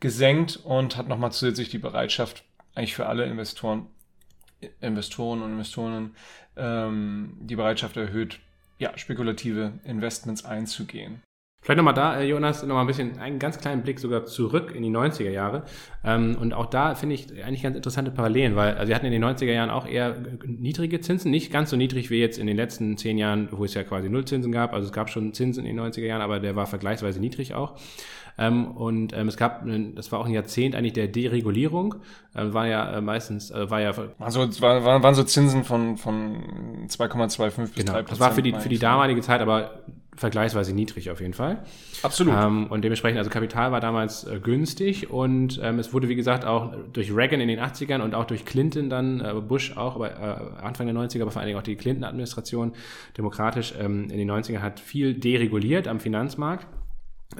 gesenkt 0.00 0.56
und 0.56 0.96
hat 0.96 1.06
nochmal 1.06 1.30
zusätzlich 1.30 1.68
die 1.68 1.78
Bereitschaft 1.78 2.42
eigentlich 2.74 2.96
für 2.96 3.06
alle 3.06 3.24
Investoren, 3.26 3.86
Investoren 4.80 5.42
und 5.42 5.52
Investoren 5.52 6.16
ähm, 6.56 7.36
die 7.40 7.54
Bereitschaft 7.54 7.96
erhöht, 7.96 8.40
ja, 8.80 8.98
spekulative 8.98 9.74
Investments 9.84 10.44
einzugehen. 10.44 11.22
Vielleicht 11.64 11.76
nochmal 11.76 11.94
da, 11.94 12.18
äh, 12.18 12.26
Jonas, 12.26 12.62
nochmal 12.64 12.82
ein 12.82 12.88
bisschen, 12.88 13.20
einen 13.20 13.38
ganz 13.38 13.56
kleinen 13.56 13.82
Blick 13.82 14.00
sogar 14.00 14.26
zurück 14.26 14.74
in 14.74 14.82
die 14.82 14.90
90er 14.90 15.30
Jahre. 15.30 15.62
Ähm, 16.04 16.36
und 16.40 16.54
auch 16.54 16.66
da 16.66 16.96
finde 16.96 17.14
ich 17.14 17.44
eigentlich 17.44 17.62
ganz 17.62 17.76
interessante 17.76 18.10
Parallelen, 18.10 18.56
weil 18.56 18.74
also 18.74 18.88
wir 18.88 18.96
hatten 18.96 19.06
in 19.06 19.12
den 19.12 19.24
90er 19.24 19.52
Jahren 19.52 19.70
auch 19.70 19.86
eher 19.86 20.16
niedrige 20.44 21.00
Zinsen, 21.00 21.30
nicht 21.30 21.52
ganz 21.52 21.70
so 21.70 21.76
niedrig 21.76 22.10
wie 22.10 22.18
jetzt 22.18 22.36
in 22.36 22.48
den 22.48 22.56
letzten 22.56 22.96
zehn 22.96 23.16
Jahren, 23.16 23.46
wo 23.52 23.64
es 23.64 23.74
ja 23.74 23.84
quasi 23.84 24.08
Nullzinsen 24.08 24.50
gab. 24.50 24.72
Also 24.72 24.86
es 24.86 24.92
gab 24.92 25.08
schon 25.08 25.34
Zinsen 25.34 25.64
in 25.64 25.76
den 25.76 25.86
90er 25.86 26.04
Jahren, 26.04 26.20
aber 26.20 26.40
der 26.40 26.56
war 26.56 26.66
vergleichsweise 26.66 27.20
niedrig 27.20 27.54
auch. 27.54 27.78
Ähm, 28.38 28.68
und 28.72 29.12
ähm, 29.12 29.28
es 29.28 29.36
gab, 29.36 29.64
das 29.94 30.12
war 30.12 30.20
auch 30.20 30.26
ein 30.26 30.32
Jahrzehnt 30.32 30.74
eigentlich 30.74 30.94
der 30.94 31.08
Deregulierung. 31.08 31.96
Ähm, 32.34 32.54
war 32.54 32.66
ja 32.66 32.98
äh, 32.98 33.00
meistens, 33.00 33.50
äh, 33.50 33.70
war 33.70 33.80
ja. 33.80 33.92
Also 34.18 34.42
es 34.44 34.60
war, 34.60 34.84
waren 34.84 35.14
so 35.14 35.22
Zinsen 35.22 35.64
von, 35.64 35.96
von 35.96 36.88
2,25 36.88 37.56
bis 37.56 37.74
genau, 37.74 37.94
3% 37.94 38.02
Das 38.02 38.20
war 38.20 38.32
für 38.32 38.42
die, 38.42 38.52
für 38.54 38.68
die 38.68 38.78
damalige 38.78 39.20
Zeit 39.20 39.40
aber 39.40 39.82
vergleichsweise 40.14 40.74
niedrig 40.74 41.10
auf 41.10 41.20
jeden 41.20 41.32
Fall. 41.32 41.62
Absolut. 42.02 42.34
Ähm, 42.36 42.66
und 42.66 42.82
dementsprechend, 42.82 43.18
also 43.18 43.30
Kapital 43.30 43.72
war 43.72 43.80
damals 43.80 44.24
äh, 44.24 44.38
günstig 44.40 45.10
und 45.10 45.58
ähm, 45.62 45.78
es 45.78 45.92
wurde, 45.94 46.08
wie 46.08 46.14
gesagt, 46.16 46.44
auch 46.44 46.74
durch 46.92 47.14
Reagan 47.14 47.40
in 47.40 47.48
den 47.48 47.58
80ern 47.58 48.00
und 48.02 48.14
auch 48.14 48.24
durch 48.24 48.44
Clinton 48.44 48.90
dann, 48.90 49.20
äh, 49.20 49.32
Bush 49.40 49.76
auch, 49.76 49.94
aber 49.94 50.10
äh, 50.10 50.62
Anfang 50.62 50.86
der 50.86 50.94
90er, 50.94 51.22
aber 51.22 51.30
vor 51.30 51.40
allen 51.40 51.48
Dingen 51.48 51.58
auch 51.58 51.64
die 51.64 51.76
Clinton-Administration, 51.76 52.72
demokratisch 53.16 53.74
ähm, 53.78 54.10
in 54.10 54.18
den 54.18 54.30
90ern 54.30 54.60
hat 54.60 54.80
viel 54.80 55.14
dereguliert 55.14 55.88
am 55.88 55.98
Finanzmarkt. 55.98 56.66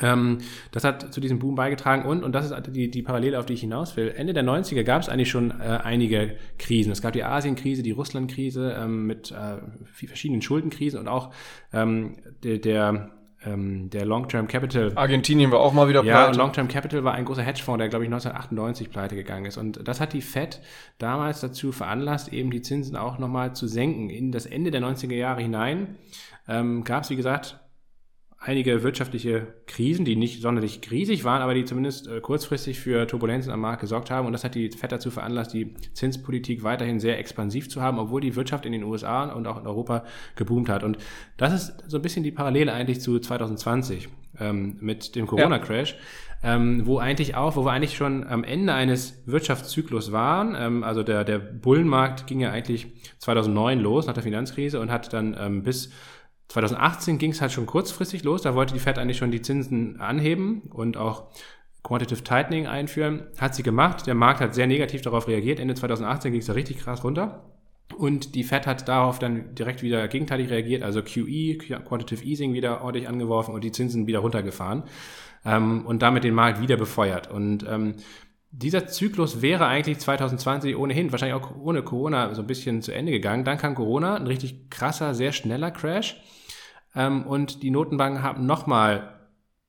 Ähm, 0.00 0.38
das 0.70 0.84
hat 0.84 1.12
zu 1.12 1.20
diesem 1.20 1.38
Boom 1.38 1.54
beigetragen 1.54 2.04
und, 2.04 2.24
und 2.24 2.32
das 2.32 2.50
ist 2.50 2.54
die, 2.68 2.90
die 2.90 3.02
Parallele, 3.02 3.38
auf 3.38 3.46
die 3.46 3.54
ich 3.54 3.60
hinaus 3.60 3.96
will. 3.96 4.12
Ende 4.16 4.32
der 4.32 4.44
90er 4.44 4.84
gab 4.84 5.02
es 5.02 5.08
eigentlich 5.08 5.30
schon 5.30 5.50
äh, 5.50 5.78
einige 5.82 6.36
Krisen. 6.58 6.92
Es 6.92 7.02
gab 7.02 7.12
die 7.12 7.24
Asienkrise, 7.24 7.82
die 7.82 7.90
Russlandkrise 7.90 8.76
ähm, 8.78 9.06
mit 9.06 9.32
äh, 9.32 9.58
verschiedenen 9.84 10.42
Schuldenkrisen 10.42 10.98
und 10.98 11.08
auch 11.08 11.32
ähm, 11.72 12.16
der, 12.42 12.58
der 12.58 13.10
ähm, 13.44 13.90
der 13.90 14.04
Long-Term 14.04 14.46
Capital. 14.46 14.92
Argentinien 14.94 15.50
war 15.50 15.60
auch 15.60 15.72
mal 15.72 15.88
wieder 15.88 16.02
pleite. 16.02 16.32
Ja, 16.32 16.36
Long-Term 16.36 16.68
Capital 16.68 17.04
war 17.04 17.14
ein 17.14 17.24
großer 17.24 17.42
Hedgefonds, 17.42 17.78
der, 17.78 17.88
glaube 17.88 18.04
ich, 18.04 18.08
1998 18.08 18.90
pleite 18.90 19.16
gegangen 19.16 19.46
ist. 19.46 19.56
Und 19.56 19.86
das 19.86 20.00
hat 20.00 20.12
die 20.12 20.20
Fed 20.20 20.60
damals 20.98 21.40
dazu 21.40 21.72
veranlasst, 21.72 22.32
eben 22.32 22.50
die 22.50 22.62
Zinsen 22.62 22.96
auch 22.96 23.18
nochmal 23.18 23.54
zu 23.54 23.66
senken. 23.66 24.10
In 24.10 24.32
das 24.32 24.46
Ende 24.46 24.70
der 24.70 24.80
90er 24.80 25.14
Jahre 25.14 25.42
hinein 25.42 25.96
ähm, 26.48 26.84
gab 26.84 27.04
es, 27.04 27.10
wie 27.10 27.16
gesagt, 27.16 27.58
einige 28.44 28.82
wirtschaftliche 28.82 29.46
Krisen, 29.66 30.04
die 30.04 30.16
nicht 30.16 30.42
sonderlich 30.42 30.80
riesig 30.90 31.22
waren, 31.22 31.42
aber 31.42 31.54
die 31.54 31.64
zumindest 31.64 32.08
äh, 32.08 32.20
kurzfristig 32.20 32.80
für 32.80 33.06
Turbulenzen 33.06 33.52
am 33.52 33.60
Markt 33.60 33.80
gesorgt 33.80 34.10
haben. 34.10 34.26
Und 34.26 34.32
das 34.32 34.42
hat 34.42 34.56
die 34.56 34.68
FED 34.70 34.92
dazu 34.92 35.10
veranlasst, 35.10 35.52
die 35.52 35.74
Zinspolitik 35.94 36.64
weiterhin 36.64 36.98
sehr 36.98 37.18
expansiv 37.18 37.70
zu 37.70 37.80
haben, 37.80 38.00
obwohl 38.00 38.20
die 38.20 38.34
Wirtschaft 38.34 38.66
in 38.66 38.72
den 38.72 38.82
USA 38.82 39.26
und 39.32 39.46
auch 39.46 39.60
in 39.60 39.66
Europa 39.66 40.04
geboomt 40.34 40.68
hat. 40.68 40.82
Und 40.82 40.98
das 41.36 41.52
ist 41.52 41.84
so 41.86 41.98
ein 41.98 42.02
bisschen 42.02 42.24
die 42.24 42.32
Parallele 42.32 42.72
eigentlich 42.72 43.00
zu 43.00 43.20
2020 43.20 44.08
ähm, 44.40 44.76
mit 44.80 45.14
dem 45.14 45.26
Corona-Crash. 45.26 45.92
Ja. 45.92 45.98
Ähm, 46.44 46.84
wo 46.86 46.98
eigentlich 46.98 47.36
auch, 47.36 47.54
wo 47.54 47.64
wir 47.64 47.70
eigentlich 47.70 47.96
schon 47.96 48.26
am 48.26 48.42
Ende 48.42 48.74
eines 48.74 49.22
Wirtschaftszyklus 49.26 50.10
waren. 50.10 50.56
Ähm, 50.58 50.82
also 50.82 51.04
der, 51.04 51.22
der 51.22 51.38
Bullenmarkt 51.38 52.26
ging 52.26 52.40
ja 52.40 52.50
eigentlich 52.50 52.88
2009 53.18 53.78
los 53.78 54.08
nach 54.08 54.14
der 54.14 54.24
Finanzkrise 54.24 54.80
und 54.80 54.90
hat 54.90 55.12
dann 55.12 55.36
ähm, 55.38 55.62
bis 55.62 55.92
2018 56.52 57.16
ging 57.16 57.30
es 57.30 57.40
halt 57.40 57.50
schon 57.50 57.64
kurzfristig 57.64 58.24
los. 58.24 58.42
Da 58.42 58.54
wollte 58.54 58.74
die 58.74 58.80
Fed 58.80 58.98
eigentlich 58.98 59.16
schon 59.16 59.30
die 59.30 59.40
Zinsen 59.40 60.00
anheben 60.00 60.62
und 60.70 60.98
auch 60.98 61.30
Quantitative 61.82 62.22
Tightening 62.22 62.66
einführen. 62.66 63.26
Hat 63.38 63.54
sie 63.54 63.62
gemacht. 63.62 64.06
Der 64.06 64.14
Markt 64.14 64.40
hat 64.40 64.54
sehr 64.54 64.66
negativ 64.66 65.00
darauf 65.00 65.28
reagiert. 65.28 65.58
Ende 65.58 65.74
2018 65.74 66.30
ging 66.32 66.40
es 66.40 66.46
da 66.46 66.52
richtig 66.52 66.78
krass 66.78 67.04
runter. 67.04 67.52
Und 67.96 68.34
die 68.34 68.44
Fed 68.44 68.66
hat 68.66 68.86
darauf 68.86 69.18
dann 69.18 69.54
direkt 69.54 69.82
wieder 69.82 70.06
gegenteilig 70.08 70.50
reagiert, 70.50 70.82
also 70.82 71.02
QE, 71.02 71.58
Quantitative 71.58 72.24
Easing, 72.24 72.52
wieder 72.52 72.82
ordentlich 72.82 73.08
angeworfen 73.08 73.54
und 73.54 73.64
die 73.64 73.72
Zinsen 73.72 74.06
wieder 74.06 74.20
runtergefahren 74.20 74.84
ähm, 75.44 75.84
und 75.86 76.02
damit 76.02 76.24
den 76.24 76.34
Markt 76.34 76.60
wieder 76.60 76.76
befeuert. 76.76 77.30
Und 77.30 77.66
ähm, 77.68 77.96
dieser 78.50 78.86
Zyklus 78.86 79.42
wäre 79.42 79.66
eigentlich 79.66 79.98
2020 79.98 80.76
ohnehin, 80.76 81.12
wahrscheinlich 81.12 81.42
auch 81.42 81.56
ohne 81.56 81.82
Corona, 81.82 82.34
so 82.34 82.42
ein 82.42 82.46
bisschen 82.46 82.82
zu 82.82 82.92
Ende 82.92 83.12
gegangen. 83.12 83.44
Dann 83.44 83.58
kam 83.58 83.74
Corona, 83.74 84.16
ein 84.16 84.26
richtig 84.26 84.70
krasser, 84.70 85.14
sehr 85.14 85.32
schneller 85.32 85.70
Crash. 85.70 86.22
Ähm, 86.94 87.26
und 87.26 87.62
die 87.62 87.70
Notenbanken 87.70 88.22
haben 88.22 88.46
nochmal 88.46 89.12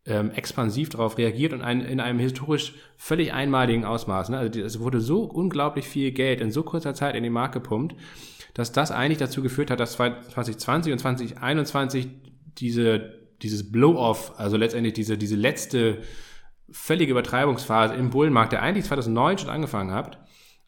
ähm, 0.06 0.32
expansiv 0.32 0.90
darauf 0.90 1.18
reagiert 1.18 1.54
und 1.54 1.62
ein, 1.62 1.82
in 1.82 2.00
einem 2.00 2.20
historisch 2.20 2.74
völlig 2.98 3.34
einmaligen 3.34 3.86
Ausmaß. 3.86 4.30
Ne? 4.30 4.38
Also 4.38 4.60
es 4.60 4.80
wurde 4.80 5.00
so 5.00 5.24
unglaublich 5.24 5.88
viel 5.88 6.12
Geld 6.12 6.42
in 6.42 6.52
so 6.52 6.64
kurzer 6.64 6.94
Zeit 6.94 7.16
in 7.16 7.24
den 7.24 7.32
Markt 7.32 7.54
gepumpt, 7.54 7.96
dass 8.54 8.72
das 8.72 8.92
eigentlich 8.92 9.18
dazu 9.18 9.42
geführt 9.42 9.72
hat, 9.72 9.80
dass 9.80 9.94
2020 9.94 10.92
und 10.92 11.00
2021 11.00 12.08
diese, 12.58 13.14
dieses 13.42 13.72
Blow-off, 13.72 14.34
also 14.38 14.58
letztendlich 14.58 14.94
diese, 14.94 15.18
diese 15.18 15.36
letzte 15.36 16.00
völlige 16.70 17.12
Übertreibungsphase 17.12 17.94
im 17.96 18.10
Bullenmarkt, 18.10 18.52
der 18.52 18.62
eigentlich 18.62 18.86
2009 18.86 19.38
schon 19.40 19.50
angefangen 19.50 19.92
hat, 19.92 20.20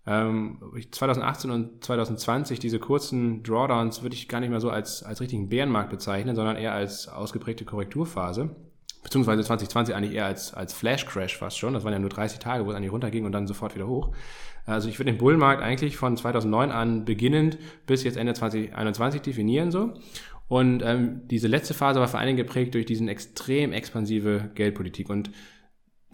ähm, 0.07 0.59
2018 0.91 1.49
und 1.49 1.83
2020, 1.83 2.59
diese 2.59 2.79
kurzen 2.79 3.41
Drawdowns 3.43 4.03
würde 4.03 4.15
ich 4.15 4.27
gar 4.27 4.39
nicht 4.39 4.49
mehr 4.49 4.61
so 4.61 4.69
als, 4.69 5.01
als 5.03 5.19
richtigen 5.19 5.49
Bärenmarkt 5.49 5.89
bezeichnen, 5.89 6.35
sondern 6.35 6.57
eher 6.57 6.73
als 6.73 7.07
ausgeprägte 7.07 7.65
Korrekturphase. 7.65 8.55
Beziehungsweise 9.01 9.43
2020 9.43 9.95
eigentlich 9.95 10.13
eher 10.13 10.25
als, 10.25 10.53
als 10.53 10.73
Flash-Crash 10.73 11.37
fast 11.37 11.57
schon. 11.57 11.73
Das 11.73 11.83
waren 11.83 11.93
ja 11.93 11.99
nur 11.99 12.09
30 12.09 12.39
Tage, 12.39 12.65
wo 12.65 12.71
es 12.71 12.75
eigentlich 12.75 12.91
runterging 12.91 13.25
und 13.25 13.31
dann 13.31 13.47
sofort 13.47 13.75
wieder 13.75 13.87
hoch. 13.87 14.11
Also 14.65 14.89
ich 14.89 14.97
würde 14.97 15.11
den 15.11 15.19
Bullmarkt 15.19 15.61
eigentlich 15.61 15.95
von 15.95 16.17
2009 16.17 16.71
an 16.71 17.05
beginnend 17.05 17.57
bis 17.85 18.03
jetzt 18.03 18.17
Ende 18.17 18.33
2021 18.33 19.21
definieren 19.21 19.71
so. 19.71 19.93
Und 20.47 20.83
ähm, 20.83 21.21
diese 21.27 21.47
letzte 21.47 21.73
Phase 21.73 21.99
war 21.99 22.07
vor 22.07 22.19
allen 22.19 22.27
Dingen 22.27 22.37
geprägt 22.37 22.73
durch 22.75 22.85
diesen 22.85 23.07
extrem 23.07 23.73
expansive 23.73 24.51
Geldpolitik. 24.53 25.09
Und 25.09 25.31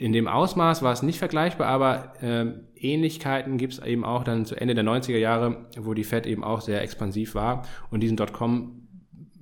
in 0.01 0.13
dem 0.13 0.27
Ausmaß 0.27 0.81
war 0.81 0.93
es 0.93 1.03
nicht 1.03 1.19
vergleichbar, 1.19 1.67
aber 1.67 2.13
äh, 2.23 2.47
Ähnlichkeiten 2.75 3.59
gibt 3.59 3.73
es 3.73 3.79
eben 3.79 4.03
auch 4.03 4.23
dann 4.23 4.45
zu 4.45 4.55
Ende 4.55 4.73
der 4.73 4.83
90er 4.83 5.19
Jahre, 5.19 5.67
wo 5.77 5.93
die 5.93 6.03
Fed 6.03 6.25
eben 6.25 6.43
auch 6.43 6.61
sehr 6.61 6.81
expansiv 6.81 7.35
war 7.35 7.67
und 7.91 7.99
diesen 8.01 8.17
Dotcom, 8.17 8.87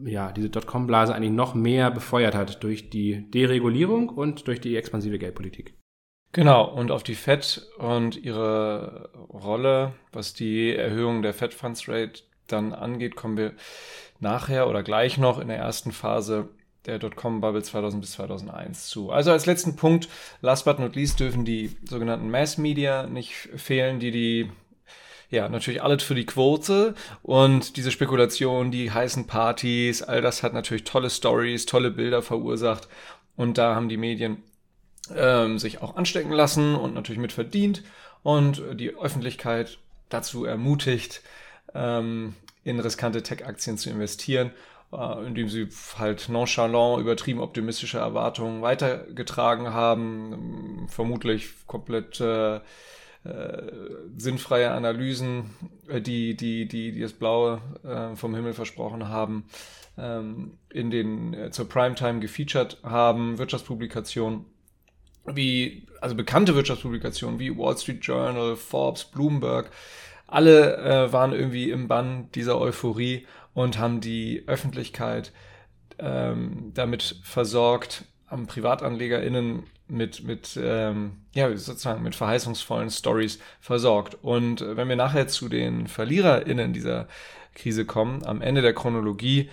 ja, 0.03 0.33
diese 0.33 0.49
Dotcom-Blase 0.49 1.15
eigentlich 1.15 1.31
noch 1.31 1.53
mehr 1.55 1.91
befeuert 1.91 2.35
hat 2.35 2.61
durch 2.61 2.89
die 2.89 3.31
Deregulierung 3.31 4.09
und 4.09 4.47
durch 4.47 4.59
die 4.59 4.75
expansive 4.75 5.17
Geldpolitik. 5.17 5.75
Genau, 6.33 6.65
und 6.69 6.91
auf 6.91 7.03
die 7.03 7.15
Fed 7.15 7.65
und 7.77 8.21
ihre 8.21 9.11
Rolle, 9.29 9.93
was 10.11 10.33
die 10.33 10.75
Erhöhung 10.75 11.21
der 11.21 11.33
Fed 11.33 11.53
Funds 11.53 11.87
Rate 11.87 12.23
dann 12.47 12.73
angeht, 12.73 13.15
kommen 13.15 13.37
wir 13.37 13.53
nachher 14.19 14.67
oder 14.67 14.83
gleich 14.83 15.17
noch 15.17 15.39
in 15.39 15.47
der 15.47 15.57
ersten 15.57 15.93
Phase 15.93 16.49
der 16.85 16.99
Dotcom-Bubble 16.99 17.63
2000 17.63 18.01
bis 18.01 18.11
2001 18.13 18.87
zu. 18.87 19.11
Also 19.11 19.31
als 19.31 19.45
letzten 19.45 19.75
Punkt, 19.75 20.07
last 20.41 20.65
but 20.65 20.79
not 20.79 20.95
least, 20.95 21.19
dürfen 21.19 21.45
die 21.45 21.75
sogenannten 21.87 22.29
Mass-Media 22.31 23.07
nicht 23.07 23.33
fehlen, 23.55 23.99
die 23.99 24.11
die 24.11 24.51
ja, 25.31 25.47
natürlich 25.47 25.83
alles 25.83 26.01
für 26.01 26.15
die 26.15 26.25
Quote. 26.25 26.95
Und 27.21 27.77
diese 27.77 27.91
Spekulation, 27.91 28.71
die 28.71 28.91
heißen 28.91 29.27
Partys, 29.27 30.01
all 30.01 30.21
das 30.21 30.41
hat 30.41 30.53
natürlich 30.53 30.85
tolle 30.85 31.09
Stories, 31.09 31.65
tolle 31.65 31.91
Bilder 31.91 32.23
verursacht. 32.23 32.87
Und 33.35 33.57
da 33.57 33.75
haben 33.75 33.89
die 33.89 33.97
Medien 33.97 34.41
ähm, 35.15 35.59
sich 35.59 35.81
auch 35.81 35.95
anstecken 35.95 36.31
lassen 36.31 36.75
und 36.75 36.93
natürlich 36.93 37.21
mit 37.21 37.31
verdient 37.31 37.83
und 38.23 38.61
die 38.73 38.95
Öffentlichkeit 38.95 39.77
dazu 40.09 40.45
ermutigt, 40.45 41.21
ähm, 41.73 42.35
in 42.63 42.79
riskante 42.79 43.23
Tech-Aktien 43.23 43.77
zu 43.77 43.89
investieren 43.89 44.51
äh, 44.91 45.25
indem 45.25 45.49
sie 45.49 45.67
halt 45.97 46.29
nonchalant, 46.29 47.01
übertrieben 47.01 47.39
optimistische 47.39 47.99
Erwartungen 47.99 48.61
weitergetragen 48.61 49.73
haben, 49.73 50.87
vermutlich 50.89 51.49
komplett 51.67 52.19
äh, 52.19 52.59
äh, 53.25 53.63
sinnfreie 54.15 54.71
Analysen, 54.71 55.51
äh, 55.87 56.01
die, 56.01 56.35
die, 56.35 56.67
die, 56.67 56.91
die 56.91 57.01
das 57.01 57.13
Blaue 57.13 57.61
äh, 57.83 58.15
vom 58.15 58.33
Himmel 58.33 58.53
versprochen 58.53 59.09
haben, 59.09 59.45
ähm, 59.97 60.57
in 60.69 60.89
den 60.89 61.51
zur 61.51 61.67
Primetime 61.67 62.19
gefeatured 62.19 62.77
haben, 62.83 63.37
Wirtschaftspublikationen 63.37 64.45
wie, 65.25 65.85
also 66.01 66.15
bekannte 66.15 66.55
Wirtschaftspublikationen 66.55 67.39
wie 67.39 67.55
Wall 67.57 67.77
Street 67.77 68.03
Journal, 68.03 68.55
Forbes, 68.55 69.05
Bloomberg, 69.05 69.69
alle 70.25 70.77
äh, 70.77 71.11
waren 71.11 71.33
irgendwie 71.33 71.71
im 71.71 71.87
Bann 71.87 72.29
dieser 72.35 72.59
Euphorie 72.59 73.25
und 73.53 73.79
haben 73.79 74.01
die 74.01 74.43
Öffentlichkeit 74.47 75.31
ähm, 75.97 76.71
damit 76.73 77.17
versorgt, 77.23 78.05
am 78.27 78.47
PrivatanlegerInnen 78.47 79.63
mit, 79.87 80.23
mit, 80.23 80.57
ähm, 80.61 81.17
ja, 81.33 81.55
sozusagen 81.55 82.03
mit 82.03 82.15
verheißungsvollen 82.15 82.91
Stories 82.91 83.39
versorgt. 83.59 84.17
Und 84.21 84.61
äh, 84.61 84.77
wenn 84.77 84.87
wir 84.87 84.95
nachher 84.95 85.27
zu 85.27 85.49
den 85.49 85.87
VerliererInnen 85.87 86.73
dieser 86.73 87.07
Krise 87.55 87.85
kommen, 87.85 88.23
am 88.23 88.41
Ende 88.41 88.61
der 88.61 88.73
Chronologie, 88.73 89.49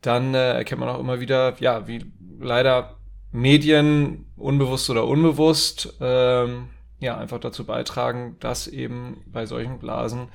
dann 0.00 0.34
äh, 0.34 0.54
erkennt 0.54 0.80
man 0.80 0.88
auch 0.88 1.00
immer 1.00 1.20
wieder, 1.20 1.54
ja, 1.60 1.86
wie 1.86 2.06
leider 2.40 2.96
Medien, 3.32 4.26
unbewusst 4.36 4.88
oder 4.88 5.06
unbewusst, 5.06 5.94
ähm, 6.00 6.68
ja, 7.00 7.18
einfach 7.18 7.38
dazu 7.38 7.66
beitragen, 7.66 8.36
dass 8.40 8.66
eben 8.66 9.22
bei 9.26 9.44
solchen 9.44 9.78
Blasen 9.78 10.28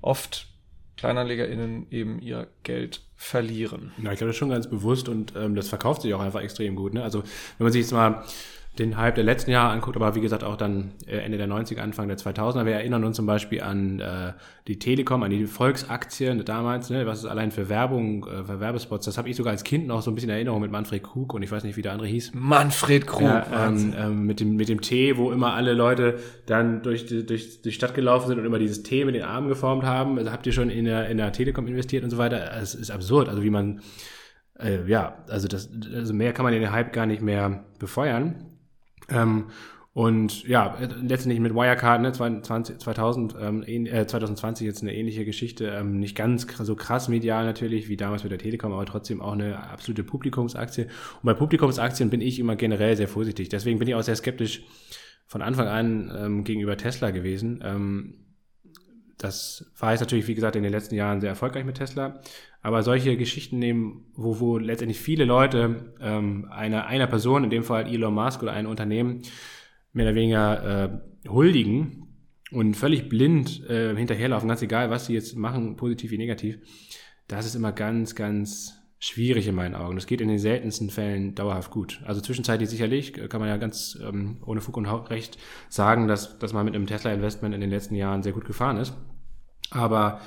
oft 0.00 0.48
KleinanlegerInnen 0.96 1.86
eben 1.90 2.20
ihr 2.20 2.48
Geld 2.62 3.02
verlieren. 3.16 3.92
Ja, 4.02 4.12
ich 4.12 4.18
glaube, 4.18 4.28
das 4.28 4.36
ist 4.36 4.38
schon 4.38 4.50
ganz 4.50 4.68
bewusst 4.68 5.08
und 5.08 5.34
ähm, 5.36 5.54
das 5.54 5.68
verkauft 5.68 6.02
sich 6.02 6.14
auch 6.14 6.20
einfach 6.20 6.40
extrem 6.40 6.76
gut. 6.76 6.94
Ne? 6.94 7.02
Also 7.02 7.22
wenn 7.22 7.64
man 7.64 7.72
sich 7.72 7.82
jetzt 7.82 7.92
mal 7.92 8.24
den 8.78 8.96
Hype 8.96 9.14
der 9.14 9.24
letzten 9.24 9.50
Jahre 9.50 9.72
anguckt, 9.72 9.96
aber 9.96 10.14
wie 10.14 10.20
gesagt 10.20 10.44
auch 10.44 10.56
dann 10.56 10.92
äh, 11.06 11.18
Ende 11.18 11.38
der 11.38 11.48
90er, 11.48 11.80
Anfang 11.80 12.08
der 12.08 12.18
2000er. 12.18 12.66
Wir 12.66 12.74
erinnern 12.74 13.04
uns 13.04 13.16
zum 13.16 13.26
Beispiel 13.26 13.62
an 13.62 14.00
äh, 14.00 14.32
die 14.68 14.78
Telekom, 14.78 15.22
an 15.22 15.30
die 15.30 15.46
Volksaktien 15.46 16.44
damals, 16.44 16.90
ne, 16.90 17.06
was 17.06 17.20
es 17.20 17.24
allein 17.26 17.50
für 17.50 17.68
Werbung, 17.68 18.26
äh, 18.26 18.44
für 18.44 18.60
Werbespots, 18.60 19.06
das 19.06 19.18
habe 19.18 19.28
ich 19.28 19.36
sogar 19.36 19.52
als 19.52 19.64
Kind 19.64 19.86
noch 19.86 20.02
so 20.02 20.10
ein 20.10 20.14
bisschen 20.14 20.30
Erinnerung 20.30 20.60
mit 20.60 20.70
Manfred 20.70 21.02
Krug 21.02 21.34
und 21.34 21.42
ich 21.42 21.50
weiß 21.50 21.64
nicht, 21.64 21.76
wie 21.76 21.82
der 21.82 21.92
andere 21.92 22.08
hieß. 22.08 22.32
Manfred 22.34 23.06
Krug. 23.06 23.22
Ja, 23.22 23.68
ähm, 23.68 23.94
ähm, 23.96 24.26
mit, 24.26 24.40
dem, 24.40 24.56
mit 24.56 24.68
dem 24.68 24.80
Tee, 24.80 25.16
wo 25.16 25.32
immer 25.32 25.54
alle 25.54 25.72
Leute 25.72 26.18
dann 26.46 26.82
durch 26.82 27.06
die, 27.06 27.24
durch 27.24 27.62
die 27.62 27.72
Stadt 27.72 27.94
gelaufen 27.94 28.28
sind 28.28 28.38
und 28.38 28.44
immer 28.44 28.58
dieses 28.58 28.82
Tee 28.82 29.04
mit 29.04 29.14
den 29.14 29.22
Armen 29.22 29.48
geformt 29.48 29.84
haben. 29.84 30.18
Also 30.18 30.32
habt 30.32 30.46
ihr 30.46 30.52
schon 30.52 30.70
in 30.70 30.84
der, 30.84 31.08
in 31.08 31.16
der 31.16 31.32
Telekom 31.32 31.66
investiert 31.66 32.04
und 32.04 32.10
so 32.10 32.18
weiter. 32.18 32.52
Es 32.60 32.74
ist 32.74 32.90
absurd, 32.90 33.28
also 33.28 33.42
wie 33.42 33.50
man, 33.50 33.80
äh, 34.58 34.86
ja, 34.86 35.24
also 35.28 35.48
das, 35.48 35.70
also 35.94 36.14
mehr 36.14 36.32
kann 36.32 36.44
man 36.44 36.52
den 36.52 36.70
Hype 36.70 36.92
gar 36.92 37.06
nicht 37.06 37.22
mehr 37.22 37.64
befeuern. 37.78 38.55
Ähm, 39.08 39.46
und 39.96 40.46
ja, 40.46 40.76
letztendlich 41.00 41.40
mit 41.40 41.54
Wirecard, 41.54 42.02
ne, 42.02 42.12
20, 42.12 42.78
2000, 42.78 43.34
ähm, 43.40 43.62
äh, 43.62 44.06
2020 44.06 44.66
jetzt 44.66 44.82
eine 44.82 44.94
ähnliche 44.94 45.24
Geschichte, 45.24 45.68
ähm, 45.68 46.00
nicht 46.00 46.14
ganz 46.14 46.46
so 46.58 46.76
krass 46.76 47.08
medial 47.08 47.46
natürlich 47.46 47.88
wie 47.88 47.96
damals 47.96 48.22
mit 48.22 48.30
der 48.30 48.38
Telekom, 48.38 48.74
aber 48.74 48.84
trotzdem 48.84 49.22
auch 49.22 49.32
eine 49.32 49.70
absolute 49.70 50.04
Publikumsaktie. 50.04 50.84
Und 50.84 51.22
bei 51.22 51.32
Publikumsaktien 51.32 52.10
bin 52.10 52.20
ich 52.20 52.38
immer 52.38 52.56
generell 52.56 52.94
sehr 52.94 53.08
vorsichtig. 53.08 53.48
Deswegen 53.48 53.78
bin 53.78 53.88
ich 53.88 53.94
auch 53.94 54.02
sehr 54.02 54.16
skeptisch 54.16 54.64
von 55.26 55.40
Anfang 55.40 55.66
an 55.66 56.12
ähm, 56.14 56.44
gegenüber 56.44 56.76
Tesla 56.76 57.10
gewesen. 57.10 57.62
Ähm, 57.64 58.25
das 59.26 59.70
war 59.78 59.90
jetzt 59.90 60.00
natürlich, 60.00 60.28
wie 60.28 60.34
gesagt, 60.34 60.56
in 60.56 60.62
den 60.62 60.72
letzten 60.72 60.94
Jahren 60.94 61.20
sehr 61.20 61.30
erfolgreich 61.30 61.64
mit 61.64 61.76
Tesla. 61.76 62.20
Aber 62.62 62.82
solche 62.82 63.16
Geschichten 63.16 63.58
nehmen, 63.58 64.06
wo, 64.14 64.40
wo 64.40 64.58
letztendlich 64.58 64.98
viele 64.98 65.24
Leute 65.24 65.94
ähm, 66.00 66.46
einer, 66.50 66.86
einer 66.86 67.06
Person, 67.06 67.44
in 67.44 67.50
dem 67.50 67.62
Fall 67.62 67.86
Elon 67.86 68.14
Musk 68.14 68.42
oder 68.42 68.52
ein 68.52 68.66
Unternehmen, 68.66 69.22
mehr 69.92 70.06
oder 70.06 70.14
weniger 70.14 70.84
äh, 71.24 71.28
huldigen 71.28 72.08
und 72.50 72.74
völlig 72.74 73.08
blind 73.08 73.68
äh, 73.68 73.94
hinterherlaufen, 73.96 74.48
ganz 74.48 74.62
egal, 74.62 74.90
was 74.90 75.06
sie 75.06 75.14
jetzt 75.14 75.36
machen, 75.36 75.76
positiv 75.76 76.10
wie 76.10 76.18
negativ, 76.18 76.58
das 77.28 77.46
ist 77.46 77.54
immer 77.54 77.72
ganz, 77.72 78.14
ganz 78.14 78.76
schwierig 78.98 79.46
in 79.46 79.54
meinen 79.54 79.74
Augen. 79.74 79.96
Das 79.96 80.06
geht 80.06 80.20
in 80.20 80.28
den 80.28 80.38
seltensten 80.38 80.90
Fällen 80.90 81.34
dauerhaft 81.34 81.70
gut. 81.70 82.00
Also 82.04 82.20
zwischenzeitlich 82.20 82.68
sicherlich 82.68 83.16
äh, 83.18 83.28
kann 83.28 83.40
man 83.40 83.48
ja 83.48 83.56
ganz 83.56 83.98
ähm, 84.02 84.38
ohne 84.44 84.60
Fug 84.60 84.76
und 84.76 84.86
Recht 84.86 85.38
sagen, 85.68 86.08
dass, 86.08 86.38
dass 86.38 86.52
man 86.52 86.64
mit 86.64 86.74
einem 86.74 86.86
Tesla-Investment 86.86 87.54
in 87.54 87.60
den 87.60 87.70
letzten 87.70 87.94
Jahren 87.94 88.22
sehr 88.22 88.32
gut 88.32 88.44
gefahren 88.44 88.78
ist. 88.78 88.94
Aber 89.70 90.20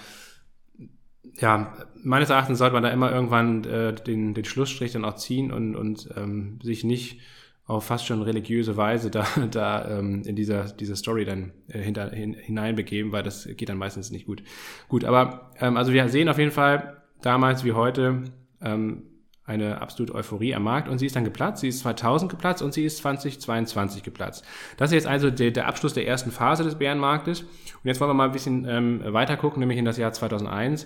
ja, 1.39 1.73
meines 2.03 2.29
Erachtens 2.29 2.57
sollte 2.57 2.73
man 2.73 2.83
da 2.83 2.89
immer 2.89 3.11
irgendwann 3.11 3.63
äh, 3.63 3.93
den, 3.93 4.33
den 4.33 4.45
Schlussstrich 4.45 4.91
dann 4.91 5.05
auch 5.05 5.15
ziehen 5.15 5.51
und, 5.51 5.75
und 5.75 6.09
ähm, 6.15 6.59
sich 6.61 6.83
nicht 6.83 7.19
auf 7.65 7.85
fast 7.85 8.07
schon 8.07 8.23
religiöse 8.23 8.77
Weise 8.77 9.11
da, 9.11 9.25
da 9.51 9.99
ähm, 9.99 10.23
in 10.23 10.35
dieser, 10.35 10.65
dieser 10.65 10.95
Story 10.95 11.25
dann 11.25 11.53
äh, 11.67 11.79
hinter, 11.79 12.09
hin, 12.09 12.33
hineinbegeben, 12.33 13.11
weil 13.11 13.23
das 13.23 13.47
geht 13.55 13.69
dann 13.69 13.77
meistens 13.77 14.11
nicht 14.11 14.25
gut. 14.25 14.43
Gut, 14.87 15.05
aber 15.05 15.51
ähm, 15.59 15.77
also 15.77 15.93
wir 15.93 16.09
sehen 16.09 16.29
auf 16.29 16.39
jeden 16.39 16.51
Fall 16.51 17.03
damals 17.21 17.63
wie 17.63 17.73
heute 17.73 18.23
ähm, 18.61 19.03
eine 19.49 19.81
absolute 19.81 20.13
Euphorie 20.13 20.53
am 20.53 20.63
Markt 20.63 20.87
und 20.87 20.99
sie 20.99 21.07
ist 21.07 21.15
dann 21.15 21.23
geplatzt. 21.23 21.61
Sie 21.61 21.67
ist 21.67 21.79
2000 21.79 22.29
geplatzt 22.29 22.61
und 22.61 22.73
sie 22.73 22.85
ist 22.85 22.97
2022 22.99 24.03
geplatzt. 24.03 24.45
Das 24.77 24.91
ist 24.91 24.95
jetzt 24.95 25.07
also 25.07 25.31
der, 25.31 25.51
der 25.51 25.67
Abschluss 25.67 25.93
der 25.93 26.07
ersten 26.07 26.31
Phase 26.31 26.63
des 26.63 26.75
Bärenmarktes. 26.75 27.41
Und 27.41 27.85
jetzt 27.85 27.99
wollen 27.99 28.09
wir 28.09 28.13
mal 28.13 28.25
ein 28.25 28.31
bisschen 28.31 28.65
ähm, 28.69 29.01
weiter 29.05 29.37
gucken, 29.37 29.59
nämlich 29.59 29.79
in 29.79 29.85
das 29.85 29.97
Jahr 29.97 30.13
2001, 30.13 30.85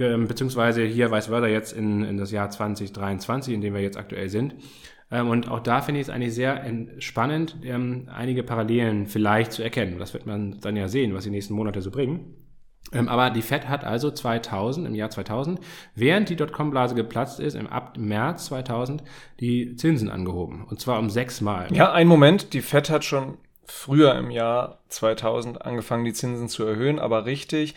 ähm, 0.00 0.26
beziehungsweise 0.26 0.82
hier 0.82 1.10
weiß 1.10 1.30
Wörter 1.30 1.48
jetzt 1.48 1.72
in, 1.72 2.02
in 2.02 2.16
das 2.16 2.32
Jahr 2.32 2.50
2023, 2.50 3.54
in 3.54 3.60
dem 3.60 3.74
wir 3.74 3.80
jetzt 3.80 3.96
aktuell 3.96 4.28
sind. 4.28 4.56
Ähm, 5.12 5.28
und 5.28 5.48
auch 5.48 5.60
da 5.60 5.80
finde 5.80 6.00
ich 6.00 6.08
es 6.08 6.12
eigentlich 6.12 6.34
sehr 6.34 6.64
spannend, 6.98 7.58
ähm, 7.62 8.08
einige 8.12 8.42
Parallelen 8.42 9.06
vielleicht 9.06 9.52
zu 9.52 9.62
erkennen. 9.62 9.98
Das 9.98 10.14
wird 10.14 10.26
man 10.26 10.58
dann 10.60 10.76
ja 10.76 10.88
sehen, 10.88 11.14
was 11.14 11.24
die 11.24 11.30
nächsten 11.30 11.54
Monate 11.54 11.80
so 11.80 11.90
bringen. 11.92 12.34
Ähm, 12.92 13.08
aber 13.08 13.30
die 13.30 13.42
Fed 13.42 13.68
hat 13.68 13.84
also 13.84 14.10
2000, 14.10 14.86
im 14.86 14.94
Jahr 14.94 15.10
2000, 15.10 15.60
während 15.94 16.28
die 16.28 16.36
Dotcom-Blase 16.36 16.94
geplatzt 16.94 17.40
ist, 17.40 17.54
im 17.54 17.66
ab 17.66 17.96
März 17.96 18.46
2000, 18.46 19.02
die 19.38 19.76
Zinsen 19.76 20.10
angehoben. 20.10 20.64
Und 20.64 20.80
zwar 20.80 20.98
um 20.98 21.10
sechs 21.10 21.40
Mal. 21.40 21.68
Ja, 21.72 21.92
ein 21.92 22.08
Moment. 22.08 22.52
Die 22.52 22.62
Fed 22.62 22.90
hat 22.90 23.04
schon 23.04 23.38
früher 23.64 24.14
im 24.16 24.30
Jahr 24.30 24.80
2000 24.88 25.62
angefangen, 25.62 26.04
die 26.04 26.12
Zinsen 26.12 26.48
zu 26.48 26.64
erhöhen, 26.64 26.98
aber 26.98 27.26
richtig. 27.26 27.74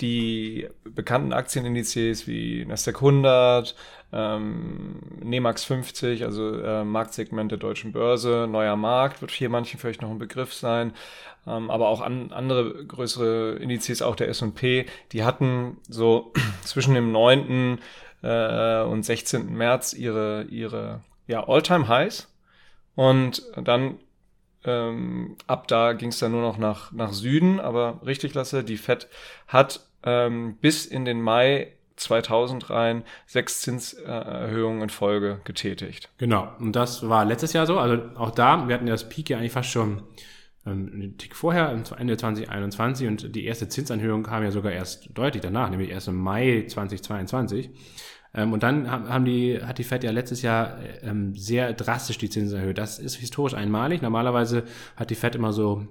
Die 0.00 0.66
bekannten 0.84 1.34
Aktienindizes 1.34 2.26
wie 2.26 2.64
Nasdaq 2.64 2.96
100, 2.96 3.74
ähm, 4.12 4.98
Nemax 5.22 5.64
50, 5.64 6.24
also 6.24 6.58
äh, 6.58 6.84
Marktsegment 6.84 7.50
der 7.50 7.58
deutschen 7.58 7.92
Börse, 7.92 8.48
neuer 8.50 8.76
Markt, 8.76 9.20
wird 9.20 9.30
hier 9.30 9.50
manchen 9.50 9.78
vielleicht 9.78 10.00
noch 10.00 10.10
ein 10.10 10.18
Begriff 10.18 10.54
sein, 10.54 10.94
aber 11.44 11.88
auch 11.88 12.00
an, 12.00 12.32
andere 12.32 12.84
größere 12.84 13.56
Indizes, 13.56 14.02
auch 14.02 14.16
der 14.16 14.28
S&P, 14.28 14.86
die 15.12 15.24
hatten 15.24 15.78
so 15.88 16.32
zwischen 16.64 16.94
dem 16.94 17.12
9. 17.12 17.78
Äh, 18.22 18.82
und 18.82 19.02
16. 19.02 19.52
März 19.54 19.94
ihre, 19.94 20.44
ihre 20.50 21.00
ja, 21.26 21.46
All-Time-Highs 21.46 22.28
und 22.94 23.42
dann 23.56 23.98
ähm, 24.64 25.36
ab 25.46 25.68
da 25.68 25.94
ging 25.94 26.10
es 26.10 26.18
dann 26.18 26.32
nur 26.32 26.42
noch 26.42 26.58
nach, 26.58 26.92
nach 26.92 27.12
Süden, 27.12 27.60
aber 27.60 28.00
richtig 28.04 28.34
lasse, 28.34 28.62
die 28.62 28.76
Fed 28.76 29.08
hat 29.48 29.80
ähm, 30.02 30.56
bis 30.60 30.84
in 30.84 31.04
den 31.04 31.22
Mai 31.22 31.72
2000 31.96 32.70
rein 32.70 33.04
sechs 33.26 33.60
Zinserhöhungen 33.60 34.82
in 34.82 34.90
Folge 34.90 35.40
getätigt. 35.44 36.10
Genau, 36.18 36.48
und 36.58 36.72
das 36.72 37.08
war 37.08 37.24
letztes 37.24 37.52
Jahr 37.52 37.66
so. 37.66 37.78
Also 37.78 38.02
auch 38.16 38.30
da, 38.30 38.68
wir 38.68 38.74
hatten 38.74 38.86
ja 38.86 38.94
das 38.94 39.08
Peak 39.08 39.30
ja 39.30 39.38
eigentlich 39.38 39.52
fast 39.52 39.70
schon 39.70 39.98
ähm, 39.98 40.02
einen 40.64 41.16
Tick 41.16 41.34
vorher, 41.34 41.70
Ende 41.96 42.16
2021 42.16 43.08
und 43.08 43.34
die 43.34 43.44
erste 43.44 43.68
Zinsanhöhung 43.68 44.22
kam 44.24 44.42
ja 44.42 44.50
sogar 44.50 44.72
erst 44.72 45.10
deutlich 45.16 45.42
danach, 45.42 45.70
nämlich 45.70 45.90
erst 45.90 46.08
im 46.08 46.16
Mai 46.16 46.64
2022. 46.68 47.70
Ähm, 48.34 48.52
und 48.52 48.62
dann 48.62 48.90
haben 48.90 49.24
die, 49.24 49.60
hat 49.62 49.78
die 49.78 49.84
Fed 49.84 50.04
ja 50.04 50.10
letztes 50.10 50.42
Jahr 50.42 50.78
ähm, 51.02 51.34
sehr 51.34 51.72
drastisch 51.72 52.18
die 52.18 52.30
Zinsen 52.30 52.58
erhöht. 52.58 52.78
Das 52.78 52.98
ist 52.98 53.16
historisch 53.16 53.54
einmalig. 53.54 54.02
Normalerweise 54.02 54.64
hat 54.96 55.10
die 55.10 55.14
Fed 55.14 55.34
immer 55.34 55.52
so 55.52 55.86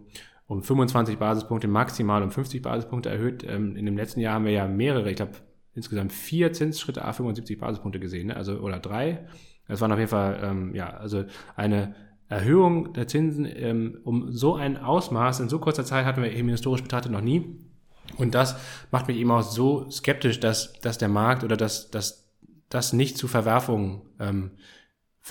um 0.48 0.64
25 0.64 1.18
Basispunkte, 1.18 1.68
maximal 1.68 2.24
um 2.24 2.32
50 2.32 2.62
Basispunkte 2.62 3.10
erhöht. 3.10 3.44
in 3.44 3.86
dem 3.86 3.98
letzten 3.98 4.20
Jahr 4.20 4.36
haben 4.36 4.46
wir 4.46 4.52
ja 4.52 4.68
mehrere, 4.68 5.10
ich 5.10 5.18
glaube 5.18 5.34
insgesamt 5.76 6.12
vier 6.12 6.52
Zinsschritte 6.54 7.06
a 7.06 7.14
75 7.14 7.60
Basispunkte 7.60 8.00
gesehen, 8.00 8.28
ne? 8.28 8.36
also 8.36 8.60
oder 8.60 8.80
drei. 8.80 9.28
Das 9.68 9.82
waren 9.82 9.92
auf 9.92 10.00
jeden 10.00 10.10
Fall, 10.10 10.40
ähm, 10.44 10.74
ja, 10.74 10.90
also 10.90 11.26
eine 11.56 11.94
Erhöhung 12.30 12.94
der 12.94 13.08
Zinsen 13.08 13.46
ähm, 13.46 13.98
um 14.04 14.32
so 14.32 14.56
ein 14.56 14.78
Ausmaß 14.78 15.40
in 15.40 15.50
so 15.50 15.60
kurzer 15.60 15.84
Zeit 15.84 16.06
hatten 16.06 16.22
wir 16.22 16.32
eben 16.32 16.50
historisch 16.50 16.84
betrachtet 16.84 17.12
noch 17.12 17.22
nie. 17.22 17.58
Und 18.18 18.36
das 18.36 18.56
macht 18.92 19.08
mich 19.08 19.18
eben 19.18 19.32
auch 19.32 19.42
so 19.42 19.90
skeptisch, 19.90 20.40
dass, 20.40 20.74
dass 20.82 20.98
der 20.98 21.10
Markt 21.10 21.44
oder 21.44 21.58
dass, 21.58 21.90
dass 21.90 22.30
das 22.70 22.94
nicht 22.94 23.18
zu 23.18 23.28
Verwerfungen 23.28 24.02
ähm, 24.20 24.52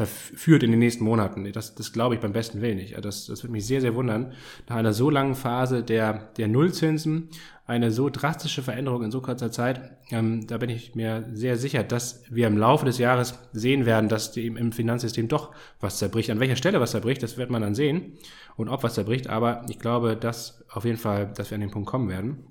verführt 0.07 0.63
in 0.63 0.71
den 0.71 0.79
nächsten 0.79 1.03
Monaten. 1.03 1.51
Das, 1.53 1.75
das 1.75 1.93
glaube 1.93 2.15
ich 2.15 2.21
beim 2.21 2.33
besten 2.33 2.61
Willen 2.61 2.77
nicht. 2.77 2.97
Das, 3.05 3.27
das 3.27 3.43
wird 3.43 3.53
mich 3.53 3.67
sehr, 3.67 3.81
sehr 3.81 3.97
wundern. 3.97 4.33
Nach 4.69 4.77
einer 4.77 4.93
so 4.93 5.11
langen 5.11 5.35
Phase 5.35 5.83
der, 5.83 6.31
der 6.37 6.47
Nullzinsen, 6.47 7.31
eine 7.67 7.91
so 7.91 8.09
drastische 8.09 8.63
Veränderung 8.63 9.03
in 9.03 9.11
so 9.11 9.21
kurzer 9.21 9.51
Zeit, 9.51 9.99
ähm, 10.11 10.47
da 10.47 10.59
bin 10.59 10.71
ich 10.71 10.95
mir 10.95 11.29
sehr 11.33 11.57
sicher, 11.57 11.83
dass 11.83 12.23
wir 12.31 12.47
im 12.47 12.57
Laufe 12.57 12.85
des 12.85 12.99
Jahres 12.99 13.39
sehen 13.53 13.87
werden, 13.87 14.09
dass 14.09 14.31
die, 14.31 14.47
im 14.47 14.71
Finanzsystem 14.71 15.27
doch 15.27 15.53
was 15.81 15.99
zerbricht. 15.99 16.31
An 16.31 16.39
welcher 16.39 16.57
Stelle 16.57 16.81
was 16.81 16.93
zerbricht, 16.93 17.23
das 17.23 17.37
wird 17.37 17.51
man 17.51 17.63
dann 17.63 17.75
sehen 17.75 18.13
und 18.57 18.69
ob 18.69 18.85
was 18.85 18.95
zerbricht. 18.95 19.29
Aber 19.29 19.67
ich 19.69 19.81
glaube, 19.81 20.17
dass 20.17 20.65
auf 20.71 20.85
jeden 20.85 20.99
Fall, 20.99 21.33
dass 21.35 21.51
wir 21.51 21.57
an 21.57 21.63
den 21.63 21.73
Punkt 21.73 21.89
kommen 21.89 22.09
werden. 22.09 22.45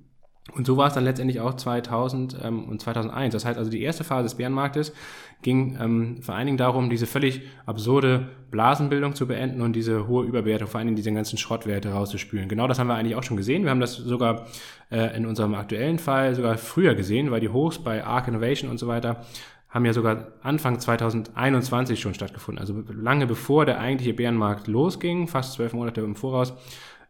Und 0.56 0.66
so 0.66 0.78
war 0.78 0.88
es 0.88 0.94
dann 0.94 1.04
letztendlich 1.04 1.40
auch 1.42 1.56
2000 1.56 2.38
ähm, 2.44 2.70
und 2.70 2.82
2001. 2.82 3.34
Das 3.34 3.46
heißt 3.46 3.58
also, 3.58 3.70
die 3.70 3.82
erste 3.82 4.04
Phase 4.04 4.24
des 4.24 4.36
Bärenmarktes 4.36 4.94
ging 5.42 5.78
ähm, 5.80 6.22
vor 6.22 6.36
allen 6.36 6.46
Dingen 6.46 6.58
darum, 6.58 6.90
diese 6.90 7.06
völlig 7.06 7.42
absurde 7.66 8.30
Blasenbildung 8.50 9.14
zu 9.14 9.28
beenden 9.28 9.62
und 9.62 9.74
diese 9.74 10.08
hohe 10.08 10.26
Überbewertung, 10.26 10.68
vor 10.68 10.80
allen 10.80 10.88
Dingen 10.88 10.96
diese 10.96 11.12
ganzen 11.12 11.38
Schrottwerte 11.38 11.92
rauszuspülen. 11.92 12.48
Genau 12.48 12.68
das 12.68 12.80
haben 12.80 12.88
wir 12.88 12.96
eigentlich 12.96 13.16
auch 13.16 13.24
schon 13.24 13.38
gesehen. 13.38 13.64
Wir 13.64 13.72
haben 13.72 13.80
das 13.80 13.96
sogar 13.96 14.48
äh, 14.90 15.16
in 15.16 15.26
unserem 15.26 15.54
aktuellen 15.54 16.00
Fall 16.00 16.34
sogar 16.34 16.58
früher 16.58 16.96
gesehen, 16.96 17.30
weil 17.30 17.42
die 17.42 17.50
Hochs 17.50 17.80
bei 17.80 18.04
Arc 18.04 18.28
Innovation 18.28 18.72
und 18.72 18.78
so 18.78 18.88
weiter 18.88 19.26
haben 19.70 19.86
ja 19.86 19.94
sogar 19.94 20.28
Anfang 20.42 20.80
2021 20.80 22.00
schon 22.00 22.14
stattgefunden. 22.14 22.60
Also 22.60 22.84
lange 22.90 23.28
bevor 23.28 23.66
der 23.66 23.80
eigentliche 23.80 24.14
Bärenmarkt 24.14 24.68
losging, 24.68 25.28
fast 25.28 25.54
zwölf 25.54 25.74
Monate 25.74 26.02
im 26.02 26.16
Voraus, 26.16 26.54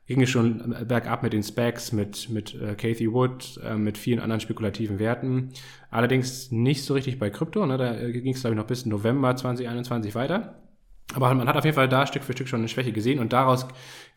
ging 0.08 0.22
es 0.22 0.30
schon 0.30 0.76
bergab 0.88 1.22
mit 1.22 1.34
den 1.34 1.44
Specs, 1.44 1.92
mit, 1.92 2.30
mit 2.30 2.56
äh, 2.56 2.76
Cathy 2.76 3.12
Wood, 3.12 3.60
äh, 3.64 3.76
mit 3.76 3.98
vielen 3.98 4.20
anderen 4.20 4.40
spekulativen 4.40 5.00
Werten. 5.00 5.50
Allerdings 5.92 6.52
nicht 6.52 6.84
so 6.84 6.94
richtig 6.94 7.20
bei 7.20 7.30
Krypto. 7.30 7.66
Ne? 7.66 7.78
Da 7.78 7.96
äh, 8.00 8.12
ging 8.14 8.34
es, 8.34 8.42
glaube 8.42 8.56
ich, 8.56 8.58
noch 8.58 8.68
bis 8.68 8.86
November 8.86 9.36
2021 9.36 10.16
weiter. 10.16 10.56
Aber 11.16 11.34
man 11.34 11.48
hat 11.48 11.56
auf 11.56 11.64
jeden 11.64 11.76
Fall 11.76 11.88
da 11.88 12.06
Stück 12.06 12.24
für 12.24 12.34
Stück 12.34 12.50
schon 12.50 12.60
eine 12.60 12.68
Schwäche 12.68 12.92
gesehen 12.92 13.20
und 13.20 13.32
daraus 13.32 13.66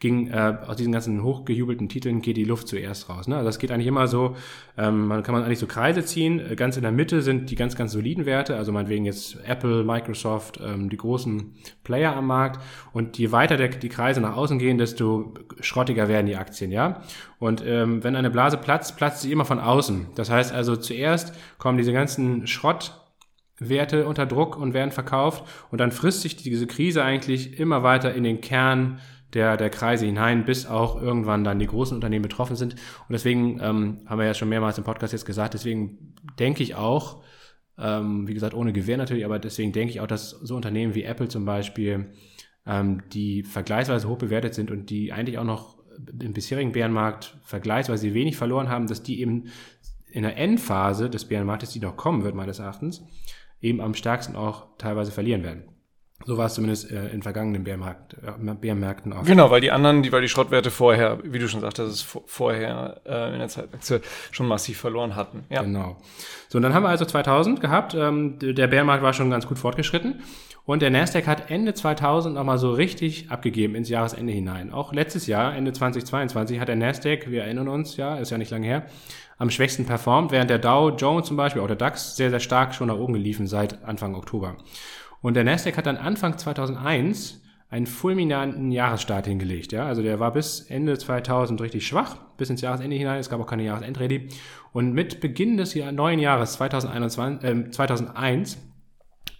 ging, 0.00 0.26
äh, 0.26 0.56
aus 0.66 0.74
diesen 0.74 0.90
ganzen 0.90 1.22
hochgejubelten 1.22 1.88
Titeln 1.88 2.20
geht 2.20 2.36
die 2.36 2.44
Luft 2.44 2.66
zuerst 2.66 3.08
raus. 3.08 3.28
Ne? 3.28 3.36
Also 3.36 3.46
das 3.46 3.60
geht 3.60 3.70
eigentlich 3.70 3.86
immer 3.86 4.08
so, 4.08 4.34
ähm, 4.76 5.06
man 5.06 5.22
kann 5.22 5.32
man 5.32 5.44
eigentlich 5.44 5.60
so 5.60 5.68
Kreise 5.68 6.04
ziehen. 6.04 6.40
Äh, 6.40 6.56
ganz 6.56 6.76
in 6.76 6.82
der 6.82 6.90
Mitte 6.90 7.22
sind 7.22 7.48
die 7.50 7.54
ganz, 7.54 7.76
ganz 7.76 7.92
soliden 7.92 8.26
Werte, 8.26 8.56
also 8.56 8.72
meinetwegen 8.72 9.04
jetzt 9.04 9.38
Apple, 9.46 9.84
Microsoft, 9.84 10.58
ähm, 10.64 10.90
die 10.90 10.96
großen 10.96 11.54
Player 11.84 12.16
am 12.16 12.26
Markt. 12.26 12.60
Und 12.92 13.18
je 13.18 13.30
weiter 13.30 13.56
der, 13.56 13.68
die 13.68 13.88
Kreise 13.88 14.20
nach 14.20 14.36
außen 14.36 14.58
gehen, 14.58 14.76
desto 14.76 15.34
schrottiger 15.60 16.08
werden 16.08 16.26
die 16.26 16.36
Aktien, 16.36 16.72
ja. 16.72 17.02
Und 17.38 17.62
ähm, 17.64 18.02
wenn 18.02 18.16
eine 18.16 18.30
Blase 18.30 18.56
platzt, 18.56 18.96
platzt 18.96 19.22
sie 19.22 19.30
immer 19.30 19.44
von 19.44 19.60
außen. 19.60 20.08
Das 20.16 20.28
heißt 20.28 20.52
also 20.52 20.74
zuerst 20.74 21.34
kommen 21.58 21.78
diese 21.78 21.92
ganzen 21.92 22.48
Schrott 22.48 22.99
Werte 23.60 24.06
unter 24.06 24.26
Druck 24.26 24.56
und 24.56 24.74
werden 24.74 24.90
verkauft 24.90 25.44
und 25.70 25.78
dann 25.78 25.92
frisst 25.92 26.22
sich 26.22 26.36
diese 26.36 26.66
Krise 26.66 27.04
eigentlich 27.04 27.60
immer 27.60 27.82
weiter 27.82 28.14
in 28.14 28.24
den 28.24 28.40
Kern 28.40 29.00
der, 29.34 29.56
der 29.56 29.70
Kreise 29.70 30.06
hinein, 30.06 30.44
bis 30.44 30.66
auch 30.66 31.00
irgendwann 31.00 31.44
dann 31.44 31.58
die 31.58 31.66
großen 31.66 31.94
Unternehmen 31.94 32.22
betroffen 32.22 32.56
sind. 32.56 32.74
Und 32.74 33.12
deswegen 33.12 33.60
ähm, 33.60 33.98
haben 34.06 34.18
wir 34.18 34.26
ja 34.26 34.34
schon 34.34 34.48
mehrmals 34.48 34.78
im 34.78 34.84
Podcast 34.84 35.12
jetzt 35.12 35.26
gesagt, 35.26 35.54
deswegen 35.54 36.14
denke 36.38 36.62
ich 36.62 36.74
auch, 36.74 37.22
ähm, 37.78 38.26
wie 38.26 38.34
gesagt, 38.34 38.54
ohne 38.54 38.72
Gewehr 38.72 38.96
natürlich, 38.96 39.24
aber 39.24 39.38
deswegen 39.38 39.72
denke 39.72 39.92
ich 39.92 40.00
auch, 40.00 40.06
dass 40.06 40.30
so 40.30 40.56
Unternehmen 40.56 40.94
wie 40.94 41.04
Apple 41.04 41.28
zum 41.28 41.44
Beispiel, 41.44 42.12
ähm, 42.66 43.02
die 43.12 43.42
vergleichsweise 43.42 44.08
hoch 44.08 44.18
bewertet 44.18 44.54
sind 44.54 44.70
und 44.70 44.90
die 44.90 45.12
eigentlich 45.12 45.38
auch 45.38 45.44
noch 45.44 45.78
im 46.20 46.32
bisherigen 46.32 46.72
Bärenmarkt 46.72 47.36
vergleichsweise 47.42 48.14
wenig 48.14 48.36
verloren 48.36 48.68
haben, 48.68 48.86
dass 48.86 49.02
die 49.02 49.20
eben 49.20 49.48
in 50.10 50.22
der 50.22 50.36
Endphase 50.36 51.08
des 51.08 51.26
Bärenmarktes, 51.26 51.70
die 51.70 51.80
noch 51.80 51.96
kommen 51.96 52.24
wird, 52.24 52.34
meines 52.34 52.58
Erachtens, 52.58 53.04
eben 53.60 53.80
am 53.80 53.94
stärksten 53.94 54.36
auch 54.36 54.66
teilweise 54.78 55.12
verlieren 55.12 55.42
werden. 55.42 55.64
So 56.26 56.36
war 56.36 56.46
es 56.46 56.54
zumindest 56.54 56.90
äh, 56.90 57.08
in 57.08 57.22
vergangenen 57.22 57.64
Bärmarkt, 57.64 58.14
äh, 58.14 58.54
Bärmärkten 58.54 59.12
auch. 59.14 59.24
Genau, 59.24 59.50
weil 59.50 59.62
die 59.62 59.70
anderen, 59.70 60.02
die, 60.02 60.12
weil 60.12 60.20
die 60.20 60.28
Schrottwerte 60.28 60.70
vorher, 60.70 61.18
wie 61.24 61.38
du 61.38 61.48
schon 61.48 61.62
sagtest, 61.62 61.90
es 61.90 62.02
vorher 62.02 63.00
äh, 63.06 63.32
in 63.32 63.38
der 63.38 63.48
Zeitachse 63.48 64.02
schon 64.30 64.46
massiv 64.46 64.78
verloren 64.78 65.16
hatten. 65.16 65.44
Ja. 65.48 65.62
Genau. 65.62 65.96
So, 66.48 66.58
und 66.58 66.62
dann 66.62 66.74
haben 66.74 66.82
wir 66.82 66.90
also 66.90 67.06
2000 67.06 67.62
gehabt. 67.62 67.94
Ähm, 67.94 68.38
der 68.38 68.66
Bärmarkt 68.66 69.02
war 69.02 69.14
schon 69.14 69.30
ganz 69.30 69.46
gut 69.46 69.58
fortgeschritten. 69.58 70.20
Und 70.66 70.82
der 70.82 70.90
Nasdaq 70.90 71.26
hat 71.26 71.50
Ende 71.50 71.72
2000 71.72 72.34
nochmal 72.34 72.58
so 72.58 72.70
richtig 72.70 73.30
abgegeben 73.30 73.74
ins 73.74 73.88
Jahresende 73.88 74.32
hinein. 74.32 74.72
Auch 74.72 74.92
letztes 74.92 75.26
Jahr, 75.26 75.56
Ende 75.56 75.72
2022, 75.72 76.60
hat 76.60 76.68
der 76.68 76.76
Nasdaq, 76.76 77.30
wir 77.30 77.44
erinnern 77.44 77.66
uns, 77.66 77.96
ja, 77.96 78.18
ist 78.18 78.30
ja 78.30 78.36
nicht 78.36 78.50
lange 78.50 78.66
her, 78.66 78.86
am 79.40 79.48
schwächsten 79.48 79.86
performt, 79.86 80.32
während 80.32 80.50
der 80.50 80.58
Dow 80.58 80.90
Jones 80.90 81.26
zum 81.26 81.36
Beispiel, 81.38 81.62
auch 81.62 81.66
der 81.66 81.74
DAX, 81.74 82.14
sehr, 82.14 82.28
sehr 82.28 82.40
stark 82.40 82.74
schon 82.74 82.88
nach 82.88 82.98
oben 82.98 83.14
geliefen 83.14 83.46
seit 83.46 83.82
Anfang 83.84 84.14
Oktober. 84.14 84.56
Und 85.22 85.32
der 85.32 85.44
Nasdaq 85.44 85.78
hat 85.78 85.86
dann 85.86 85.96
Anfang 85.96 86.36
2001 86.36 87.40
einen 87.70 87.86
fulminanten 87.86 88.70
Jahresstart 88.70 89.26
hingelegt. 89.26 89.72
Ja? 89.72 89.86
Also 89.86 90.02
der 90.02 90.20
war 90.20 90.34
bis 90.34 90.60
Ende 90.60 90.98
2000 90.98 91.58
richtig 91.62 91.86
schwach, 91.86 92.16
bis 92.36 92.50
ins 92.50 92.60
Jahresende 92.60 92.96
hinein. 92.96 93.18
Es 93.18 93.30
gab 93.30 93.40
auch 93.40 93.46
keine 93.46 93.62
Jahresendrede. 93.62 94.28
Und 94.72 94.92
mit 94.92 95.20
Beginn 95.20 95.56
des 95.56 95.74
neuen 95.74 96.18
Jahres 96.18 96.52
2021, 96.52 97.42
äh, 97.42 97.70
2001 97.70 98.58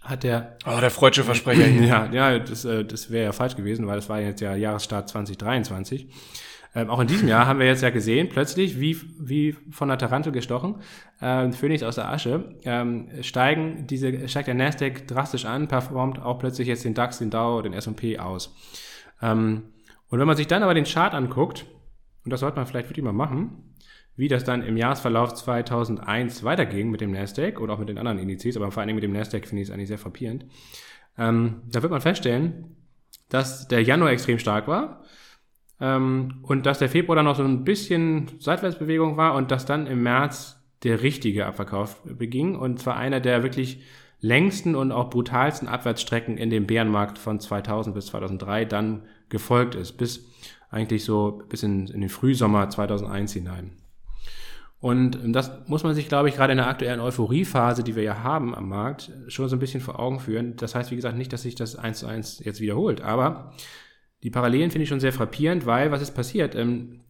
hat 0.01 0.23
der... 0.23 0.57
Oh, 0.65 0.79
der 0.81 0.89
freudsche 0.89 1.23
Versprecher. 1.23 1.67
ja, 1.67 2.09
ja, 2.11 2.39
das, 2.39 2.65
äh, 2.65 2.83
das 2.83 3.11
wäre 3.11 3.25
ja 3.25 3.31
falsch 3.33 3.55
gewesen, 3.55 3.85
weil 3.85 3.97
das 3.97 4.09
war 4.09 4.19
jetzt 4.19 4.41
ja 4.41 4.55
Jahresstart 4.55 5.09
2023. 5.09 6.07
Ähm, 6.73 6.89
auch 6.89 6.99
in 6.99 7.07
diesem 7.07 7.27
Jahr 7.27 7.47
haben 7.47 7.59
wir 7.59 7.65
jetzt 7.65 7.83
ja 7.83 7.89
gesehen, 7.89 8.29
plötzlich, 8.29 8.79
wie, 8.79 8.97
wie 9.19 9.55
von 9.71 9.89
der 9.89 9.97
Tarantel 9.97 10.31
gestochen, 10.31 10.75
ähm, 11.21 11.51
Phönix 11.51 11.83
aus 11.83 11.95
der 11.95 12.09
Asche, 12.09 12.55
ähm, 12.63 13.09
steigen 13.21 13.87
diese, 13.87 14.27
steigt 14.29 14.47
der 14.47 14.55
Nasdaq 14.55 15.05
drastisch 15.07 15.45
an, 15.45 15.67
performt 15.67 16.19
auch 16.19 16.39
plötzlich 16.39 16.67
jetzt 16.67 16.85
den 16.85 16.93
DAX, 16.93 17.19
den 17.19 17.29
Dow, 17.29 17.61
den 17.61 17.73
S&P 17.73 18.19
aus. 18.19 18.55
Ähm, 19.21 19.63
und 20.07 20.19
wenn 20.19 20.27
man 20.27 20.37
sich 20.37 20.47
dann 20.47 20.63
aber 20.63 20.73
den 20.73 20.85
Chart 20.85 21.13
anguckt, 21.13 21.65
und 22.23 22.31
das 22.31 22.39
sollte 22.39 22.55
man 22.55 22.65
vielleicht 22.65 22.89
wirklich 22.89 23.03
mal 23.03 23.11
machen, 23.11 23.75
wie 24.15 24.27
das 24.27 24.43
dann 24.43 24.61
im 24.61 24.77
Jahresverlauf 24.77 25.33
2001 25.33 26.43
weiterging 26.43 26.89
mit 26.89 27.01
dem 27.01 27.11
Nasdaq 27.11 27.59
oder 27.59 27.73
auch 27.73 27.79
mit 27.79 27.89
den 27.89 27.97
anderen 27.97 28.19
Indizes, 28.19 28.55
aber 28.55 28.71
vor 28.71 28.81
allen 28.81 28.87
Dingen 28.87 28.97
mit 28.97 29.03
dem 29.03 29.13
Nasdaq 29.13 29.47
finde 29.47 29.61
ich 29.63 29.69
es 29.69 29.73
eigentlich 29.73 29.87
sehr 29.87 29.97
frappierend. 29.97 30.45
Ähm, 31.17 31.63
da 31.69 31.81
wird 31.81 31.91
man 31.91 32.01
feststellen, 32.01 32.77
dass 33.29 33.67
der 33.67 33.81
Januar 33.81 34.11
extrem 34.11 34.39
stark 34.39 34.67
war, 34.67 35.03
ähm, 35.81 36.35
und 36.43 36.65
dass 36.65 36.79
der 36.79 36.89
Februar 36.89 37.15
dann 37.15 37.25
noch 37.25 37.35
so 37.35 37.43
ein 37.43 37.63
bisschen 37.63 38.27
Seitwärtsbewegung 38.39 39.17
war 39.17 39.33
und 39.33 39.51
dass 39.51 39.65
dann 39.65 39.87
im 39.87 40.03
März 40.03 40.61
der 40.83 41.01
richtige 41.01 41.47
Abverkauf 41.47 42.01
beging. 42.03 42.55
Und 42.55 42.79
zwar 42.79 42.95
einer 42.95 43.19
der 43.19 43.43
wirklich 43.43 43.81
längsten 44.19 44.75
und 44.75 44.91
auch 44.91 45.09
brutalsten 45.09 45.67
Abwärtsstrecken 45.67 46.37
in 46.37 46.51
dem 46.51 46.67
Bärenmarkt 46.67 47.17
von 47.17 47.39
2000 47.39 47.95
bis 47.95 48.05
2003 48.07 48.65
dann 48.65 49.03
gefolgt 49.29 49.73
ist, 49.73 49.93
bis 49.93 50.27
eigentlich 50.69 51.03
so 51.03 51.41
bis 51.49 51.63
in, 51.63 51.87
in 51.87 52.01
den 52.01 52.09
Frühsommer 52.09 52.69
2001 52.69 53.33
hinein. 53.33 53.71
Und 54.79 55.19
das 55.33 55.51
muss 55.67 55.83
man 55.83 55.93
sich, 55.93 56.07
glaube 56.07 56.29
ich, 56.29 56.35
gerade 56.35 56.53
in 56.53 56.57
der 56.57 56.67
aktuellen 56.67 56.99
Euphoriephase, 56.99 57.83
die 57.83 57.95
wir 57.95 58.01
ja 58.01 58.23
haben 58.23 58.55
am 58.55 58.67
Markt, 58.69 59.11
schon 59.27 59.47
so 59.47 59.55
ein 59.55 59.59
bisschen 59.59 59.81
vor 59.81 59.99
Augen 59.99 60.19
führen. 60.19 60.55
Das 60.55 60.73
heißt, 60.73 60.89
wie 60.89 60.95
gesagt, 60.95 61.17
nicht, 61.17 61.31
dass 61.33 61.43
sich 61.43 61.53
das 61.53 61.75
eins 61.75 61.99
zu 61.99 62.07
eins 62.07 62.43
jetzt 62.43 62.61
wiederholt, 62.61 63.01
aber 63.01 63.53
die 64.23 64.29
Parallelen 64.29 64.71
finde 64.71 64.83
ich 64.83 64.89
schon 64.89 64.99
sehr 64.99 65.13
frappierend, 65.13 65.65
weil 65.65 65.91
was 65.91 66.01
ist 66.01 66.11
passiert? 66.11 66.55
Ähm, 66.55 67.01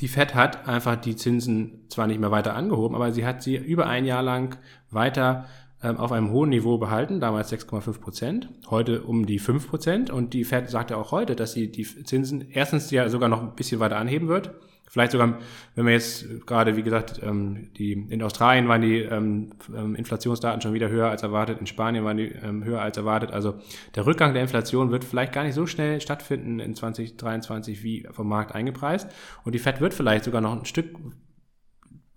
die 0.00 0.08
Fed 0.08 0.34
hat 0.34 0.66
einfach 0.68 0.96
die 0.96 1.16
Zinsen 1.16 1.84
zwar 1.88 2.06
nicht 2.06 2.20
mehr 2.20 2.30
weiter 2.30 2.54
angehoben, 2.54 2.96
aber 2.96 3.12
sie 3.12 3.24
hat 3.24 3.42
sie 3.42 3.56
über 3.56 3.86
ein 3.86 4.04
Jahr 4.04 4.22
lang 4.22 4.58
weiter 4.90 5.46
ähm, 5.82 5.98
auf 5.98 6.10
einem 6.10 6.30
hohen 6.30 6.48
Niveau 6.48 6.78
behalten, 6.78 7.20
damals 7.20 7.52
6,5 7.52 8.00
Prozent, 8.00 8.48
heute 8.68 9.02
um 9.02 9.26
die 9.26 9.38
5 9.38 9.68
Prozent. 9.68 10.10
Und 10.10 10.34
die 10.34 10.44
Fed 10.44 10.70
sagt 10.70 10.90
ja 10.90 10.96
auch 10.96 11.12
heute, 11.12 11.36
dass 11.36 11.52
sie 11.52 11.70
die 11.70 11.84
Zinsen 11.84 12.50
erstens 12.50 12.90
ja 12.90 13.08
sogar 13.08 13.28
noch 13.28 13.42
ein 13.42 13.54
bisschen 13.54 13.78
weiter 13.78 13.96
anheben 13.96 14.28
wird 14.28 14.54
Vielleicht 14.88 15.12
sogar, 15.12 15.38
wenn 15.74 15.86
wir 15.86 15.92
jetzt 15.92 16.46
gerade, 16.46 16.76
wie 16.76 16.82
gesagt, 16.82 17.20
ähm, 17.22 17.72
die, 17.76 17.92
in 17.92 18.22
Australien 18.22 18.68
waren 18.68 18.82
die 18.82 19.00
ähm, 19.00 19.50
ähm, 19.74 19.94
Inflationsdaten 19.94 20.60
schon 20.60 20.74
wieder 20.74 20.88
höher 20.88 21.10
als 21.10 21.22
erwartet, 21.22 21.58
in 21.60 21.66
Spanien 21.66 22.04
waren 22.04 22.16
die 22.16 22.32
höher 22.40 22.80
als 22.80 22.96
erwartet. 22.96 23.32
Also 23.32 23.54
der 23.94 24.06
Rückgang 24.06 24.32
der 24.32 24.42
Inflation 24.42 24.90
wird 24.90 25.04
vielleicht 25.04 25.32
gar 25.32 25.42
nicht 25.42 25.54
so 25.54 25.66
schnell 25.66 26.00
stattfinden 26.00 26.60
in 26.60 26.74
2023 26.74 27.82
wie 27.82 28.06
vom 28.12 28.28
Markt 28.28 28.54
eingepreist. 28.54 29.08
Und 29.44 29.54
die 29.54 29.58
Fed 29.58 29.80
wird 29.80 29.92
vielleicht 29.92 30.24
sogar 30.24 30.40
noch 30.40 30.56
ein 30.56 30.64
Stück 30.64 30.96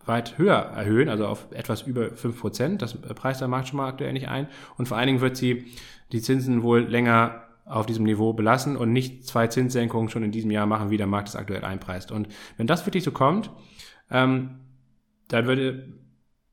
weit 0.05 0.38
höher 0.38 0.55
erhöhen, 0.55 1.10
also 1.10 1.27
auf 1.27 1.47
etwas 1.51 1.84
über 1.84 2.12
fünf 2.12 2.39
Prozent. 2.39 2.82
Das 2.82 2.95
preist 2.95 3.41
der 3.41 3.47
Markt 3.47 3.69
schon 3.69 3.77
mal 3.77 3.88
aktuell 3.88 4.13
nicht 4.13 4.27
ein. 4.27 4.47
Und 4.77 4.88
vor 4.88 4.97
allen 4.97 5.08
Dingen 5.08 5.21
wird 5.21 5.38
sie 5.38 5.65
die 6.12 6.21
Zinsen 6.21 6.63
wohl 6.63 6.82
länger 6.82 7.49
auf 7.69 7.86
diesem 7.86 8.03
Niveau 8.03 8.34
belassen 8.34 8.75
und 8.75 8.91
nicht 8.91 9.25
zwei 9.25 9.47
Zinssenkungen 9.47 10.10
schon 10.10 10.23
in 10.23 10.32
diesem 10.32 10.51
Jahr 10.51 10.65
machen, 10.65 10.89
wie 10.89 10.97
der 10.97 11.08
Markt 11.08 11.29
es 11.29 11.36
aktuell 11.36 11.63
einpreist. 11.63 12.12
Und 12.12 12.27
wenn 12.58 12.67
das 12.67 12.86
wirklich 12.86 13.03
so 13.03 13.12
kommt, 13.12 13.51
ähm, 14.10 14.60
dann 15.27 15.45
würde, 15.45 15.88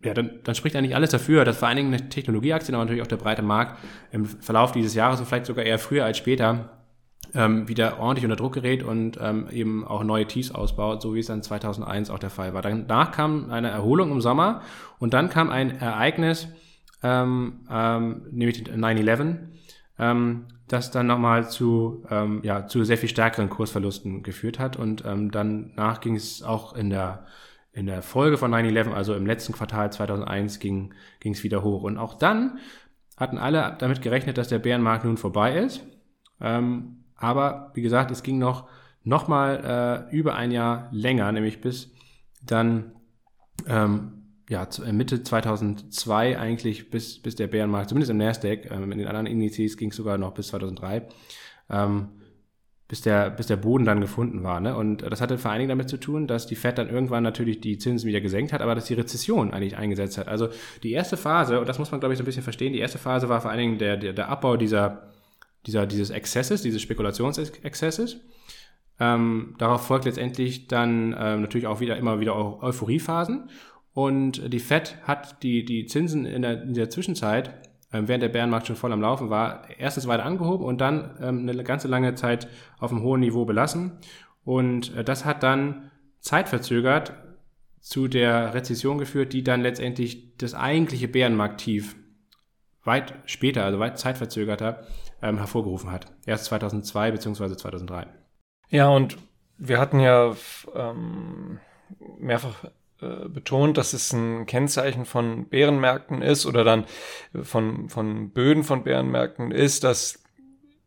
ja, 0.05 0.13
dann, 0.15 0.41
dann 0.45 0.55
spricht 0.55 0.77
eigentlich 0.77 0.95
alles 0.95 1.11
dafür, 1.11 1.45
dass 1.45 1.57
vor 1.57 1.69
allen 1.69 1.79
Dingen 1.79 1.95
eine 1.95 2.09
Technologieaktie, 2.09 2.75
aber 2.75 2.85
natürlich 2.85 3.03
auch 3.03 3.09
der 3.09 3.17
breite 3.17 3.43
Markt 3.43 3.79
im 4.13 4.27
Verlauf 4.27 4.73
dieses 4.73 4.95
Jahres 4.95 5.19
und 5.19 5.27
vielleicht 5.27 5.47
sogar 5.47 5.65
eher 5.65 5.79
früher 5.79 6.05
als 6.05 6.19
später 6.19 6.77
ähm, 7.35 7.69
wieder 7.69 7.99
ordentlich 7.99 8.25
unter 8.25 8.37
Druck 8.37 8.55
gerät 8.55 8.83
und 8.83 9.19
ähm, 9.21 9.49
eben 9.51 9.87
auch 9.87 10.05
neue 10.05 10.27
Tiefs 10.27 10.51
ausbaut, 10.51 11.03
so 11.03 11.15
wie 11.15 11.21
es 11.21 11.27
dann 11.27 11.43
2001 11.43 12.11
auch 12.11 12.19
der 12.19 12.31
Fall 12.31 12.55
war. 12.55 12.63
Danach 12.63 13.11
kam 13.13 13.51
eine 13.51 13.71
Erholung 13.71 14.11
im 14.13 14.21
Sommer 14.21 14.63
und 14.99 15.15
dann 15.15 15.29
kam 15.31 15.51
ein 15.51 15.79
Ereignis, 15.81 16.49
ähm, 17.03 17.61
ähm, 17.71 18.23
nämlich 18.31 18.63
9-11, 18.63 19.39
ähm, 19.99 20.45
das 20.69 20.91
dann 20.91 21.07
nochmal 21.07 21.49
zu, 21.49 22.05
ähm, 22.11 22.41
ja, 22.43 22.67
zu 22.67 22.85
sehr 22.85 22.99
viel 22.99 23.09
stärkeren 23.09 23.51
Kursverlusten 23.51 24.23
geführt 24.23 24.59
hat. 24.59 24.77
Und 24.77 25.05
ähm, 25.05 25.31
danach 25.31 26.01
ging 26.01 26.17
es 26.17 26.43
auch 26.43 26.75
in 26.75 26.91
der, 26.91 27.27
in 27.73 27.87
der 27.87 28.03
Folge 28.03 28.37
von 28.37 28.53
9-11, 28.53 28.93
also 28.93 29.15
im 29.15 29.27
letzten 29.27 29.53
Quartal 29.53 29.93
2001, 29.93 30.59
ging 30.59 30.93
es 31.23 31.45
wieder 31.45 31.63
hoch. 31.63 31.83
Und 31.83 31.99
auch 31.99 32.15
dann 32.15 32.59
hatten 33.17 33.39
alle 33.39 33.77
damit 33.79 34.03
gerechnet, 34.03 34.39
dass 34.39 34.49
der 34.49 34.59
Bärenmarkt 34.59 35.05
nun 35.05 35.17
vorbei 35.17 35.57
ist. 35.57 35.85
Ähm, 36.41 37.05
aber 37.17 37.71
wie 37.75 37.83
gesagt, 37.83 38.11
es 38.11 38.23
ging 38.23 38.39
noch, 38.39 38.69
noch 39.05 39.29
mal 39.29 40.09
äh, 40.11 40.15
über 40.15 40.35
ein 40.35 40.51
Jahr 40.51 40.89
länger, 40.91 41.31
nämlich 41.33 41.61
bis 41.61 41.93
dann 42.43 42.93
ähm, 43.67 44.26
ja, 44.49 44.69
äh, 44.85 44.93
Mitte 44.93 45.23
2002 45.23 46.39
eigentlich, 46.39 46.91
bis, 46.91 47.19
bis 47.19 47.35
der 47.35 47.49
Bärenmarkt, 47.49 47.89
zumindest 47.89 48.11
im 48.11 48.19
Nasdaq, 48.19 48.71
ähm, 48.71 48.93
in 48.93 48.99
den 48.99 49.09
anderen 49.09 49.27
Indizes 49.27 49.77
ging 49.77 49.91
es 49.91 49.97
sogar 49.97 50.19
noch 50.19 50.35
bis 50.35 50.49
2003, 50.49 51.09
ähm, 51.71 52.09
bis 52.89 53.01
der, 53.01 53.31
bis 53.31 53.49
der 53.49 53.57
Boden 53.57 53.85
dann 53.85 54.01
gefunden 54.01 54.45
war. 54.45 54.61
Ne? 54.61 54.77
Und 54.77 55.03
das 55.03 55.21
hatte 55.21 55.39
vor 55.39 55.51
allen 55.51 55.59
Dingen 55.59 55.71
damit 55.71 55.89
zu 55.89 55.97
tun, 55.97 56.29
dass 56.29 56.47
die 56.47 56.55
Fed 56.55 56.79
dann 56.79 56.89
irgendwann 56.89 57.25
natürlich 57.25 57.61
die 57.61 57.79
Zinsen 57.79 58.07
wieder 58.07 58.21
gesenkt 58.21 58.53
hat, 58.53 58.61
aber 58.61 58.77
dass 58.77 58.85
die 58.85 58.95
Rezession 58.95 59.53
eigentlich 59.53 59.77
eingesetzt 59.77 60.19
hat. 60.19 60.29
Also 60.29 60.49
die 60.85 60.93
erste 60.93 61.17
Phase, 61.17 61.59
und 61.59 61.69
das 61.69 61.81
muss 61.81 61.91
man, 61.91 61.99
glaube 61.99 62.13
ich, 62.13 62.19
so 62.19 62.23
ein 62.23 62.27
bisschen 62.27 62.45
verstehen, 62.45 62.73
die 62.73 62.79
erste 62.79 62.99
Phase 62.99 63.29
war 63.29 63.41
vor 63.41 63.51
allen 63.51 63.61
Dingen 63.61 63.79
der, 63.79 63.97
der, 63.97 64.13
der 64.13 64.29
Abbau 64.29 64.57
dieser, 64.57 65.11
dieser, 65.67 65.87
dieses 65.87 66.11
Exzesses, 66.11 66.63
dieses 66.63 66.81
Spekulationsexzesses. 66.83 68.21
Ähm, 69.01 69.57
darauf 69.59 69.87
folgt 69.87 70.05
letztendlich 70.05 70.69
dann 70.69 71.15
ähm, 71.19 71.43
natürlich 71.43 71.67
auch 71.67 71.81
wieder 71.81 71.97
immer 71.97 72.21
wieder 72.21 72.63
Euphoriephasen. 72.63 73.51
Und 73.97 74.53
die 74.53 74.59
Fed 74.59 74.99
hat 75.05 75.43
die, 75.43 75.65
die 75.65 75.87
Zinsen 75.87 76.27
in 76.27 76.43
der, 76.43 76.61
in 76.61 76.75
der 76.75 76.91
Zwischenzeit, 76.91 77.67
ähm, 77.95 78.09
während 78.09 78.23
der 78.23 78.29
Bärenmarkt 78.29 78.67
schon 78.67 78.77
voll 78.77 78.93
am 78.93 79.01
Laufen 79.01 79.31
war, 79.31 79.71
erstens 79.79 80.07
weiter 80.07 80.27
angehoben 80.27 80.67
und 80.67 80.83
dann 80.83 81.17
ähm, 81.19 81.49
eine 81.49 81.65
ganze 81.65 81.89
lange 81.89 82.15
Zeit 82.15 82.47
auf 82.79 82.93
einem 82.93 83.01
hohen 83.01 83.21
Niveau 83.21 83.47
belassen. 83.47 83.93
Und 84.45 84.95
äh, 84.95 85.03
das 85.03 85.25
hat 85.25 85.43
dann 85.43 85.91
zeitverzögert 86.21 87.15
zu 87.81 88.07
der 88.07 88.53
Rezession 88.53 88.99
geführt, 88.99 89.33
die 89.33 89.43
dann 89.43 89.63
letztendlich 89.63 90.37
das 90.37 90.53
eigentliche 90.53 91.09
Bärenmarkttief 91.09 91.97
weit 92.85 93.15
später, 93.25 93.65
also 93.65 93.79
weit 93.79 93.99
zeitverzögerter, 93.99 94.87
ähm, 95.23 95.39
hervorgerufen 95.39 95.91
hat. 95.91 96.13
Erst 96.27 96.45
2002 96.45 97.13
bzw. 97.13 97.57
2003. 97.57 98.09
Ja, 98.69 98.91
und 98.91 99.17
wir 99.57 99.81
hatten 99.81 100.01
ja 100.01 100.37
ähm, 100.75 101.61
mehrfach 102.19 102.67
äh, 103.01 103.29
betont, 103.29 103.77
dass 103.77 103.93
es 103.93 104.13
ein 104.13 104.47
Kennzeichen 104.47 105.05
von 105.05 105.49
Bärenmärkten 105.49 106.23
ist 106.23 106.47
oder 106.47 106.65
dann 106.65 106.87
von, 107.43 107.89
von 107.89 108.31
Böden 108.31 108.65
von 108.65 108.85
Bärenmärkten 108.85 109.51
ist, 109.51 109.85
dass 109.85 110.23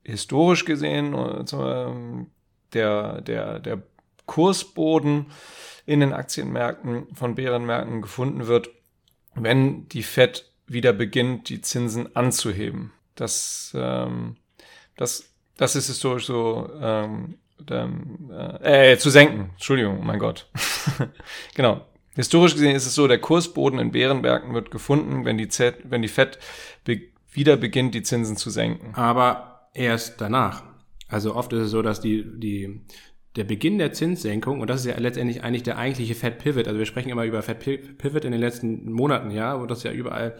historisch 0.03 0.65
gesehen 0.65 1.13
äh, 1.13 2.25
der, 2.73 3.21
der, 3.21 3.59
der 3.59 3.83
Kursboden 4.25 5.27
in 5.85 5.99
den 5.99 6.13
Aktienmärkten 6.13 7.15
von 7.15 7.35
Bärenmärkten 7.35 8.01
gefunden 8.01 8.47
wird, 8.47 8.69
wenn 9.35 9.87
die 9.89 10.03
Fed 10.03 10.51
wieder 10.67 10.93
beginnt, 10.93 11.49
die 11.49 11.61
Zinsen 11.61 12.15
anzuheben. 12.15 12.91
Das, 13.15 13.71
ähm, 13.75 14.37
das, 14.97 15.31
das 15.57 15.75
ist 15.75 15.87
historisch 15.87 16.25
so 16.25 16.69
ähm, 16.79 17.39
äh, 17.69 18.93
äh, 18.93 18.97
zu 18.97 19.09
senken. 19.09 19.49
Entschuldigung, 19.53 20.05
mein 20.05 20.19
Gott. 20.19 20.47
genau. 21.55 21.85
Historisch 22.19 22.51
gesehen 22.51 22.75
ist 22.75 22.85
es 22.85 22.95
so, 22.95 23.07
der 23.07 23.19
Kursboden 23.19 23.79
in 23.79 23.91
Bärenbergen 23.91 24.53
wird 24.53 24.71
gefunden, 24.71 25.23
wenn 25.23 25.37
die, 25.37 25.47
Z 25.47 25.77
wenn 25.85 26.01
die 26.01 26.09
Fed 26.09 26.37
be 26.83 26.99
wieder 27.31 27.55
beginnt, 27.55 27.95
die 27.95 28.01
Zinsen 28.01 28.35
zu 28.35 28.49
senken. 28.49 28.93
Aber 28.93 29.69
erst 29.73 30.19
danach. 30.19 30.63
Also 31.07 31.33
oft 31.33 31.53
ist 31.53 31.61
es 31.61 31.71
so, 31.71 31.81
dass 31.81 32.01
die, 32.01 32.25
die, 32.25 32.81
der 33.37 33.45
Beginn 33.45 33.77
der 33.77 33.93
Zinssenkung, 33.93 34.59
und 34.59 34.69
das 34.69 34.81
ist 34.81 34.87
ja 34.87 34.99
letztendlich 34.99 35.45
eigentlich 35.45 35.63
der 35.63 35.77
eigentliche 35.77 36.13
Fed 36.13 36.39
Pivot, 36.39 36.67
also 36.67 36.77
wir 36.77 36.85
sprechen 36.85 37.07
immer 37.07 37.23
über 37.23 37.41
Fed 37.41 37.59
Pivot 37.97 38.25
in 38.25 38.33
den 38.33 38.41
letzten 38.41 38.91
Monaten, 38.91 39.31
ja, 39.31 39.61
wo 39.61 39.65
das 39.65 39.83
ja 39.83 39.93
überall 39.93 40.35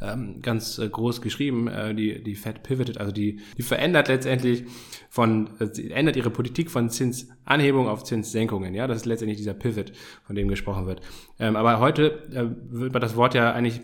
ähm, 0.00 0.40
ganz 0.42 0.78
äh, 0.78 0.88
groß 0.88 1.20
geschrieben, 1.20 1.68
äh, 1.68 1.94
die, 1.94 2.22
die 2.22 2.34
Fed 2.34 2.62
pivotet, 2.62 2.98
also 2.98 3.12
die, 3.12 3.40
die 3.56 3.62
verändert 3.62 4.08
letztendlich 4.08 4.64
von, 5.08 5.50
äh, 5.60 5.90
ändert 5.90 6.16
ihre 6.16 6.30
Politik 6.30 6.70
von 6.70 6.90
Zinsanhebung 6.90 7.88
auf 7.88 8.04
Zinssenkungen, 8.04 8.74
ja, 8.74 8.86
das 8.86 8.98
ist 8.98 9.06
letztendlich 9.06 9.38
dieser 9.38 9.54
Pivot, 9.54 9.92
von 10.24 10.36
dem 10.36 10.48
gesprochen 10.48 10.86
wird. 10.86 11.00
Ähm, 11.38 11.56
aber 11.56 11.80
heute 11.80 12.22
äh, 12.32 12.46
wird 12.70 13.02
das 13.02 13.16
Wort 13.16 13.34
ja 13.34 13.52
eigentlich 13.52 13.80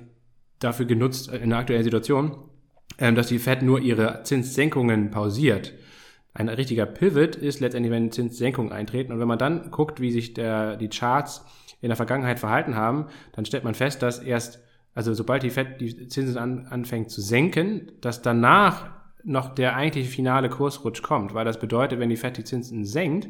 dafür 0.61 0.87
genutzt 0.87 1.33
äh, 1.33 1.39
in 1.39 1.51
der 1.51 1.59
aktuellen 1.59 1.85
Situation, 1.85 2.37
ähm, 2.99 3.15
dass 3.15 3.29
die 3.29 3.39
Fed 3.39 3.63
nur 3.63 3.81
ihre 3.81 4.23
Zinssenkungen 4.23 5.11
pausiert. 5.11 5.75
Ein 6.33 6.49
richtiger 6.49 6.87
Pivot 6.87 7.37
ist 7.37 7.61
letztendlich, 7.61 7.93
wenn 7.93 8.11
Zinssenkungen 8.11 8.73
eintreten. 8.73 9.13
Und 9.13 9.21
wenn 9.21 9.29
man 9.29 9.39
dann 9.39 9.71
guckt, 9.71 10.01
wie 10.01 10.11
sich 10.11 10.35
der, 10.35 10.77
die 10.77 10.89
Charts 10.89 11.45
in 11.81 11.89
der 11.89 11.97
Vergangenheit 11.97 12.41
verhalten 12.41 12.75
haben, 12.75 13.07
dann 13.33 13.45
stellt 13.45 13.63
man 13.63 13.75
fest, 13.75 14.03
dass 14.03 14.19
erst 14.19 14.61
also 14.95 15.13
sobald 15.13 15.43
die 15.43 15.51
Fed 15.51 15.81
die 15.81 16.09
Zinsen 16.09 16.39
an, 16.39 16.67
anfängt 16.67 17.11
zu 17.11 17.21
senken, 17.21 17.93
dass 18.01 18.23
danach 18.23 18.91
noch 19.25 19.55
der 19.55 19.75
eigentliche 19.75 20.11
finale 20.11 20.51
Kursrutsch 20.51 21.03
kommt, 21.03 21.35
weil 21.35 21.45
das 21.45 21.59
bedeutet, 21.59 21.99
wenn 21.99 22.11
die 22.11 22.17
Fed 22.17 22.37
die 22.37 22.45
Zinsen 22.45 22.85
senkt, 22.85 23.29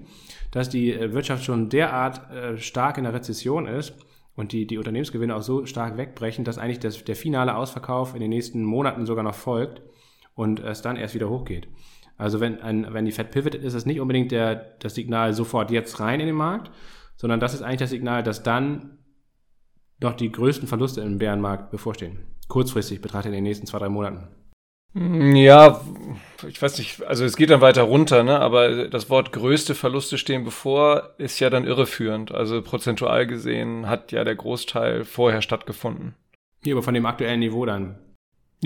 dass 0.51 0.69
die 0.69 0.93
äh, 0.93 1.13
Wirtschaft 1.13 1.45
schon 1.45 1.69
derart 1.69 2.31
äh, 2.31 2.59
stark 2.59 2.99
in 2.99 3.05
der 3.05 3.15
Rezession 3.15 3.67
ist 3.67 3.95
und 4.35 4.53
die, 4.53 4.67
die 4.67 4.79
Unternehmensgewinne 4.79 5.35
auch 5.35 5.43
so 5.43 5.67
stark 5.67 5.97
wegbrechen, 5.97 6.45
dass 6.45 6.59
eigentlich 6.59 6.81
das, 6.81 7.05
der 7.05 7.17
finale 7.17 7.57
Ausverkauf 7.57 8.15
in 8.15 8.21
den 8.21 8.31
nächsten 8.31 8.65
Monaten 8.65 9.07
sogar 9.07 9.23
noch 9.23 9.35
folgt 9.35 9.83
und 10.35 10.61
es 10.61 10.83
dann 10.83 10.97
erst 10.97 11.15
wieder 11.15 11.31
hochgeht. 11.31 11.69
Also 12.17 12.41
wenn, 12.41 12.61
ein, 12.61 12.93
wenn 12.93 13.05
die 13.05 13.13
Fed 13.13 13.31
pivotet, 13.31 13.63
ist 13.63 13.75
es 13.75 13.87
nicht 13.87 14.01
unbedingt 14.01 14.33
der, 14.33 14.57
das 14.81 14.95
Signal 14.95 15.33
sofort 15.33 15.71
jetzt 15.71 16.01
rein 16.01 16.21
in 16.21 16.27
den 16.27 16.37
Markt, 16.37 16.71
sondern 17.17 17.41
das 17.41 17.55
ist 17.55 17.63
eigentlich 17.63 17.81
das 17.81 17.91
Signal, 17.91 18.23
dass 18.23 18.43
dann 18.43 18.99
noch 20.01 20.15
die 20.15 20.31
größten 20.31 20.69
Verluste 20.69 21.01
im 21.01 21.19
Bärenmarkt 21.19 21.71
bevorstehen. 21.71 22.19
Kurzfristig 22.49 23.01
betrachtet 23.01 23.31
in 23.31 23.37
den 23.37 23.45
nächsten 23.45 23.67
zwei, 23.67 23.79
drei 23.79 23.89
Monaten. 23.89 24.29
Mm, 24.95 25.35
ja, 25.35 25.81
ich 26.47 26.61
weiß 26.61 26.79
nicht, 26.79 27.03
also 27.05 27.25
es 27.25 27.37
geht 27.37 27.51
dann 27.51 27.61
weiter 27.61 27.83
runter, 27.83 28.23
ne? 28.23 28.39
aber 28.39 28.89
das 28.89 29.11
Wort 29.11 29.33
größte 29.33 29.75
Verluste 29.75 30.19
stehen 30.19 30.45
bevor 30.45 31.15
ist 31.19 31.41
ja 31.41 31.51
dann 31.51 31.67
irreführend. 31.67 32.33
Also 32.33 32.63
prozentual 32.63 33.27
gesehen 33.27 33.89
hat 33.89 34.13
ja 34.13 34.25
der 34.25 34.37
Großteil 34.37 35.05
vorher 35.05 35.43
stattgefunden. 35.43 36.15
Hier, 36.63 36.75
aber 36.75 36.83
von 36.83 36.95
dem 36.95 37.07
aktuellen 37.07 37.41
Niveau 37.41 37.67
dann. 37.67 37.99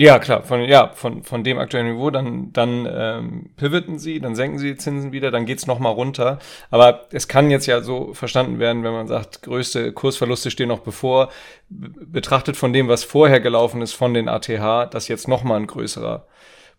Ja, 0.01 0.17
klar, 0.17 0.43
von, 0.43 0.61
ja, 0.61 0.93
von, 0.93 1.23
von 1.23 1.43
dem 1.43 1.57
aktuellen 1.57 1.91
Niveau, 1.91 2.09
dann, 2.09 2.53
dann 2.53 2.87
ähm, 2.89 3.49
pivoten 3.57 3.99
sie, 3.99 4.21
dann 4.21 4.33
senken 4.33 4.57
sie 4.57 4.69
die 4.69 4.77
Zinsen 4.77 5.11
wieder, 5.11 5.29
dann 5.29 5.45
geht's 5.45 5.67
nochmal 5.67 5.91
runter. 5.91 6.39
Aber 6.71 7.07
es 7.11 7.27
kann 7.27 7.51
jetzt 7.51 7.65
ja 7.65 7.81
so 7.81 8.13
verstanden 8.13 8.59
werden, 8.59 8.85
wenn 8.85 8.93
man 8.93 9.09
sagt, 9.09 9.41
größte 9.41 9.91
Kursverluste 9.91 10.51
stehen 10.51 10.69
noch 10.69 10.79
bevor, 10.79 11.33
betrachtet 11.67 12.55
von 12.55 12.71
dem, 12.71 12.87
was 12.87 13.03
vorher 13.03 13.41
gelaufen 13.41 13.81
ist 13.81 13.91
von 13.91 14.13
den 14.13 14.29
ATH, 14.29 14.89
dass 14.89 15.09
jetzt 15.09 15.27
nochmal 15.27 15.59
ein 15.59 15.67
größerer 15.67 16.25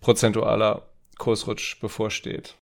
prozentualer 0.01 0.89
Kursrutsch 1.19 1.79
bevorsteht. 1.79 2.57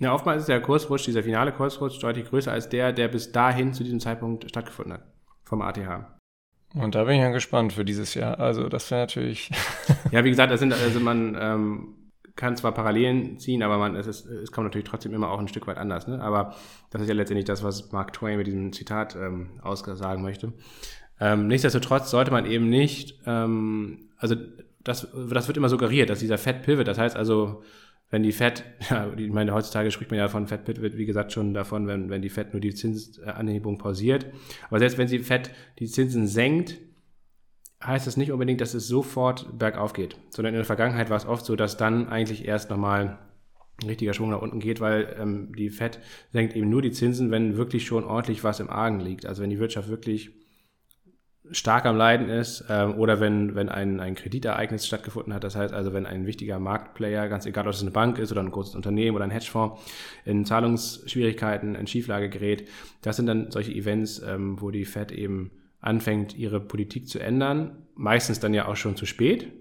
Ja, 0.00 0.12
oftmals 0.12 0.40
ist 0.40 0.48
der 0.50 0.60
Kursrutsch, 0.60 1.06
dieser 1.06 1.22
finale 1.22 1.52
Kursrutsch, 1.52 2.02
deutlich 2.02 2.28
größer 2.28 2.52
als 2.52 2.68
der, 2.68 2.92
der 2.92 3.08
bis 3.08 3.32
dahin 3.32 3.72
zu 3.72 3.82
diesem 3.82 4.00
Zeitpunkt 4.00 4.50
stattgefunden 4.50 4.92
hat 4.92 5.02
vom 5.44 5.62
ATH. 5.62 6.14
Und 6.74 6.96
da 6.96 7.04
bin 7.04 7.14
ich 7.14 7.20
ja 7.20 7.30
gespannt 7.30 7.72
für 7.72 7.84
dieses 7.84 8.14
Jahr. 8.14 8.40
Also 8.40 8.68
das 8.68 8.90
wäre 8.90 9.02
natürlich. 9.02 9.50
ja, 10.10 10.24
wie 10.24 10.30
gesagt, 10.30 10.52
das 10.52 10.60
sind, 10.60 10.72
also 10.72 11.00
man 11.00 11.36
ähm, 11.40 11.94
kann 12.36 12.56
zwar 12.56 12.72
Parallelen 12.72 13.38
ziehen, 13.38 13.62
aber 13.62 13.78
man, 13.78 13.94
es, 13.94 14.06
ist, 14.06 14.26
es 14.26 14.50
kommt 14.50 14.66
natürlich 14.66 14.88
trotzdem 14.88 15.14
immer 15.14 15.30
auch 15.30 15.38
ein 15.38 15.48
Stück 15.48 15.66
weit 15.68 15.78
anders. 15.78 16.08
Ne? 16.08 16.20
Aber 16.20 16.54
das 16.90 17.02
ist 17.02 17.08
ja 17.08 17.14
letztendlich 17.14 17.44
das, 17.44 17.62
was 17.62 17.92
Mark 17.92 18.12
Twain 18.12 18.38
mit 18.38 18.46
diesem 18.48 18.72
Zitat 18.72 19.14
ähm, 19.14 19.60
aussagen 19.62 20.22
möchte. 20.22 20.52
Ähm, 21.20 21.46
nichtsdestotrotz 21.46 22.10
sollte 22.10 22.32
man 22.32 22.44
eben 22.44 22.68
nicht, 22.68 23.20
ähm, 23.24 24.08
also 24.16 24.34
das, 24.82 25.06
das 25.30 25.46
wird 25.46 25.56
immer 25.56 25.68
suggeriert, 25.68 26.10
dass 26.10 26.18
dieser 26.18 26.38
Fat 26.38 26.62
Pivot, 26.62 26.88
das 26.88 26.98
heißt 26.98 27.16
also, 27.16 27.62
wenn 28.14 28.22
die 28.22 28.30
Fed, 28.30 28.62
ja, 28.90 29.12
ich 29.16 29.32
meine, 29.32 29.52
heutzutage 29.52 29.90
spricht 29.90 30.12
man 30.12 30.18
ja 30.18 30.28
von 30.28 30.46
Fed 30.46 30.64
Pivot, 30.64 30.96
wie 30.96 31.04
gesagt, 31.04 31.32
schon 31.32 31.52
davon, 31.52 31.88
wenn, 31.88 32.10
wenn 32.10 32.22
die 32.22 32.28
Fed 32.28 32.52
nur 32.52 32.60
die 32.60 32.72
Zinsanhebung 32.72 33.76
pausiert. 33.76 34.26
Aber 34.70 34.78
selbst 34.78 34.98
wenn 34.98 35.08
sie 35.08 35.18
Fed 35.18 35.50
die 35.80 35.88
Zinsen 35.88 36.28
senkt, 36.28 36.78
heißt 37.82 38.06
das 38.06 38.16
nicht 38.16 38.30
unbedingt, 38.30 38.60
dass 38.60 38.72
es 38.72 38.86
sofort 38.86 39.58
bergauf 39.58 39.94
geht, 39.94 40.16
sondern 40.30 40.54
in 40.54 40.58
der 40.58 40.64
Vergangenheit 40.64 41.10
war 41.10 41.16
es 41.16 41.26
oft 41.26 41.44
so, 41.44 41.56
dass 41.56 41.76
dann 41.76 42.08
eigentlich 42.08 42.46
erst 42.46 42.70
nochmal 42.70 43.18
ein 43.82 43.88
richtiger 43.88 44.14
Schwung 44.14 44.30
nach 44.30 44.42
unten 44.42 44.60
geht, 44.60 44.80
weil 44.80 45.16
ähm, 45.18 45.52
die 45.58 45.70
Fed 45.70 45.98
senkt 46.30 46.54
eben 46.54 46.70
nur 46.70 46.82
die 46.82 46.92
Zinsen, 46.92 47.32
wenn 47.32 47.56
wirklich 47.56 47.84
schon 47.84 48.04
ordentlich 48.04 48.44
was 48.44 48.60
im 48.60 48.70
Argen 48.70 49.00
liegt. 49.00 49.26
Also 49.26 49.42
wenn 49.42 49.50
die 49.50 49.58
Wirtschaft 49.58 49.88
wirklich 49.88 50.30
stark 51.50 51.84
am 51.84 51.96
Leiden 51.96 52.30
ist 52.30 52.64
ähm, 52.68 52.94
oder 52.94 53.20
wenn, 53.20 53.54
wenn 53.54 53.68
ein, 53.68 54.00
ein 54.00 54.14
Kreditereignis 54.14 54.86
stattgefunden 54.86 55.34
hat. 55.34 55.44
Das 55.44 55.56
heißt 55.56 55.74
also, 55.74 55.92
wenn 55.92 56.06
ein 56.06 56.26
wichtiger 56.26 56.58
Marktplayer, 56.58 57.28
ganz 57.28 57.44
egal, 57.44 57.66
ob 57.66 57.74
es 57.74 57.82
eine 57.82 57.90
Bank 57.90 58.18
ist 58.18 58.32
oder 58.32 58.40
ein 58.40 58.50
großes 58.50 58.74
Unternehmen 58.74 59.14
oder 59.14 59.24
ein 59.24 59.30
Hedgefonds, 59.30 59.80
in 60.24 60.44
Zahlungsschwierigkeiten, 60.44 61.74
in 61.74 61.86
Schieflage 61.86 62.30
gerät. 62.30 62.68
Das 63.02 63.16
sind 63.16 63.26
dann 63.26 63.50
solche 63.50 63.72
Events, 63.72 64.22
ähm, 64.26 64.60
wo 64.60 64.70
die 64.70 64.86
Fed 64.86 65.12
eben 65.12 65.50
anfängt, 65.80 66.34
ihre 66.36 66.60
Politik 66.60 67.08
zu 67.08 67.18
ändern. 67.18 67.76
Meistens 67.94 68.40
dann 68.40 68.54
ja 68.54 68.66
auch 68.66 68.76
schon 68.76 68.96
zu 68.96 69.04
spät. 69.04 69.52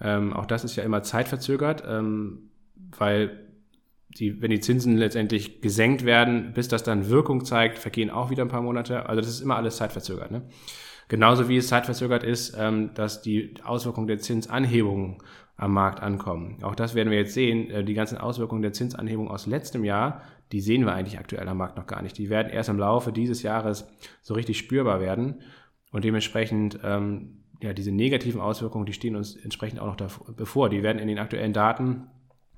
Ähm, 0.00 0.32
auch 0.32 0.46
das 0.46 0.64
ist 0.64 0.76
ja 0.76 0.82
immer 0.82 1.02
zeitverzögert, 1.02 1.84
ähm, 1.86 2.50
weil 2.98 3.38
die, 4.08 4.40
wenn 4.42 4.50
die 4.50 4.60
Zinsen 4.60 4.96
letztendlich 4.96 5.60
gesenkt 5.60 6.04
werden, 6.04 6.52
bis 6.54 6.68
das 6.68 6.82
dann 6.82 7.08
Wirkung 7.08 7.44
zeigt, 7.44 7.78
vergehen 7.78 8.10
auch 8.10 8.30
wieder 8.30 8.42
ein 8.42 8.48
paar 8.48 8.62
Monate. 8.62 9.06
Also 9.08 9.20
das 9.20 9.30
ist 9.30 9.40
immer 9.40 9.56
alles 9.56 9.76
zeitverzögert. 9.76 10.30
Ne? 10.30 10.42
Genauso 11.12 11.46
wie 11.46 11.58
es 11.58 11.68
zeitverzögert 11.68 12.24
ist, 12.24 12.56
ähm, 12.58 12.94
dass 12.94 13.20
die 13.20 13.52
Auswirkungen 13.64 14.06
der 14.06 14.20
Zinsanhebungen 14.20 15.18
am 15.58 15.74
Markt 15.74 16.00
ankommen. 16.00 16.56
Auch 16.62 16.74
das 16.74 16.94
werden 16.94 17.10
wir 17.10 17.18
jetzt 17.18 17.34
sehen. 17.34 17.68
Äh, 17.70 17.84
die 17.84 17.92
ganzen 17.92 18.16
Auswirkungen 18.16 18.62
der 18.62 18.72
Zinsanhebung 18.72 19.28
aus 19.28 19.46
letztem 19.46 19.84
Jahr, 19.84 20.22
die 20.52 20.62
sehen 20.62 20.86
wir 20.86 20.94
eigentlich 20.94 21.18
aktuell 21.18 21.46
am 21.46 21.58
Markt 21.58 21.76
noch 21.76 21.86
gar 21.86 22.00
nicht. 22.00 22.16
Die 22.16 22.30
werden 22.30 22.50
erst 22.50 22.70
im 22.70 22.78
Laufe 22.78 23.12
dieses 23.12 23.42
Jahres 23.42 23.86
so 24.22 24.32
richtig 24.32 24.56
spürbar 24.56 25.02
werden. 25.02 25.42
Und 25.90 26.06
dementsprechend, 26.06 26.78
ähm, 26.82 27.42
ja, 27.60 27.74
diese 27.74 27.92
negativen 27.92 28.40
Auswirkungen, 28.40 28.86
die 28.86 28.94
stehen 28.94 29.14
uns 29.14 29.36
entsprechend 29.36 29.80
auch 29.80 29.88
noch 29.88 29.96
davor, 29.96 30.34
bevor. 30.34 30.70
Die 30.70 30.82
werden 30.82 30.98
in 30.98 31.08
den 31.08 31.18
aktuellen 31.18 31.52
Daten 31.52 32.06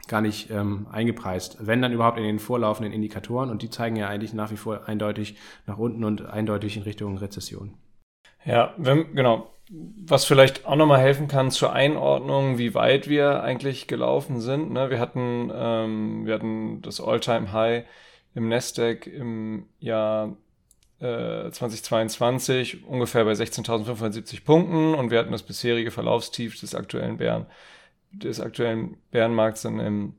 gar 0.07 0.21
nicht 0.21 0.49
ähm, 0.53 0.87
eingepreist. 0.93 1.57
Wenn 1.67 1.83
dann 1.83 1.93
überhaupt 1.93 2.19
in 2.19 2.25
den 2.25 2.39
vorlaufenden 2.39 2.93
Indikatoren 2.93 3.51
und 3.51 3.63
die 3.63 3.71
zeigen 3.71 3.97
ja 3.97 4.07
eigentlich 4.07 4.33
nach 4.33 4.53
wie 4.53 4.57
vor 4.57 4.87
eindeutig 4.87 5.35
nach 5.67 5.79
unten 5.79 6.05
und 6.05 6.25
eindeutig 6.25 6.77
in 6.77 6.85
Richtung 6.85 7.19
Rezession. 7.19 7.75
Ja, 8.45 8.75
wenn, 8.77 9.15
genau. 9.15 9.51
Was 9.71 10.27
vielleicht 10.27 10.67
auch 10.67 10.77
nochmal 10.77 11.01
helfen 11.01 11.27
kann 11.27 11.51
zur 11.51 11.73
Einordnung, 11.73 12.59
wie 12.59 12.75
weit 12.75 13.09
wir 13.09 13.43
eigentlich 13.43 13.87
gelaufen 13.87 14.41
sind. 14.41 14.71
Ne? 14.73 14.91
Wir 14.91 15.01
hatten, 15.01 15.51
ähm, 15.55 16.27
wir 16.27 16.35
hatten 16.35 16.83
das 16.83 17.01
All-Time-High 17.01 17.85
im 18.35 18.49
Nasdaq 18.49 19.07
im 19.07 19.67
Jahr 19.79 20.37
äh, 21.01 21.51
2022 21.51 22.85
ungefähr 22.87 23.25
bei 23.25 23.33
16.570 23.33 24.45
Punkten 24.45 24.95
und 24.95 25.11
wir 25.11 25.19
hatten 25.19 25.33
das 25.33 25.43
bisherige 25.43 25.91
Verlaufstief 25.91 26.61
des 26.61 26.75
aktuellen 26.75 27.17
Bären, 27.17 27.47
des 28.13 28.41
aktuellen 28.41 28.99
Bärenmarkts 29.11 29.63
dann 29.63 29.81
im, 29.81 30.15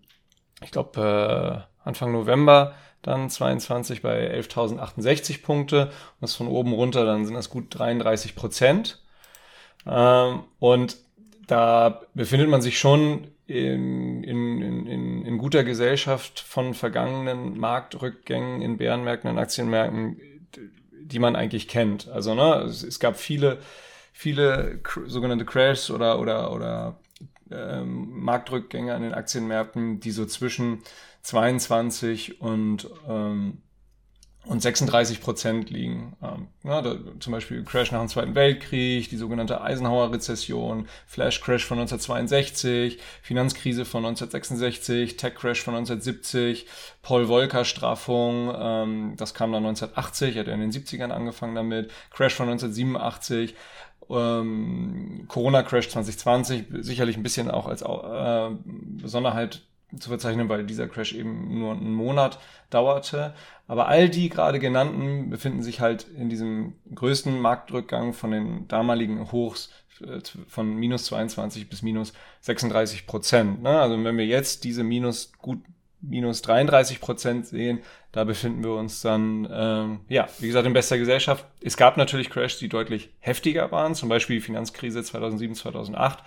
ich 0.63 0.71
glaube, 0.71 1.65
äh, 1.83 1.87
Anfang 1.87 2.11
November 2.11 2.73
dann 3.05 3.29
22 3.29 4.01
bei 4.01 4.33
11.068 4.35 5.43
Punkte 5.43 5.85
und 5.85 6.21
das 6.21 6.35
von 6.35 6.47
oben 6.47 6.73
runter, 6.73 7.05
dann 7.05 7.25
sind 7.25 7.35
das 7.35 7.49
gut 7.49 7.67
33 7.77 8.35
Prozent. 8.35 9.01
Ähm, 9.85 10.43
und 10.59 10.97
da 11.47 12.01
befindet 12.13 12.49
man 12.49 12.61
sich 12.61 12.79
schon 12.79 13.27
in, 13.47 14.23
in, 14.23 14.87
in, 14.87 15.25
in 15.25 15.37
guter 15.37 15.63
Gesellschaft 15.63 16.39
von 16.39 16.73
vergangenen 16.73 17.57
Marktrückgängen 17.59 18.61
in 18.61 18.77
Bärenmärkten, 18.77 19.29
in 19.29 19.37
Aktienmärkten, 19.37 20.19
die 20.91 21.19
man 21.19 21.35
eigentlich 21.35 21.67
kennt. 21.67 22.07
Also 22.09 22.33
ne, 22.33 22.63
es, 22.63 22.81
es 22.81 22.99
gab 22.99 23.17
viele, 23.17 23.59
viele 24.11 24.79
sogenannte 25.05 25.45
Crashs 25.45 25.91
oder, 25.91 26.19
oder, 26.19 26.51
oder 26.51 26.99
ähm, 27.51 28.19
Marktrückgänge 28.23 28.95
an 28.95 29.03
den 29.03 29.13
Aktienmärkten, 29.13 29.99
die 29.99 30.11
so 30.11 30.25
zwischen 30.25 30.81
22 31.25 32.39
und, 32.39 32.87
ähm, 33.09 33.57
und 34.45 34.61
36 34.61 35.21
Prozent 35.21 35.71
liegen. 35.71 36.15
Ähm, 36.21 36.49
ja, 36.63 36.83
da, 36.83 36.97
zum 37.19 37.33
Beispiel 37.33 37.63
Crash 37.63 37.91
nach 37.91 37.99
dem 37.99 38.09
Zweiten 38.09 38.35
Weltkrieg, 38.35 39.09
die 39.09 39.17
sogenannte 39.17 39.59
Eisenhower-Rezession, 39.59 40.87
Flash-Crash 41.07 41.65
von 41.65 41.79
1962, 41.79 42.99
Finanzkrise 43.23 43.85
von 43.85 44.05
1966, 44.05 45.17
Tech-Crash 45.17 45.63
von 45.63 45.73
1970, 45.73 46.67
Paul-Volcker-Straffung, 47.01 48.53
ähm, 48.55 49.13
das 49.17 49.33
kam 49.33 49.51
dann 49.51 49.65
1980, 49.65 50.37
hat 50.37 50.47
er 50.47 50.53
in 50.53 50.59
den 50.59 50.71
70ern 50.71 51.09
angefangen 51.09 51.55
damit, 51.55 51.89
Crash 52.11 52.35
von 52.35 52.49
1987, 52.49 53.55
ähm, 54.11 55.25
Corona-Crash 55.27 55.89
2020, 55.89 56.65
sicherlich 56.81 57.17
ein 57.17 57.23
bisschen 57.23 57.49
auch 57.49 57.65
als 57.65 57.81
äh, 57.81 58.55
Besonderheit 58.63 59.63
zu 59.97 60.09
verzeichnen, 60.09 60.49
weil 60.49 60.65
dieser 60.65 60.87
Crash 60.87 61.13
eben 61.13 61.59
nur 61.59 61.73
einen 61.73 61.93
Monat 61.93 62.39
dauerte. 62.69 63.33
Aber 63.67 63.87
all 63.87 64.09
die 64.09 64.29
gerade 64.29 64.59
genannten 64.59 65.29
befinden 65.29 65.63
sich 65.63 65.79
halt 65.81 66.07
in 66.17 66.29
diesem 66.29 66.73
größten 66.93 67.39
Marktrückgang 67.39 68.13
von 68.13 68.31
den 68.31 68.67
damaligen 68.67 69.31
Hochs 69.31 69.71
äh, 70.01 70.19
von 70.47 70.75
minus 70.75 71.05
22 71.05 71.69
bis 71.69 71.81
minus 71.81 72.13
36 72.41 73.07
Prozent. 73.07 73.63
Ne? 73.63 73.79
Also 73.79 74.03
wenn 74.03 74.17
wir 74.17 74.25
jetzt 74.25 74.63
diese 74.63 74.83
minus 74.83 75.31
gut 75.37 75.59
minus 76.01 76.41
33 76.43 77.01
Prozent 77.01 77.47
sehen, 77.47 77.79
da 78.11 78.23
befinden 78.23 78.63
wir 78.63 78.73
uns 78.73 79.01
dann, 79.01 79.47
ähm, 79.51 79.99
ja, 80.07 80.27
wie 80.39 80.47
gesagt, 80.47 80.67
in 80.67 80.73
bester 80.73 80.97
Gesellschaft. 80.97 81.45
Es 81.61 81.77
gab 81.77 81.97
natürlich 81.97 82.29
Crashs, 82.29 82.59
die 82.59 82.69
deutlich 82.69 83.09
heftiger 83.19 83.71
waren, 83.71 83.95
zum 83.95 84.09
Beispiel 84.09 84.37
die 84.37 84.41
Finanzkrise 84.41 85.01
2007, 85.03 85.55
2008, 85.55 86.19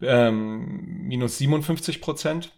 ähm, 0.00 1.06
minus 1.06 1.38
57 1.38 2.00
Prozent 2.00 2.52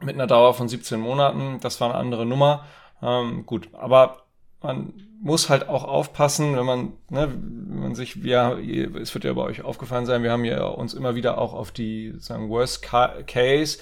mit 0.00 0.14
einer 0.14 0.26
Dauer 0.26 0.54
von 0.54 0.68
17 0.68 1.00
Monaten. 1.00 1.58
Das 1.60 1.80
war 1.80 1.90
eine 1.90 1.98
andere 1.98 2.26
Nummer. 2.26 2.64
Ähm, 3.02 3.46
gut, 3.46 3.68
aber 3.72 4.22
man 4.60 4.92
muss 5.20 5.48
halt 5.48 5.68
auch 5.68 5.84
aufpassen, 5.84 6.56
wenn 6.56 6.66
man, 6.66 6.92
ne, 7.10 7.32
wenn 7.32 7.80
man 7.80 7.94
sich, 7.94 8.16
ja, 8.16 8.56
es 8.56 9.14
wird 9.14 9.24
ja 9.24 9.32
bei 9.32 9.42
euch 9.42 9.62
aufgefallen 9.62 10.06
sein, 10.06 10.22
wir 10.22 10.32
haben 10.32 10.44
ja 10.44 10.64
uns 10.64 10.94
immer 10.94 11.14
wieder 11.14 11.38
auch 11.38 11.54
auf 11.54 11.70
die, 11.70 12.14
sagen, 12.18 12.48
Worst 12.48 12.82
Case 12.82 13.78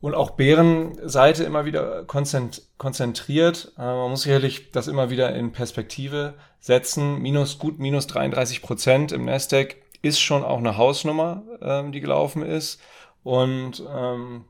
und 0.00 0.14
auch 0.14 0.32
Bärenseite 0.32 1.44
immer 1.44 1.64
wieder 1.64 2.04
konzentriert. 2.04 3.72
Äh, 3.78 3.82
man 3.82 4.10
muss 4.10 4.22
sicherlich 4.22 4.70
das 4.70 4.86
immer 4.86 5.08
wieder 5.08 5.34
in 5.34 5.52
Perspektive 5.52 6.34
setzen. 6.60 7.20
Minus 7.20 7.58
gut, 7.58 7.78
minus 7.78 8.06
33 8.06 8.60
Prozent 8.60 9.12
im 9.12 9.24
Nasdaq 9.24 9.76
ist 10.02 10.20
schon 10.20 10.44
auch 10.44 10.58
eine 10.58 10.76
Hausnummer, 10.76 11.42
ähm, 11.62 11.92
die 11.92 12.00
gelaufen 12.00 12.42
ist. 12.42 12.80
Und 13.22 13.82
ähm, 13.90 14.44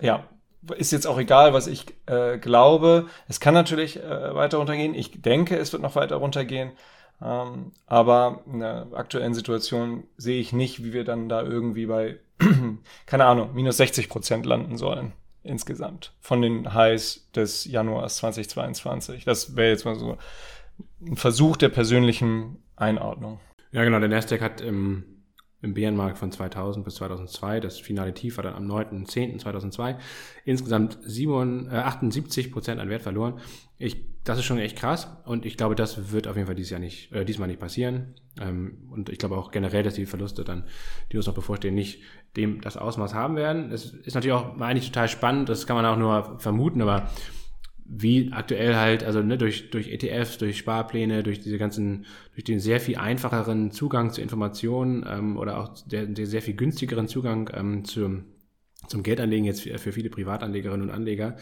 ja, 0.00 0.28
ist 0.76 0.92
jetzt 0.92 1.06
auch 1.06 1.18
egal, 1.18 1.52
was 1.52 1.66
ich 1.66 1.86
äh, 2.06 2.38
glaube. 2.38 3.06
Es 3.28 3.40
kann 3.40 3.54
natürlich 3.54 4.02
äh, 4.02 4.34
weiter 4.34 4.58
runtergehen. 4.58 4.94
Ich 4.94 5.20
denke, 5.22 5.56
es 5.56 5.72
wird 5.72 5.82
noch 5.82 5.96
weiter 5.96 6.16
runtergehen. 6.16 6.72
Ähm, 7.22 7.72
aber 7.86 8.42
in 8.50 8.60
der 8.60 8.88
aktuellen 8.94 9.34
Situation 9.34 10.04
sehe 10.16 10.40
ich 10.40 10.52
nicht, 10.52 10.82
wie 10.84 10.92
wir 10.92 11.04
dann 11.04 11.28
da 11.28 11.42
irgendwie 11.42 11.86
bei, 11.86 12.18
keine 13.06 13.26
Ahnung, 13.26 13.54
minus 13.54 13.76
60 13.76 14.08
Prozent 14.08 14.46
landen 14.46 14.76
sollen 14.76 15.12
insgesamt 15.44 16.14
von 16.20 16.42
den 16.42 16.74
Highs 16.74 17.28
des 17.34 17.66
Januars 17.66 18.16
2022. 18.16 19.24
Das 19.24 19.56
wäre 19.56 19.70
jetzt 19.70 19.84
mal 19.84 19.94
so 19.94 20.16
ein 21.02 21.16
Versuch 21.16 21.56
der 21.56 21.68
persönlichen 21.68 22.62
Einordnung. 22.76 23.38
Ja, 23.70 23.84
genau. 23.84 24.00
Der 24.00 24.08
Nasdaq 24.08 24.40
hat 24.40 24.60
im 24.60 25.04
im 25.64 25.74
Bärenmarkt 25.74 26.18
von 26.18 26.30
2000 26.30 26.84
bis 26.84 26.96
2002. 26.96 27.60
Das 27.60 27.80
finale 27.80 28.14
Tief 28.14 28.36
war 28.36 28.44
dann 28.44 28.54
am 28.54 28.70
9.10.2002. 28.70 29.96
Insgesamt 30.44 30.98
7, 31.02 31.68
äh, 31.70 31.76
78 31.76 32.52
Prozent 32.52 32.80
an 32.80 32.90
Wert 32.90 33.02
verloren. 33.02 33.40
Ich, 33.78 34.04
das 34.22 34.38
ist 34.38 34.44
schon 34.44 34.58
echt 34.58 34.76
krass 34.76 35.08
und 35.24 35.44
ich 35.44 35.56
glaube, 35.56 35.74
das 35.74 36.12
wird 36.12 36.28
auf 36.28 36.36
jeden 36.36 36.46
Fall 36.46 36.54
dieses 36.54 36.70
Jahr 36.70 36.80
nicht, 36.80 37.10
äh, 37.12 37.24
diesmal 37.24 37.48
nicht 37.48 37.60
passieren. 37.60 38.14
Ähm, 38.40 38.88
und 38.90 39.08
ich 39.08 39.18
glaube 39.18 39.36
auch 39.36 39.50
generell, 39.50 39.82
dass 39.82 39.94
die 39.94 40.06
Verluste 40.06 40.44
dann, 40.44 40.64
die 41.10 41.16
uns 41.16 41.26
noch 41.26 41.34
bevorstehen, 41.34 41.74
nicht 41.74 42.02
dem 42.36 42.60
das 42.60 42.76
Ausmaß 42.76 43.14
haben 43.14 43.36
werden. 43.36 43.70
Das 43.70 43.86
ist 43.86 44.14
natürlich 44.14 44.34
auch 44.34 44.60
eigentlich 44.60 44.86
total 44.86 45.08
spannend. 45.08 45.48
Das 45.48 45.66
kann 45.66 45.76
man 45.76 45.86
auch 45.86 45.96
nur 45.96 46.38
vermuten, 46.38 46.82
aber 46.82 47.08
wie 47.84 48.32
aktuell 48.32 48.76
halt, 48.76 49.04
also 49.04 49.20
ne, 49.22 49.36
durch, 49.36 49.70
durch 49.70 49.88
ETFs, 49.88 50.38
durch 50.38 50.58
Sparpläne, 50.58 51.22
durch 51.22 51.40
diese 51.40 51.58
ganzen, 51.58 52.06
durch 52.32 52.44
den 52.44 52.58
sehr 52.58 52.80
viel 52.80 52.96
einfacheren 52.96 53.70
Zugang 53.72 54.10
zu 54.10 54.22
Informationen 54.22 55.04
ähm, 55.06 55.36
oder 55.36 55.58
auch 55.58 55.74
der, 55.86 56.06
der 56.06 56.26
sehr 56.26 56.42
viel 56.42 56.54
günstigeren 56.54 57.08
Zugang 57.08 57.50
ähm, 57.52 57.84
zum, 57.84 58.24
zum 58.88 59.02
Geldanlegen 59.02 59.44
jetzt 59.44 59.62
für, 59.62 59.76
für 59.78 59.92
viele 59.92 60.10
Privatanlegerinnen 60.10 60.88
und 60.88 60.94
Anleger. 60.94 61.36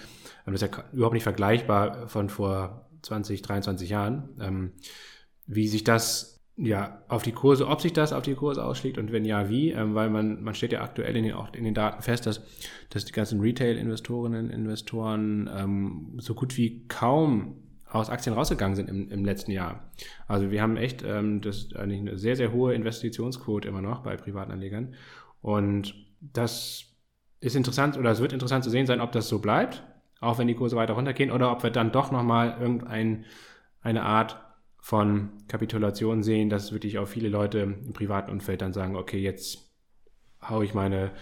Ähm, 0.47 0.53
das 0.53 0.63
ist 0.63 0.77
ja 0.77 0.85
überhaupt 0.93 1.15
nicht 1.15 1.23
vergleichbar 1.23 2.09
von 2.09 2.29
vor 2.29 2.91
20, 3.03 3.43
23 3.43 3.89
Jahren. 3.89 4.29
Ähm, 4.41 4.73
wie 5.47 5.69
sich 5.69 5.85
das 5.85 6.32
ja, 6.57 7.03
auf 7.09 7.23
die 7.23 7.33
Kurse, 7.33 7.67
ob 7.67 7.81
sich 7.81 7.93
das 7.93 8.13
auf 8.13 8.23
die 8.23 8.35
Kurse 8.35 8.65
ausschlägt 8.65 8.99
und 8.99 9.11
wenn 9.11 9.25
ja, 9.25 9.49
wie, 9.49 9.71
ähm, 9.71 9.95
weil 9.95 10.11
man, 10.11 10.43
man 10.43 10.55
steht 10.55 10.73
ja 10.73 10.83
aktuell 10.83 11.17
in 11.17 11.25
den, 11.25 11.33
auch 11.33 11.53
in 11.55 11.65
den 11.65 11.75
Daten 11.75 12.03
fest, 12.03 12.27
dass, 12.27 12.43
dass 12.91 13.05
die 13.05 13.13
ganzen 13.13 13.41
Retail-Investorinnen, 13.41 14.51
Investoren 14.51 15.51
ähm, 15.55 16.19
so 16.19 16.35
gut 16.35 16.57
wie 16.57 16.87
kaum 16.89 17.57
aus 17.89 18.11
Aktien 18.11 18.35
rausgegangen 18.35 18.77
sind 18.77 18.89
im, 18.89 19.11
im 19.11 19.25
letzten 19.25 19.51
Jahr. 19.51 19.91
Also 20.27 20.51
wir 20.51 20.63
haben 20.63 20.77
echt 20.77 21.03
ähm, 21.03 21.41
das 21.41 21.75
eigentlich 21.75 22.01
eine 22.01 22.19
sehr, 22.19 22.37
sehr 22.37 22.53
hohe 22.53 22.75
Investitionsquote 22.75 23.69
immer 23.69 23.83
noch 23.83 24.03
bei 24.03 24.17
Privatanlegern. 24.17 24.95
Und 25.41 25.95
das 26.21 26.85
ist 27.41 27.57
interessant 27.57 27.99
oder 27.99 28.11
es 28.11 28.21
wird 28.21 28.33
interessant 28.33 28.65
zu 28.65 28.71
sehen 28.71 28.87
sein, 28.87 29.01
ob 29.01 29.13
das 29.13 29.29
so 29.29 29.41
bleibt, 29.41 29.83
auch 30.21 30.39
wenn 30.39 30.49
die 30.49 30.55
Kurse 30.55 30.77
weiter 30.77 30.95
runtergehen, 30.95 31.31
oder 31.31 31.51
ob 31.51 31.63
wir 31.63 31.71
dann 31.71 31.93
doch 31.93 32.13
nochmal 32.13 32.57
irgendeine 32.61 34.03
Art 34.03 34.39
von 34.85 35.31
Kapitulation 35.47 36.25
sehen, 36.25 36.51
dass 36.51 36.73
wirklich 36.73 36.99
auch 36.99 37.07
viele 37.07 37.29
Leute 37.29 37.61
im 37.61 37.93
privaten 37.93 38.33
Umfeld 38.33 38.61
dann 38.63 38.73
sagen, 38.73 38.97
okay, 38.97 39.19
jetzt 39.19 39.71
haue 40.47 40.65
ich 40.65 40.75
meine, 40.75 41.13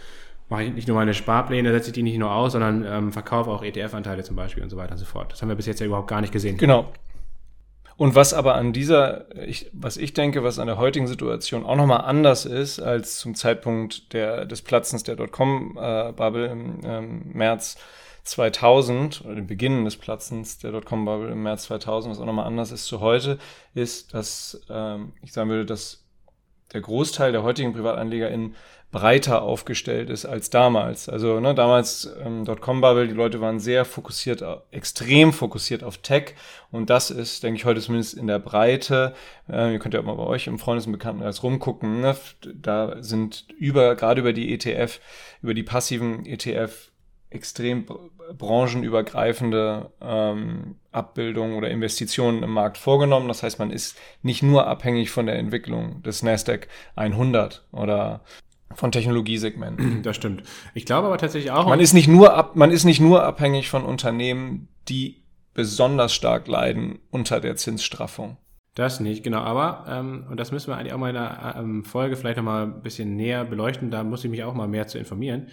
mache 0.48 0.64
ich 0.64 0.72
nicht 0.72 0.88
nur 0.88 0.96
meine 0.96 1.12
Sparpläne, 1.12 1.70
setze 1.70 1.90
ich 1.90 1.92
die 1.92 2.02
nicht 2.02 2.16
nur 2.16 2.32
aus, 2.32 2.52
sondern 2.52 2.84
ähm, 2.86 3.12
verkaufe 3.12 3.50
auch 3.50 3.62
ETF-Anteile 3.62 4.24
zum 4.24 4.34
Beispiel 4.34 4.62
und 4.62 4.70
so 4.70 4.78
weiter 4.78 4.92
und 4.92 4.98
so 4.98 5.04
fort. 5.04 5.30
Das 5.30 5.42
haben 5.42 5.50
wir 5.50 5.56
bis 5.56 5.66
jetzt 5.66 5.78
ja 5.78 5.86
überhaupt 5.86 6.08
gar 6.08 6.22
nicht 6.22 6.32
gesehen. 6.32 6.56
Genau. 6.56 6.90
Und 7.98 8.14
was 8.14 8.32
aber 8.32 8.54
an 8.54 8.72
dieser, 8.72 9.26
ich, 9.46 9.68
was 9.74 9.98
ich 9.98 10.14
denke, 10.14 10.42
was 10.42 10.58
an 10.58 10.66
der 10.66 10.78
heutigen 10.78 11.06
Situation 11.06 11.66
auch 11.66 11.76
nochmal 11.76 12.00
anders 12.00 12.46
ist 12.46 12.80
als 12.80 13.18
zum 13.18 13.34
Zeitpunkt 13.34 14.14
der, 14.14 14.46
des 14.46 14.62
Platzens 14.62 15.02
der 15.02 15.16
Dotcom-Bubble 15.16 16.46
äh, 16.46 16.52
im 16.52 16.80
ähm, 16.82 17.22
März 17.34 17.76
2000 18.30 19.24
oder 19.24 19.34
dem 19.34 19.46
Beginn 19.46 19.84
des 19.84 19.96
Platzens 19.96 20.58
der 20.58 20.70
Dotcom-Bubble 20.70 21.32
im 21.32 21.42
März 21.42 21.64
2000, 21.64 22.12
was 22.12 22.20
auch 22.20 22.26
nochmal 22.26 22.46
anders 22.46 22.70
ist 22.70 22.86
zu 22.86 23.00
heute, 23.00 23.38
ist, 23.74 24.14
dass 24.14 24.60
ähm, 24.70 25.12
ich 25.22 25.32
sagen 25.32 25.50
würde, 25.50 25.66
dass 25.66 26.04
der 26.72 26.80
Großteil 26.80 27.32
der 27.32 27.42
heutigen 27.42 27.72
PrivatanlegerInnen 27.72 28.54
breiter 28.92 29.42
aufgestellt 29.42 30.10
ist 30.10 30.26
als 30.26 30.50
damals. 30.50 31.08
Also 31.08 31.40
ne, 31.40 31.54
damals 31.54 32.08
ähm, 32.24 32.44
Dotcom-Bubble, 32.44 33.08
die 33.08 33.14
Leute 33.14 33.40
waren 33.40 33.58
sehr 33.58 33.84
fokussiert, 33.84 34.44
extrem 34.70 35.32
fokussiert 35.32 35.82
auf 35.82 35.98
Tech 35.98 36.34
und 36.70 36.90
das 36.90 37.10
ist, 37.10 37.42
denke 37.42 37.58
ich, 37.58 37.64
heute 37.64 37.80
zumindest 37.80 38.14
in 38.14 38.26
der 38.26 38.38
Breite, 38.38 39.14
äh, 39.48 39.72
ihr 39.72 39.78
könnt 39.80 39.94
ja 39.94 40.00
auch 40.00 40.04
mal 40.04 40.14
bei 40.14 40.24
euch 40.24 40.46
im 40.46 40.58
Freundes- 40.58 40.86
und 40.86 40.92
Bekanntenkreis 40.92 41.42
rumgucken, 41.42 42.00
ne? 42.00 42.16
da 42.54 42.96
sind 43.00 43.46
über, 43.58 43.94
gerade 43.94 44.20
über 44.20 44.32
die 44.32 44.52
ETF, 44.52 45.00
über 45.42 45.54
die 45.54 45.64
passiven 45.64 46.26
ETF 46.26 46.89
extrem 47.30 47.86
branchenübergreifende 48.36 49.90
ähm, 50.00 50.76
Abbildungen 50.90 51.54
oder 51.56 51.70
Investitionen 51.70 52.42
im 52.42 52.50
Markt 52.50 52.76
vorgenommen. 52.76 53.28
Das 53.28 53.42
heißt, 53.42 53.58
man 53.60 53.70
ist 53.70 53.96
nicht 54.22 54.42
nur 54.42 54.66
abhängig 54.66 55.10
von 55.10 55.26
der 55.26 55.38
Entwicklung 55.38 56.02
des 56.02 56.22
Nasdaq 56.22 56.66
100 56.96 57.64
oder 57.72 58.22
von 58.74 58.92
Technologiesegmenten. 58.92 60.02
Das 60.02 60.16
stimmt. 60.16 60.42
Ich 60.74 60.86
glaube 60.86 61.06
aber 61.06 61.18
tatsächlich 61.18 61.52
auch. 61.52 61.66
Man 61.66 61.80
ist 61.80 61.92
nicht 61.92 62.08
nur 62.08 62.34
ab, 62.34 62.56
man 62.56 62.72
ist 62.72 62.84
nicht 62.84 63.00
nur 63.00 63.24
abhängig 63.24 63.68
von 63.68 63.84
Unternehmen, 63.84 64.68
die 64.88 65.22
besonders 65.54 66.12
stark 66.12 66.48
leiden 66.48 66.98
unter 67.10 67.40
der 67.40 67.56
Zinsstraffung. 67.56 68.36
Das 68.74 69.00
nicht, 69.00 69.24
genau. 69.24 69.40
Aber, 69.40 69.84
ähm, 69.88 70.26
und 70.30 70.38
das 70.38 70.52
müssen 70.52 70.68
wir 70.68 70.76
eigentlich 70.76 70.92
auch 70.92 70.98
mal 70.98 71.10
in 71.10 71.16
einer 71.16 71.56
ähm, 71.58 71.84
Folge 71.84 72.16
vielleicht 72.16 72.36
nochmal 72.36 72.64
ein 72.64 72.82
bisschen 72.82 73.16
näher 73.16 73.44
beleuchten, 73.44 73.90
da 73.90 74.04
muss 74.04 74.24
ich 74.24 74.30
mich 74.30 74.44
auch 74.44 74.54
mal 74.54 74.68
mehr 74.68 74.86
zu 74.86 74.98
informieren 74.98 75.48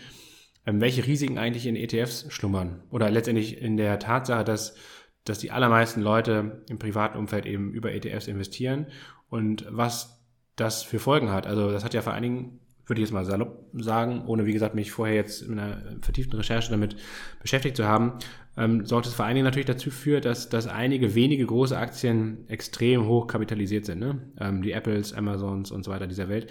welche 0.68 1.08
Risiken 1.08 1.38
eigentlich 1.38 1.66
in 1.66 1.76
ETFs 1.76 2.26
schlummern. 2.30 2.84
Oder 2.92 3.10
letztendlich 3.10 3.62
in 3.62 3.78
der 3.78 4.00
Tatsache, 4.00 4.44
dass, 4.44 4.76
dass 5.24 5.40
die 5.40 5.52
allermeisten 5.52 6.02
Leute 6.02 6.64
im 6.70 6.78
privaten 6.78 7.18
Umfeld 7.18 7.46
eben 7.46 7.72
über 7.72 7.94
ETFs 7.94 8.28
investieren 8.28 8.88
und 9.30 9.66
was 9.70 10.26
das 10.58 10.84
für 10.84 11.00
Folgen 11.00 11.32
hat. 11.32 11.48
Also 11.48 11.72
das 11.72 11.84
hat 11.84 11.94
ja 11.94 12.02
vor 12.02 12.14
allen 12.14 12.24
Dingen, 12.24 12.60
würde 12.86 13.02
ich 13.02 13.08
jetzt 13.08 13.14
mal 13.14 13.26
salopp 13.26 13.66
sagen, 13.74 14.26
ohne 14.26 14.46
wie 14.46 14.54
gesagt 14.54 14.76
mich 14.76 14.92
vorher 14.92 15.16
jetzt 15.16 15.42
in 15.42 15.60
einer 15.60 15.82
vertieften 16.02 16.36
Recherche 16.36 16.72
damit 16.72 16.98
beschäftigt 17.42 17.78
zu 17.78 17.86
haben, 17.86 18.14
ähm, 18.58 18.86
sorgt 18.86 19.06
es 19.06 19.14
vor 19.14 19.26
allen 19.26 19.36
Dingen 19.36 19.46
natürlich 19.46 19.68
dazu 19.68 19.92
für, 19.92 20.20
dass, 20.20 20.50
dass 20.50 20.68
einige 20.68 21.14
wenige 21.14 21.46
große 21.46 21.78
Aktien 21.78 22.50
extrem 22.50 23.06
hoch 23.06 23.28
kapitalisiert 23.28 23.86
sind. 23.86 24.00
Ne? 24.00 24.20
Ähm, 24.40 24.64
die 24.64 24.72
Apples, 24.72 25.14
Amazons 25.14 25.72
und 25.72 25.86
so 25.86 25.92
weiter 25.92 26.08
dieser 26.08 26.28
Welt. 26.28 26.50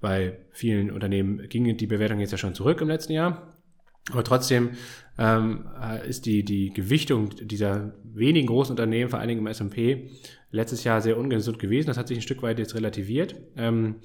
Bei 0.00 0.38
vielen 0.52 0.90
Unternehmen 0.90 1.48
ging 1.48 1.76
die 1.76 1.86
Bewertung 1.86 2.20
jetzt 2.20 2.32
ja 2.32 2.38
schon 2.38 2.54
zurück 2.54 2.80
im 2.80 2.88
letzten 2.88 3.12
Jahr. 3.12 3.54
Aber 4.12 4.22
trotzdem 4.22 4.70
ähm, 5.18 5.66
ist 6.06 6.26
die, 6.26 6.44
die 6.44 6.70
Gewichtung 6.70 7.30
dieser 7.40 7.94
wenigen 8.04 8.46
großen 8.46 8.72
Unternehmen, 8.72 9.10
vor 9.10 9.18
allen 9.18 9.28
Dingen 9.28 9.40
im 9.40 9.46
S&P, 9.46 10.10
letztes 10.50 10.84
Jahr 10.84 11.00
sehr 11.00 11.18
ungesund 11.18 11.58
gewesen. 11.58 11.88
Das 11.88 11.98
hat 11.98 12.08
sich 12.08 12.18
ein 12.18 12.22
Stück 12.22 12.42
weit 12.42 12.58
jetzt 12.58 12.74
relativiert. 12.74 13.34
Ähm, 13.56 13.96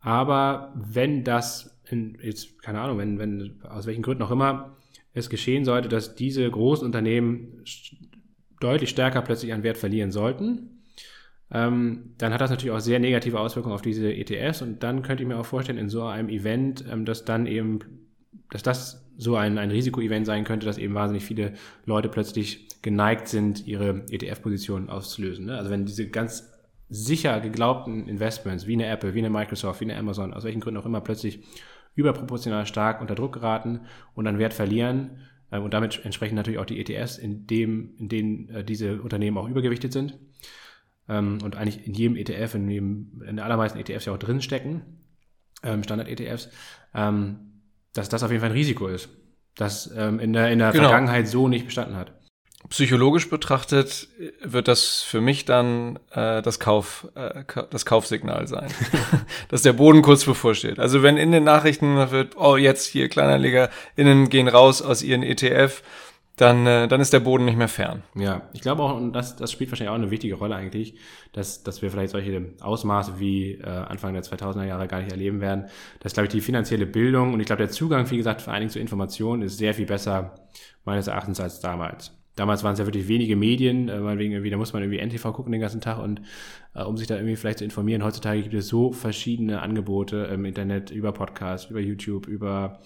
aber 0.00 0.72
wenn 0.74 1.22
das, 1.22 1.78
in, 1.88 2.18
jetzt 2.22 2.62
keine 2.62 2.80
Ahnung, 2.80 2.98
wenn, 2.98 3.18
wenn 3.18 3.62
aus 3.62 3.86
welchen 3.86 4.02
Gründen 4.02 4.22
auch 4.22 4.30
immer 4.30 4.76
es 5.12 5.28
geschehen 5.28 5.64
sollte, 5.64 5.88
dass 5.88 6.14
diese 6.14 6.50
großen 6.50 6.86
Unternehmen 6.86 7.62
deutlich 8.60 8.90
stärker 8.90 9.22
plötzlich 9.22 9.52
an 9.52 9.62
Wert 9.62 9.76
verlieren 9.76 10.12
sollten, 10.12 10.71
ähm, 11.52 12.14
dann 12.18 12.32
hat 12.32 12.40
das 12.40 12.50
natürlich 12.50 12.74
auch 12.74 12.80
sehr 12.80 12.98
negative 12.98 13.38
Auswirkungen 13.38 13.74
auf 13.74 13.82
diese 13.82 14.12
ETFs 14.12 14.62
und 14.62 14.82
dann 14.82 15.02
könnte 15.02 15.22
ich 15.22 15.28
mir 15.28 15.38
auch 15.38 15.46
vorstellen, 15.46 15.78
in 15.78 15.88
so 15.88 16.04
einem 16.04 16.28
Event, 16.28 16.84
ähm, 16.90 17.04
dass 17.04 17.24
dann 17.24 17.46
eben 17.46 17.80
dass 18.52 18.62
das 18.62 19.10
so 19.16 19.36
ein, 19.36 19.58
ein 19.58 19.70
Risikoevent 19.70 20.26
sein 20.26 20.44
könnte, 20.44 20.66
dass 20.66 20.78
eben 20.78 20.94
wahnsinnig 20.94 21.24
viele 21.24 21.54
Leute 21.86 22.08
plötzlich 22.08 22.68
geneigt 22.82 23.28
sind, 23.28 23.66
ihre 23.66 24.04
ETF-Positionen 24.10 24.90
auszulösen. 24.90 25.46
Ne? 25.46 25.56
Also 25.56 25.70
wenn 25.70 25.86
diese 25.86 26.08
ganz 26.08 26.52
sicher 26.88 27.40
geglaubten 27.40 28.08
Investments 28.08 28.66
wie 28.66 28.74
eine 28.74 28.86
Apple, 28.86 29.14
wie 29.14 29.20
eine 29.20 29.30
Microsoft, 29.30 29.80
wie 29.80 29.84
eine 29.84 29.96
Amazon, 29.96 30.34
aus 30.34 30.44
welchen 30.44 30.60
Gründen 30.60 30.80
auch 30.80 30.86
immer 30.86 31.00
plötzlich 31.00 31.42
überproportional 31.94 32.66
stark 32.66 33.00
unter 33.00 33.14
Druck 33.14 33.32
geraten 33.32 33.80
und 34.14 34.26
an 34.26 34.38
Wert 34.38 34.52
verlieren 34.52 35.18
äh, 35.50 35.58
und 35.58 35.72
damit 35.72 36.04
entsprechend 36.04 36.36
natürlich 36.36 36.58
auch 36.58 36.66
die 36.66 36.80
ETFs, 36.80 37.16
in, 37.16 37.46
dem, 37.46 37.94
in 37.98 38.08
denen 38.08 38.48
äh, 38.50 38.64
diese 38.64 39.00
Unternehmen 39.00 39.38
auch 39.38 39.48
übergewichtet 39.48 39.92
sind 39.92 40.18
ähm, 41.12 41.38
und 41.44 41.56
eigentlich 41.56 41.86
in 41.86 41.94
jedem 41.94 42.16
ETF, 42.16 42.54
in, 42.54 42.68
jedem, 42.68 43.20
in 43.20 43.36
den 43.36 43.40
allermeisten 43.40 43.78
ETFs 43.78 44.06
ja 44.06 44.12
auch 44.12 44.18
drinstecken, 44.18 44.82
ähm, 45.62 45.82
Standard-ETFs, 45.82 46.48
ähm, 46.94 47.62
dass 47.92 48.08
das 48.08 48.22
auf 48.22 48.30
jeden 48.30 48.40
Fall 48.40 48.50
ein 48.50 48.56
Risiko 48.56 48.88
ist, 48.88 49.08
das 49.54 49.92
ähm, 49.96 50.18
in 50.18 50.32
der, 50.32 50.50
in 50.50 50.58
der 50.58 50.72
genau. 50.72 50.84
Vergangenheit 50.84 51.28
so 51.28 51.48
nicht 51.48 51.66
bestanden 51.66 51.96
hat 51.96 52.12
psychologisch 52.68 53.28
betrachtet 53.28 54.08
wird 54.42 54.68
das 54.68 55.02
für 55.02 55.20
mich 55.20 55.44
dann 55.44 55.98
äh, 56.12 56.42
das 56.42 56.60
Kauf 56.60 57.08
äh, 57.14 57.44
das 57.70 57.84
Kaufsignal 57.84 58.46
sein, 58.46 58.68
dass 59.48 59.62
der 59.62 59.72
Boden 59.72 60.02
kurz 60.02 60.24
bevorsteht. 60.24 60.78
Also 60.78 61.02
wenn 61.02 61.16
in 61.16 61.32
den 61.32 61.44
Nachrichten 61.44 61.96
wird, 62.10 62.36
oh 62.36 62.56
jetzt 62.56 62.86
hier 62.86 63.08
Kleinanleger 63.08 63.68
innen 63.96 64.28
gehen 64.28 64.48
raus 64.48 64.80
aus 64.80 65.02
ihren 65.02 65.22
ETF, 65.22 65.82
dann 66.36 66.66
äh, 66.66 66.88
dann 66.88 67.00
ist 67.00 67.12
der 67.12 67.20
Boden 67.20 67.44
nicht 67.44 67.58
mehr 67.58 67.68
fern. 67.68 68.02
Ja, 68.14 68.48
ich 68.52 68.62
glaube 68.62 68.82
auch 68.82 68.96
und 68.96 69.12
das 69.12 69.36
das 69.36 69.52
spielt 69.52 69.70
wahrscheinlich 69.70 69.90
auch 69.90 69.96
eine 69.96 70.10
wichtige 70.10 70.34
Rolle 70.34 70.54
eigentlich, 70.54 70.94
dass 71.32 71.62
dass 71.62 71.82
wir 71.82 71.90
vielleicht 71.90 72.12
solche 72.12 72.54
Ausmaße 72.60 73.18
wie 73.18 73.52
äh, 73.52 73.66
Anfang 73.66 74.14
der 74.14 74.22
2000er 74.22 74.64
Jahre 74.64 74.88
gar 74.88 75.00
nicht 75.00 75.12
erleben 75.12 75.40
werden. 75.40 75.66
Das 76.00 76.14
glaube 76.14 76.26
ich 76.26 76.32
die 76.32 76.40
finanzielle 76.40 76.86
Bildung 76.86 77.34
und 77.34 77.40
ich 77.40 77.46
glaube 77.46 77.62
der 77.62 77.70
Zugang, 77.70 78.10
wie 78.10 78.16
gesagt, 78.16 78.40
vor 78.40 78.52
allen 78.52 78.62
Dingen 78.62 78.70
zu 78.70 78.80
Informationen 78.80 79.42
ist 79.42 79.58
sehr 79.58 79.74
viel 79.74 79.86
besser 79.86 80.34
meines 80.84 81.06
Erachtens 81.06 81.38
als 81.38 81.60
damals. 81.60 82.12
Damals 82.34 82.64
waren 82.64 82.72
es 82.72 82.78
ja 82.78 82.86
wirklich 82.86 83.08
wenige 83.08 83.36
Medien, 83.36 83.90
äh, 83.90 84.00
meinetwegen 84.00 84.32
irgendwie, 84.32 84.50
da 84.50 84.56
muss 84.56 84.72
man 84.72 84.82
irgendwie 84.82 85.04
NTV 85.04 85.34
gucken 85.34 85.52
den 85.52 85.60
ganzen 85.60 85.82
Tag 85.82 85.98
und 85.98 86.22
äh, 86.74 86.82
um 86.82 86.96
sich 86.96 87.06
da 87.06 87.16
irgendwie 87.16 87.36
vielleicht 87.36 87.58
zu 87.58 87.64
informieren. 87.64 88.02
Heutzutage 88.02 88.42
gibt 88.42 88.54
es 88.54 88.68
so 88.68 88.92
verschiedene 88.92 89.60
Angebote 89.60 90.30
im 90.32 90.46
Internet, 90.46 90.90
über 90.90 91.12
Podcasts, 91.12 91.70
über 91.70 91.80
YouTube, 91.80 92.26
über 92.26 92.80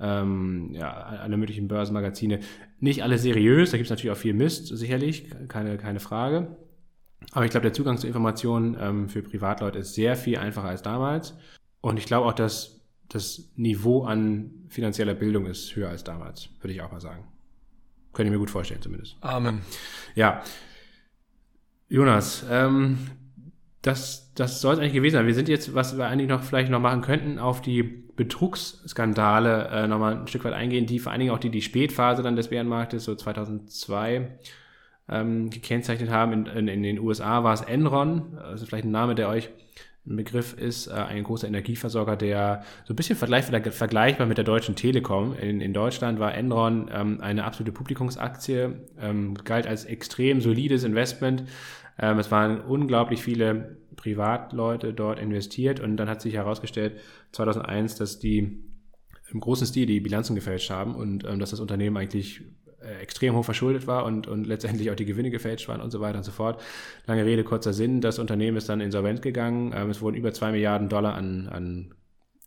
ähm, 0.00 0.70
ja, 0.72 0.92
alle 0.92 1.36
möglichen 1.36 1.68
Börsenmagazine. 1.68 2.40
Nicht 2.78 3.02
alle 3.02 3.18
seriös, 3.18 3.70
da 3.70 3.76
gibt 3.76 3.86
es 3.86 3.90
natürlich 3.90 4.10
auch 4.10 4.20
viel 4.20 4.34
Mist, 4.34 4.68
sicherlich, 4.68 5.26
keine, 5.48 5.76
keine 5.76 6.00
Frage. 6.00 6.56
Aber 7.32 7.44
ich 7.44 7.50
glaube, 7.50 7.62
der 7.62 7.72
Zugang 7.72 7.98
zu 7.98 8.06
Informationen 8.06 8.76
ähm, 8.80 9.08
für 9.08 9.22
Privatleute 9.22 9.78
ist 9.78 9.94
sehr 9.94 10.16
viel 10.16 10.38
einfacher 10.38 10.68
als 10.68 10.82
damals. 10.82 11.36
Und 11.80 11.98
ich 11.98 12.06
glaube 12.06 12.26
auch, 12.26 12.32
dass 12.32 12.80
das 13.08 13.50
Niveau 13.56 14.04
an 14.04 14.50
finanzieller 14.68 15.14
Bildung 15.14 15.46
ist 15.46 15.74
höher 15.76 15.90
als 15.90 16.04
damals, 16.04 16.48
würde 16.60 16.72
ich 16.72 16.80
auch 16.80 16.92
mal 16.92 17.00
sagen. 17.00 17.24
Könnte 18.12 18.28
ich 18.28 18.32
mir 18.32 18.38
gut 18.38 18.50
vorstellen, 18.50 18.82
zumindest. 18.82 19.16
Amen. 19.20 19.60
Ja. 20.14 20.42
Jonas, 21.88 22.44
ähm, 22.50 22.98
das, 23.82 24.32
das 24.34 24.60
soll 24.60 24.74
es 24.74 24.80
eigentlich 24.80 24.92
gewesen 24.92 25.14
sein. 25.14 25.26
Wir 25.26 25.34
sind 25.34 25.48
jetzt, 25.48 25.74
was 25.74 25.96
wir 25.96 26.06
eigentlich 26.06 26.28
noch 26.28 26.42
vielleicht 26.42 26.70
noch 26.70 26.80
machen 26.80 27.02
könnten, 27.02 27.38
auf 27.38 27.62
die 27.62 28.04
Betrugsskandale 28.20 29.68
äh, 29.68 29.88
nochmal 29.88 30.18
ein 30.18 30.26
Stück 30.26 30.44
weit 30.44 30.52
eingehen, 30.52 30.84
die 30.84 30.98
vor 30.98 31.10
allen 31.10 31.20
Dingen 31.20 31.32
auch 31.32 31.38
die, 31.38 31.48
die 31.48 31.62
Spätphase 31.62 32.22
dann 32.22 32.36
des 32.36 32.48
Bärenmarktes, 32.48 33.02
so 33.02 33.14
2002, 33.14 34.28
ähm, 35.08 35.48
gekennzeichnet 35.48 36.10
haben. 36.10 36.34
In, 36.34 36.44
in, 36.44 36.68
in 36.68 36.82
den 36.82 36.98
USA 36.98 37.44
war 37.44 37.54
es 37.54 37.62
Enron, 37.62 38.36
also 38.36 38.66
vielleicht 38.66 38.84
ein 38.84 38.90
Name, 38.90 39.14
der 39.14 39.30
euch 39.30 39.48
ein 40.06 40.16
Begriff 40.16 40.52
ist 40.52 40.88
äh, 40.88 40.92
ein 40.92 41.24
großer 41.24 41.48
Energieversorger, 41.48 42.16
der 42.16 42.62
so 42.84 42.92
ein 42.92 42.96
bisschen 42.96 43.16
vergleichbar 43.16 44.26
mit 44.26 44.36
der 44.36 44.44
Deutschen 44.44 44.76
Telekom. 44.76 45.34
In, 45.40 45.62
in 45.62 45.72
Deutschland 45.72 46.20
war 46.20 46.34
Enron 46.34 46.90
ähm, 46.92 47.22
eine 47.22 47.44
absolute 47.44 47.72
Publikumsaktie, 47.72 48.74
ähm, 49.00 49.32
galt 49.44 49.66
als 49.66 49.86
extrem 49.86 50.42
solides 50.42 50.84
Investment. 50.84 51.44
Ähm, 51.98 52.18
es 52.18 52.30
waren 52.30 52.60
unglaublich 52.60 53.22
viele 53.22 53.78
Privatleute 53.96 54.94
dort 54.94 55.18
investiert 55.18 55.80
und 55.80 55.96
dann 55.96 56.08
hat 56.08 56.22
sich 56.22 56.34
herausgestellt, 56.34 57.00
2001, 57.32 57.96
dass 57.96 58.18
die 58.18 58.64
im 59.32 59.40
großen 59.40 59.66
Stil 59.66 59.86
die 59.86 60.00
Bilanzen 60.00 60.34
gefälscht 60.34 60.70
haben 60.70 60.94
und 60.94 61.24
ähm, 61.24 61.38
dass 61.38 61.50
das 61.50 61.60
Unternehmen 61.60 61.96
eigentlich 61.96 62.42
äh, 62.82 63.00
extrem 63.00 63.34
hoch 63.34 63.44
verschuldet 63.44 63.86
war 63.86 64.04
und, 64.04 64.26
und 64.26 64.46
letztendlich 64.46 64.90
auch 64.90 64.96
die 64.96 65.04
Gewinne 65.04 65.30
gefälscht 65.30 65.68
waren 65.68 65.80
und 65.80 65.90
so 65.90 66.00
weiter 66.00 66.18
und 66.18 66.24
so 66.24 66.32
fort. 66.32 66.60
Lange 67.06 67.24
Rede, 67.24 67.44
kurzer 67.44 67.72
Sinn. 67.72 68.00
Das 68.00 68.18
Unternehmen 68.18 68.56
ist 68.56 68.68
dann 68.68 68.80
insolvent 68.80 69.22
gegangen. 69.22 69.72
Ähm, 69.74 69.90
es 69.90 70.00
wurden 70.00 70.16
über 70.16 70.32
zwei 70.32 70.50
Milliarden 70.50 70.88
Dollar 70.88 71.14
an, 71.14 71.48
an, 71.48 71.94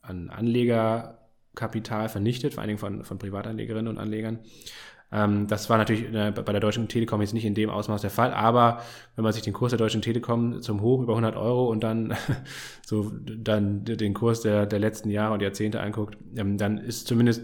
an 0.01 0.29
Anlegerkapital 0.29 2.09
vernichtet, 2.09 2.55
vor 2.55 2.61
allen 2.61 2.69
Dingen 2.69 2.79
von, 2.79 3.03
von 3.03 3.19
Privatanlegerinnen 3.19 3.87
und 3.87 3.97
Anlegern. 3.97 4.39
Ähm, 5.13 5.47
das 5.47 5.69
war 5.69 5.77
natürlich 5.77 6.11
bei 6.11 6.51
der 6.51 6.59
Deutschen 6.59 6.87
Telekom 6.87 7.21
jetzt 7.21 7.33
nicht 7.33 7.45
in 7.45 7.53
dem 7.53 7.69
Ausmaß 7.69 8.01
der 8.01 8.09
Fall, 8.09 8.33
aber 8.33 8.81
wenn 9.15 9.23
man 9.23 9.31
sich 9.31 9.43
den 9.43 9.53
Kurs 9.53 9.69
der 9.69 9.79
Deutschen 9.79 10.01
Telekom 10.01 10.61
zum 10.61 10.81
Hoch 10.81 11.01
über 11.01 11.13
100 11.13 11.35
Euro 11.35 11.69
und 11.69 11.83
dann 11.83 12.15
so 12.85 13.11
dann 13.21 13.85
den 13.85 14.13
Kurs 14.13 14.41
der, 14.41 14.65
der 14.65 14.79
letzten 14.79 15.09
Jahre 15.09 15.33
und 15.33 15.41
Jahrzehnte 15.41 15.81
anguckt, 15.81 16.17
ähm, 16.35 16.57
dann 16.57 16.77
ist 16.77 17.07
zumindest 17.07 17.43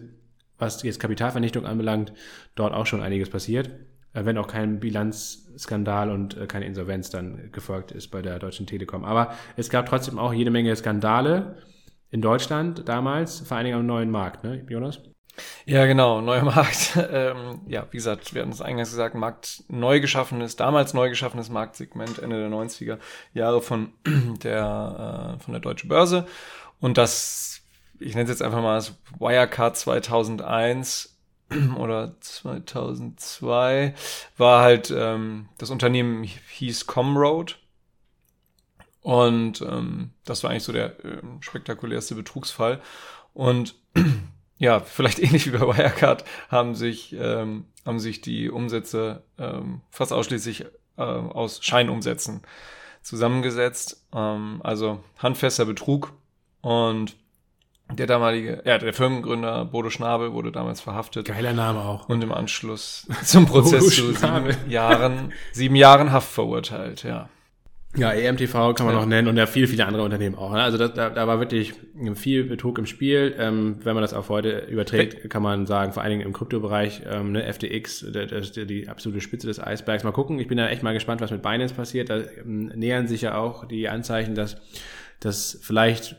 was 0.57 0.83
jetzt 0.83 0.99
Kapitalvernichtung 0.99 1.65
anbelangt, 1.65 2.11
dort 2.55 2.73
auch 2.73 2.85
schon 2.85 3.01
einiges 3.01 3.29
passiert. 3.29 3.69
Äh, 4.13 4.25
wenn 4.25 4.37
auch 4.37 4.47
kein 4.47 4.79
Bilanzskandal 4.79 6.09
und 6.11 6.37
äh, 6.37 6.47
keine 6.47 6.65
Insolvenz 6.65 7.09
dann 7.09 7.51
gefolgt 7.51 7.91
ist 7.91 8.09
bei 8.09 8.21
der 8.21 8.39
Deutschen 8.39 8.65
Telekom. 8.65 9.05
Aber 9.05 9.33
es 9.55 9.69
gab 9.69 9.85
trotzdem 9.85 10.17
auch 10.17 10.33
jede 10.33 10.51
Menge 10.51 10.75
Skandale 10.75 11.57
in 12.09 12.21
Deutschland 12.21 12.87
damals, 12.89 13.41
vor 13.41 13.57
allen 13.57 13.65
Dingen 13.65 13.77
am 13.77 13.85
neuen 13.85 14.09
Markt, 14.09 14.43
ne, 14.43 14.65
Jonas? 14.67 15.01
Ja, 15.65 15.85
genau, 15.85 16.21
neuer 16.21 16.43
Markt. 16.55 16.97
Ähm, 17.11 17.61
ja, 17.67 17.87
wie 17.91 17.97
gesagt, 17.97 18.33
wir 18.33 18.41
hatten 18.41 18.51
es 18.51 18.61
eingangs 18.61 18.91
gesagt, 18.91 19.15
Markt 19.15 19.63
neu 19.67 19.99
geschaffenes, 19.99 20.55
damals 20.55 20.93
neu 20.93 21.09
geschaffenes 21.09 21.49
Marktsegment 21.49 22.19
Ende 22.19 22.39
der 22.39 22.49
90er 22.49 22.97
Jahre 23.33 23.61
von 23.61 23.93
der, 24.43 25.37
äh, 25.37 25.43
von 25.43 25.53
der 25.53 25.61
Deutschen 25.61 25.89
Börse. 25.89 26.27
Und 26.79 26.97
das 26.97 27.59
ich 27.99 28.15
nenne 28.15 28.23
es 28.23 28.29
jetzt 28.29 28.41
einfach 28.41 28.61
mal 28.61 28.75
das 28.75 28.93
Wirecard 29.19 29.77
2001 29.77 31.17
oder 31.77 32.15
2002, 32.19 33.93
war 34.37 34.61
halt, 34.63 34.93
ähm, 34.95 35.49
das 35.57 35.69
Unternehmen 35.69 36.23
hieß 36.23 36.87
Comroad. 36.87 37.57
Und 39.01 39.61
ähm, 39.61 40.11
das 40.25 40.43
war 40.43 40.51
eigentlich 40.51 40.63
so 40.63 40.73
der 40.73 41.03
äh, 41.03 41.21
spektakulärste 41.39 42.15
Betrugsfall. 42.15 42.81
Und 43.33 43.75
ja, 44.59 44.81
vielleicht 44.81 45.19
ähnlich 45.23 45.47
wie 45.47 45.57
bei 45.57 45.65
Wirecard 45.65 46.23
haben 46.49 46.75
sich, 46.75 47.15
ähm, 47.17 47.65
haben 47.85 47.99
sich 47.99 48.21
die 48.21 48.49
Umsätze 48.49 49.23
ähm, 49.39 49.81
fast 49.89 50.13
ausschließlich 50.13 50.65
äh, 50.97 51.01
aus 51.01 51.63
Scheinumsätzen 51.63 52.41
zusammengesetzt. 53.01 54.05
Ähm, 54.13 54.61
also 54.63 55.03
handfester 55.17 55.65
Betrug. 55.65 56.13
Und 56.61 57.15
der 57.91 58.05
damalige, 58.05 58.61
ja, 58.65 58.77
der 58.77 58.93
Firmengründer 58.93 59.65
Bodo 59.65 59.89
Schnabel 59.89 60.33
wurde 60.33 60.51
damals 60.51 60.81
verhaftet. 60.81 61.25
Geiler 61.25 61.53
Name 61.53 61.79
auch. 61.79 62.07
Und 62.07 62.21
im 62.21 62.31
Anschluss 62.31 63.07
zum 63.23 63.47
Prozess 63.47 63.95
zu 63.95 64.13
sieben 64.13 64.69
Jahren, 64.69 65.33
sieben 65.53 65.75
Jahren 65.75 66.11
Haft 66.11 66.31
verurteilt, 66.31 67.03
ja. 67.03 67.29
Ja, 67.97 68.11
EMTV 68.11 68.75
kann 68.75 68.85
man 68.85 68.93
ja. 68.93 69.01
noch 69.01 69.07
nennen 69.07 69.27
und 69.27 69.35
ja 69.35 69.47
viele, 69.47 69.67
viele 69.67 69.85
andere 69.87 70.03
Unternehmen 70.03 70.35
auch. 70.35 70.51
Ne? 70.53 70.61
Also 70.61 70.77
das, 70.77 70.93
da, 70.93 71.09
da 71.09 71.25
war 71.25 71.39
wirklich 71.39 71.73
viel 72.13 72.43
Betrug 72.43 72.77
im 72.77 72.85
Spiel. 72.85 73.35
Ähm, 73.39 73.77
wenn 73.83 73.95
man 73.95 74.03
das 74.03 74.13
auf 74.13 74.29
heute 74.29 74.67
überträgt, 74.69 75.27
kann 75.29 75.41
man 75.41 75.65
sagen, 75.65 75.91
vor 75.91 76.03
allen 76.03 76.11
Dingen 76.11 76.21
im 76.21 76.31
Kryptobereich, 76.31 77.01
ähm, 77.09 77.31
ne, 77.31 77.51
FTX, 77.51 78.05
das 78.11 78.31
ist 78.31 78.69
die 78.69 78.87
absolute 78.87 79.21
Spitze 79.21 79.47
des 79.47 79.59
Eisbergs. 79.59 80.03
Mal 80.03 80.11
gucken, 80.11 80.39
ich 80.39 80.47
bin 80.47 80.59
da 80.59 80.69
echt 80.69 80.83
mal 80.83 80.93
gespannt, 80.93 81.19
was 81.19 81.31
mit 81.31 81.41
Binance 81.41 81.73
passiert. 81.73 82.11
Da 82.11 82.19
ähm, 82.19 82.67
nähern 82.75 83.07
sich 83.07 83.23
ja 83.23 83.35
auch 83.35 83.65
die 83.65 83.89
Anzeichen, 83.89 84.35
dass, 84.35 84.57
dass 85.19 85.57
vielleicht 85.59 86.15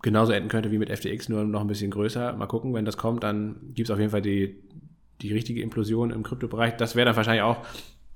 genauso 0.00 0.32
enden 0.32 0.48
könnte 0.48 0.70
wie 0.70 0.78
mit 0.78 0.88
FTX, 0.88 1.28
nur 1.28 1.44
noch 1.44 1.60
ein 1.60 1.66
bisschen 1.66 1.90
größer. 1.90 2.32
Mal 2.32 2.46
gucken, 2.46 2.72
wenn 2.72 2.86
das 2.86 2.96
kommt, 2.96 3.22
dann 3.22 3.72
gibt 3.74 3.90
es 3.90 3.90
auf 3.90 3.98
jeden 3.98 4.12
Fall 4.12 4.22
die, 4.22 4.62
die 5.20 5.34
richtige 5.34 5.60
Implosion 5.60 6.10
im 6.10 6.22
Kryptobereich. 6.22 6.78
Das 6.78 6.96
wäre 6.96 7.04
dann 7.04 7.16
wahrscheinlich 7.16 7.42
auch 7.42 7.58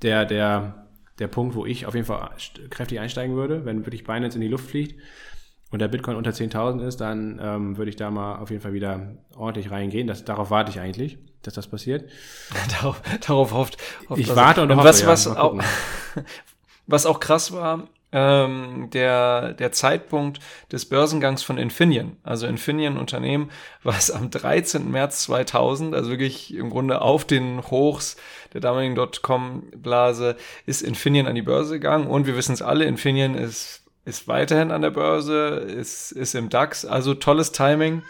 der, 0.01 0.25
der, 0.25 0.84
der 1.19 1.29
Punkt, 1.29 1.55
wo 1.55 1.65
ich 1.67 1.87
auf 1.87 1.95
jeden 1.95 2.07
Fall 2.07 2.31
kräftig 2.71 3.01
einsteigen 3.01 3.37
würde, 3.37 3.65
wenn 3.65 3.87
wirklich 3.87 4.05
Binance 4.05 4.37
in 4.37 4.41
die 4.41 4.49
Luft 4.49 4.69
fliegt 4.69 5.01
und 5.71 5.81
der 5.81 5.89
Bitcoin 5.89 6.17
unter 6.17 6.31
10.000 6.31 6.87
ist, 6.87 7.01
dann 7.01 7.41
ähm, 7.43 7.77
würde 7.77 7.91
ich 7.91 7.97
da 7.97 8.11
mal 8.11 8.37
auf 8.37 8.51
jeden 8.51 8.63
Fall 8.63 8.73
wieder 8.73 9.17
ordentlich 9.37 9.71
reingehen. 9.71 10.07
Das, 10.07 10.25
darauf 10.25 10.51
warte 10.51 10.71
ich 10.71 10.81
eigentlich, 10.81 11.19
dass 11.43 11.55
das 11.55 11.67
passiert. 11.67 12.09
darauf, 12.81 13.01
darauf 13.27 13.53
hofft, 13.53 13.79
hofft 14.09 14.21
Ich 14.21 14.35
warte 14.35 14.63
und 14.63 14.75
hoffe, 14.75 14.85
was, 14.85 15.01
ja, 15.01 15.09
was, 15.09 15.27
auch, 15.27 15.59
was 16.87 17.07
auch 17.07 17.21
krass 17.21 17.53
war, 17.53 17.89
ähm, 18.15 18.89
der, 18.93 19.55
der 19.55 19.73
Zeitpunkt 19.73 20.39
des 20.71 20.89
Börsengangs 20.89 21.43
von 21.43 21.59
Infineon. 21.59 22.17
Also 22.23 22.47
Infineon 22.47 22.97
Unternehmen, 22.97 23.51
was 23.83 24.13
am 24.13 24.31
13. 24.31 24.89
März 24.89 25.25
2000, 25.25 25.95
also 25.95 26.11
wirklich 26.11 26.55
im 26.55 26.71
Grunde 26.71 27.03
auf 27.03 27.25
den 27.25 27.61
Hochs 27.71 28.17
der 28.53 28.61
damaligen 28.61 28.95
Dotcom-Blase, 28.95 30.37
ist 30.65 30.83
Infineon 30.83 31.27
an 31.27 31.35
die 31.35 31.43
Börse 31.43 31.75
gegangen. 31.75 32.07
Und 32.07 32.27
wir 32.27 32.37
wissen 32.37 32.53
es 32.53 32.63
alle, 32.63 32.85
Infineon 32.85 33.35
ist, 33.35 33.83
ist 34.05 34.29
weiterhin 34.29 34.71
an 34.71 34.83
der 34.83 34.91
Börse, 34.91 35.49
ist, 35.57 36.13
ist 36.13 36.37
im 36.37 36.51
DAX. 36.51 36.85
Also 36.85 37.15
tolles 37.15 37.51
Timing 37.51 38.05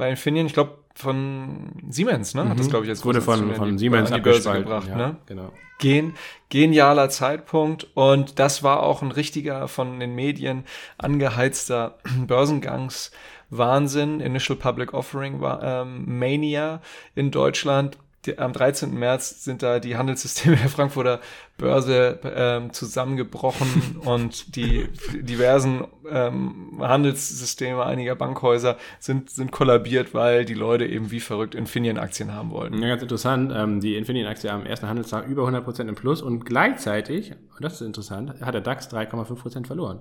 bei 0.00 0.08
Infineon, 0.08 0.46
ich 0.46 0.54
glaube 0.54 0.78
von 0.94 1.72
Siemens, 1.90 2.34
ne? 2.34 2.48
Hat 2.48 2.58
das, 2.58 2.70
glaube 2.70 2.86
ich, 2.86 2.88
jetzt 2.88 3.04
Wurde 3.04 3.20
von, 3.20 3.54
von 3.54 3.76
Siemens 3.78 4.10
an 4.10 4.16
die 4.16 4.22
Börse 4.22 4.50
gebracht, 4.54 4.88
ja, 4.88 4.96
ne? 4.96 5.16
Genau. 5.26 5.52
Gen, 5.78 6.14
genialer 6.48 7.10
Zeitpunkt 7.10 7.86
und 7.94 8.38
das 8.38 8.62
war 8.62 8.82
auch 8.82 9.02
ein 9.02 9.12
richtiger 9.12 9.68
von 9.68 10.00
den 10.00 10.14
Medien 10.14 10.64
angeheizter 10.96 11.98
Börsengangswahnsinn, 12.26 14.20
Initial 14.20 14.56
Public 14.58 14.94
Offering 14.94 15.42
war 15.42 15.62
ähm, 15.62 16.18
Mania 16.18 16.80
in 17.14 17.30
Deutschland 17.30 17.98
die, 18.26 18.38
am 18.38 18.52
13. 18.52 18.92
März 18.92 19.44
sind 19.44 19.62
da 19.62 19.80
die 19.80 19.96
Handelssysteme 19.96 20.56
der 20.56 20.68
Frankfurter 20.68 21.20
Börse 21.56 22.18
ähm, 22.24 22.72
zusammengebrochen 22.72 23.98
und 24.04 24.56
die 24.56 24.88
diversen 25.12 25.84
ähm, 26.10 26.78
Handelssysteme 26.80 27.84
einiger 27.84 28.14
Bankhäuser 28.16 28.76
sind, 28.98 29.30
sind 29.30 29.52
kollabiert, 29.52 30.14
weil 30.14 30.44
die 30.44 30.54
Leute 30.54 30.86
eben 30.86 31.10
wie 31.10 31.20
verrückt 31.20 31.54
Infineon-Aktien 31.54 32.34
haben 32.34 32.50
wollten. 32.50 32.80
Ja, 32.82 32.88
ganz 32.88 33.02
interessant. 33.02 33.52
Ähm, 33.54 33.80
die 33.80 33.96
Infineon-Aktie 33.96 34.50
am 34.50 34.66
ersten 34.66 34.88
Handelstag 34.88 35.26
über 35.26 35.46
100% 35.46 35.88
im 35.88 35.94
Plus 35.94 36.22
und 36.22 36.44
gleichzeitig, 36.44 37.32
und 37.32 37.64
das 37.64 37.74
ist 37.74 37.82
interessant, 37.82 38.40
hat 38.40 38.54
der 38.54 38.62
DAX 38.62 38.88
3,5% 38.88 39.66
verloren. 39.66 40.00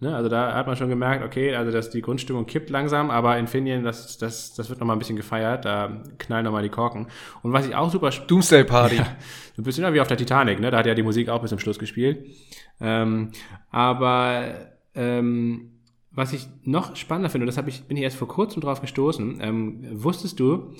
Ne, 0.00 0.16
also 0.16 0.28
da 0.28 0.54
hat 0.54 0.66
man 0.66 0.74
schon 0.74 0.88
gemerkt, 0.88 1.24
okay, 1.24 1.54
also 1.54 1.70
dass 1.70 1.90
die 1.90 2.02
Grundstimmung 2.02 2.44
kippt 2.46 2.70
langsam, 2.70 3.10
aber 3.10 3.38
Infineon, 3.38 3.84
das, 3.84 4.18
das, 4.18 4.52
das 4.54 4.68
wird 4.68 4.80
nochmal 4.80 4.96
ein 4.96 4.98
bisschen 4.98 5.16
gefeiert, 5.16 5.64
da 5.64 6.02
knallen 6.18 6.44
nochmal 6.44 6.64
die 6.64 6.70
Korken. 6.70 7.06
Und 7.42 7.52
was 7.52 7.68
ich 7.68 7.76
auch 7.76 7.88
super... 7.88 8.10
Doomsday 8.10 8.64
Party. 8.64 8.96
Ja, 8.96 9.16
ein 9.56 9.62
bisschen 9.62 9.94
wie 9.94 10.00
auf 10.00 10.08
der 10.08 10.16
Titanic, 10.16 10.58
ne? 10.58 10.72
da 10.72 10.78
hat 10.78 10.86
ja 10.86 10.94
die 10.94 11.04
Musik 11.04 11.28
auch 11.28 11.40
bis 11.40 11.50
zum 11.50 11.60
Schluss 11.60 11.78
gespielt. 11.78 12.26
Ähm, 12.80 13.30
aber 13.70 14.54
ähm, 14.96 15.70
was 16.10 16.32
ich 16.32 16.48
noch 16.64 16.96
spannender 16.96 17.30
finde, 17.30 17.44
und 17.44 17.46
das 17.46 17.56
hab 17.56 17.68
ich, 17.68 17.84
bin 17.84 17.96
ich 17.96 18.02
erst 18.02 18.16
vor 18.16 18.28
kurzem 18.28 18.60
drauf 18.60 18.80
gestoßen, 18.80 19.38
ähm, 19.40 19.86
wusstest 19.92 20.40
du, 20.40 20.74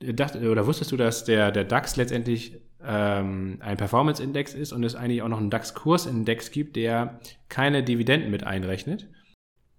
dacht, 0.00 0.36
oder 0.36 0.66
wusstest 0.66 0.92
du, 0.92 0.96
dass 0.96 1.24
der, 1.24 1.50
der 1.50 1.64
DAX 1.64 1.96
letztendlich 1.96 2.60
ähm, 2.84 3.58
ein 3.60 3.76
Performance-Index 3.76 4.54
ist 4.54 4.72
und 4.72 4.84
es 4.84 4.94
eigentlich 4.94 5.22
auch 5.22 5.28
noch 5.28 5.38
einen 5.38 5.50
DAX-Kursindex 5.50 6.50
gibt, 6.50 6.76
der 6.76 7.20
keine 7.48 7.82
Dividenden 7.82 8.30
mit 8.30 8.44
einrechnet. 8.44 9.08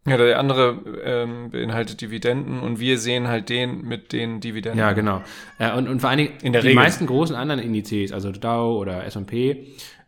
Ja, 0.07 0.15
der 0.15 0.39
andere 0.39 1.01
ähm, 1.03 1.49
beinhaltet 1.51 1.99
Dividenden 1.99 2.61
und 2.61 2.79
wir 2.79 2.97
sehen 2.97 3.27
halt 3.27 3.49
den 3.49 3.81
mit 3.81 4.13
den 4.13 4.39
Dividenden. 4.39 4.79
Ja, 4.79 4.93
genau. 4.93 5.21
Äh, 5.59 5.73
und, 5.73 5.89
und 5.89 5.99
vor 5.99 6.09
allen 6.09 6.19
Dingen 6.19 6.33
In 6.41 6.53
der 6.53 6.61
die 6.61 6.69
Regel. 6.69 6.81
meisten 6.81 7.05
großen 7.05 7.35
anderen 7.35 7.59
Indizes, 7.59 8.13
also 8.13 8.31
Dow 8.31 8.77
oder 8.79 9.03
S&P, 9.03 9.67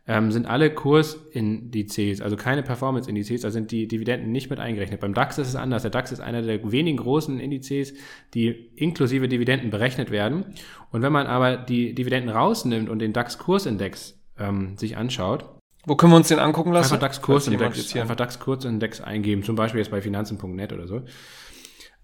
ähm, 0.09 0.31
sind 0.31 0.47
alle 0.47 0.73
Kursindizes, 0.73 2.19
also 2.19 2.35
keine 2.35 2.63
Performance-Indizes, 2.63 3.41
da 3.41 3.51
sind 3.51 3.69
die 3.69 3.87
Dividenden 3.87 4.31
nicht 4.31 4.49
mit 4.49 4.59
eingerechnet. 4.59 4.99
Beim 5.01 5.13
DAX 5.13 5.37
ist 5.37 5.49
es 5.49 5.55
anders. 5.55 5.83
Der 5.83 5.91
DAX 5.91 6.11
ist 6.11 6.19
einer 6.19 6.41
der 6.41 6.71
wenigen 6.71 6.97
großen 6.97 7.39
Indizes, 7.39 7.93
die 8.33 8.71
inklusive 8.75 9.27
Dividenden 9.27 9.69
berechnet 9.69 10.09
werden. 10.09 10.45
Und 10.89 11.03
wenn 11.03 11.13
man 11.13 11.27
aber 11.27 11.57
die 11.57 11.93
Dividenden 11.93 12.31
rausnimmt 12.31 12.89
und 12.89 12.97
den 12.97 13.13
DAX-Kursindex 13.13 14.19
ähm, 14.39 14.75
sich 14.77 14.97
anschaut, 14.97 15.45
wo 15.85 15.95
können 15.95 16.11
wir 16.11 16.17
uns 16.17 16.27
den 16.27 16.39
angucken 16.39 16.73
lassen? 16.73 16.95
Einfach 16.95 17.07
DAX-Kursindex 17.07 17.95
einfach 17.95 18.15
DAX 18.15 18.39
Kursindex 18.39 19.01
eingeben, 19.01 19.43
zum 19.43 19.55
Beispiel 19.55 19.79
jetzt 19.79 19.91
bei 19.91 20.01
finanzen.net 20.01 20.73
oder 20.73 20.87
so. 20.87 21.03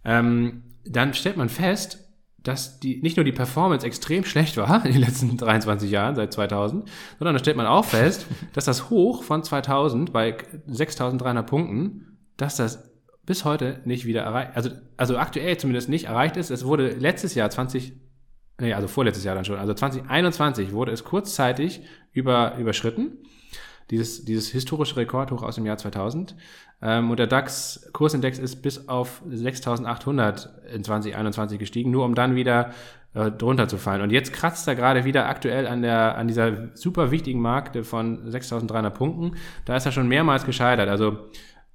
Ähm, 0.04 0.62
dann 0.86 1.16
stellt 1.16 1.38
man 1.38 1.50
fest, 1.50 2.05
dass 2.46 2.80
die, 2.80 3.02
nicht 3.02 3.18
nur 3.18 3.24
die 3.24 3.32
Performance 3.32 3.86
extrem 3.86 4.24
schlecht 4.24 4.56
war 4.56 4.86
in 4.86 4.94
den 4.94 5.02
letzten 5.02 5.36
23 5.36 5.90
Jahren, 5.90 6.16
seit 6.16 6.32
2000, 6.32 6.88
sondern 7.20 7.36
da 7.36 7.40
stellt 7.40 7.58
man 7.58 7.66
auch 7.66 7.86
fest, 7.86 8.26
dass 8.54 8.66
das 8.66 8.90
Hoch 8.90 9.24
von 9.24 9.44
2000 9.44 10.14
bei 10.14 10.38
6300 10.68 11.46
Punkten, 11.46 12.18
dass 12.38 12.56
das 12.56 12.92
bis 13.26 13.44
heute 13.44 13.82
nicht 13.86 14.06
wieder 14.06 14.22
erreicht, 14.22 14.52
also, 14.56 14.70
also 14.98 15.18
aktuell 15.18 15.58
zumindest 15.58 15.90
nicht 15.90 16.06
erreicht 16.06 16.38
ist. 16.38 16.52
Es 16.52 16.64
wurde 16.64 16.90
letztes 16.90 17.34
Jahr 17.34 17.50
20, 17.50 17.94
nee, 18.60 18.74
also 18.74 18.88
vorletztes 18.88 19.24
Jahr 19.24 19.34
dann 19.34 19.46
schon, 19.46 19.58
also 19.58 19.74
2021 19.74 20.72
wurde 20.72 20.92
es 20.92 21.04
kurzzeitig 21.04 21.82
über, 22.12 22.56
überschritten 22.58 23.18
dieses, 23.92 24.26
dieses 24.26 24.50
historische 24.50 24.98
Rekordhoch 24.98 25.44
aus 25.44 25.56
dem 25.56 25.66
Jahr 25.66 25.78
2000. 25.78 26.36
Ähm, 26.82 27.12
und 27.12 27.20
der 27.20 27.28
DAX-Kursindex 27.28 28.40
ist 28.40 28.62
bis 28.62 28.88
auf 28.88 29.22
6800 29.30 30.50
in 30.74 30.84
2021 30.84 31.60
gestiegen, 31.60 31.92
nur 31.92 32.06
um 32.06 32.16
dann 32.16 32.36
wieder 32.36 32.72
äh, 33.14 33.32
drunter 33.32 33.68
zu 33.68 33.78
fallen. 33.78 34.02
Und 34.02 34.12
jetzt 34.12 34.34
kratzt 34.34 34.68
er 34.68 34.76
gerade 34.76 35.06
wieder 35.06 35.28
aktuell 35.28 35.68
an, 35.68 35.82
der, 35.82 36.18
an 36.18 36.28
dieser 36.28 36.76
super 36.76 37.12
wichtigen 37.12 37.42
Marke 37.42 37.84
von 37.84 38.30
6300 38.30 38.94
Punkten. 38.94 39.38
Da 39.66 39.76
ist 39.76 39.86
er 39.86 39.92
schon 39.92 40.08
mehrmals 40.08 40.46
gescheitert. 40.46 40.90
Also 40.90 41.20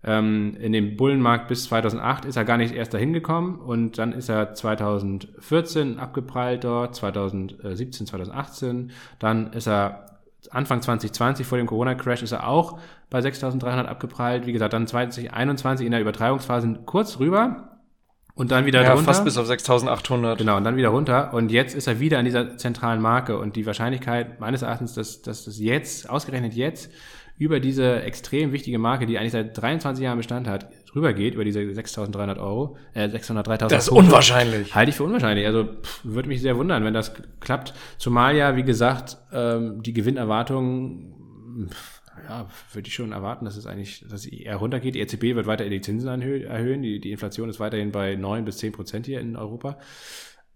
ähm, 0.02 0.56
in 0.60 0.72
dem 0.72 0.96
Bullenmarkt 0.96 1.48
bis 1.48 1.64
2008 1.64 2.24
ist 2.24 2.36
er 2.36 2.44
gar 2.44 2.56
nicht 2.56 2.74
erst 2.74 2.94
dahin 2.94 3.12
gekommen 3.12 3.58
und 3.58 3.98
dann 3.98 4.12
ist 4.12 4.28
er 4.30 4.54
2014 4.54 5.98
abgeprallt 5.98 6.64
dort, 6.64 6.94
2017, 6.94 8.06
2018, 8.06 8.92
dann 9.18 9.52
ist 9.52 9.68
er 9.68 10.09
Anfang 10.50 10.82
2020 10.82 11.46
vor 11.46 11.58
dem 11.58 11.66
Corona-Crash 11.66 12.22
ist 12.22 12.32
er 12.32 12.46
auch 12.46 12.78
bei 13.10 13.20
6.300 13.20 13.84
abgeprallt. 13.84 14.46
Wie 14.46 14.52
gesagt, 14.52 14.72
dann 14.72 14.86
2021 14.86 15.86
in 15.86 15.92
der 15.92 16.00
Übertreibungsphase 16.00 16.80
kurz 16.86 17.18
rüber 17.18 17.70
und 18.34 18.50
dann 18.50 18.64
wieder 18.64 18.82
ja, 18.82 18.94
runter. 18.94 19.04
fast 19.04 19.24
bis 19.24 19.36
auf 19.36 19.48
6.800. 19.48 20.36
Genau, 20.36 20.56
und 20.56 20.64
dann 20.64 20.76
wieder 20.76 20.88
runter. 20.88 21.34
Und 21.34 21.50
jetzt 21.50 21.74
ist 21.74 21.86
er 21.86 22.00
wieder 22.00 22.18
an 22.18 22.24
dieser 22.24 22.56
zentralen 22.56 23.02
Marke. 23.02 23.38
Und 23.38 23.54
die 23.54 23.66
Wahrscheinlichkeit 23.66 24.40
meines 24.40 24.62
Erachtens, 24.62 24.94
dass, 24.94 25.20
dass 25.20 25.44
das 25.44 25.58
jetzt, 25.58 26.08
ausgerechnet 26.08 26.54
jetzt, 26.54 26.90
über 27.36 27.60
diese 27.60 28.02
extrem 28.02 28.52
wichtige 28.52 28.78
Marke, 28.78 29.06
die 29.06 29.18
eigentlich 29.18 29.32
seit 29.32 29.60
23 29.60 30.04
Jahren 30.04 30.16
Bestand 30.16 30.48
hat, 30.48 30.70
rübergeht, 30.94 31.34
über 31.34 31.44
diese 31.44 31.60
6.300 31.60 32.38
Euro, 32.38 32.76
äh, 32.94 33.08
600, 33.08 33.46
3.000 33.46 33.68
Das 33.68 33.84
ist 33.84 33.88
Punkte, 33.90 34.06
unwahrscheinlich. 34.06 34.74
Halte 34.74 34.90
ich 34.90 34.96
für 34.96 35.04
unwahrscheinlich. 35.04 35.46
Also 35.46 35.68
würde 36.02 36.28
mich 36.28 36.40
sehr 36.40 36.56
wundern, 36.56 36.84
wenn 36.84 36.94
das 36.94 37.12
klappt. 37.40 37.74
Zumal 37.98 38.36
ja, 38.36 38.56
wie 38.56 38.64
gesagt, 38.64 39.18
ähm, 39.32 39.82
die 39.82 39.92
Gewinnerwartungen, 39.92 41.70
ja, 42.28 42.48
würde 42.72 42.88
ich 42.88 42.94
schon 42.94 43.12
erwarten, 43.12 43.44
dass 43.44 43.56
es 43.56 43.66
eigentlich, 43.66 44.04
dass 44.08 44.26
eher 44.26 44.56
runtergeht. 44.56 44.94
Die 44.94 45.00
EZB 45.00 45.34
wird 45.34 45.46
weiter 45.46 45.68
die 45.68 45.80
Zinsen 45.80 46.08
erhöhen. 46.08 46.82
Die, 46.82 47.00
die 47.00 47.12
Inflation 47.12 47.48
ist 47.48 47.60
weiterhin 47.60 47.92
bei 47.92 48.14
9 48.16 48.44
bis 48.44 48.58
10 48.58 48.72
Prozent 48.72 49.06
hier 49.06 49.20
in 49.20 49.36
Europa. 49.36 49.78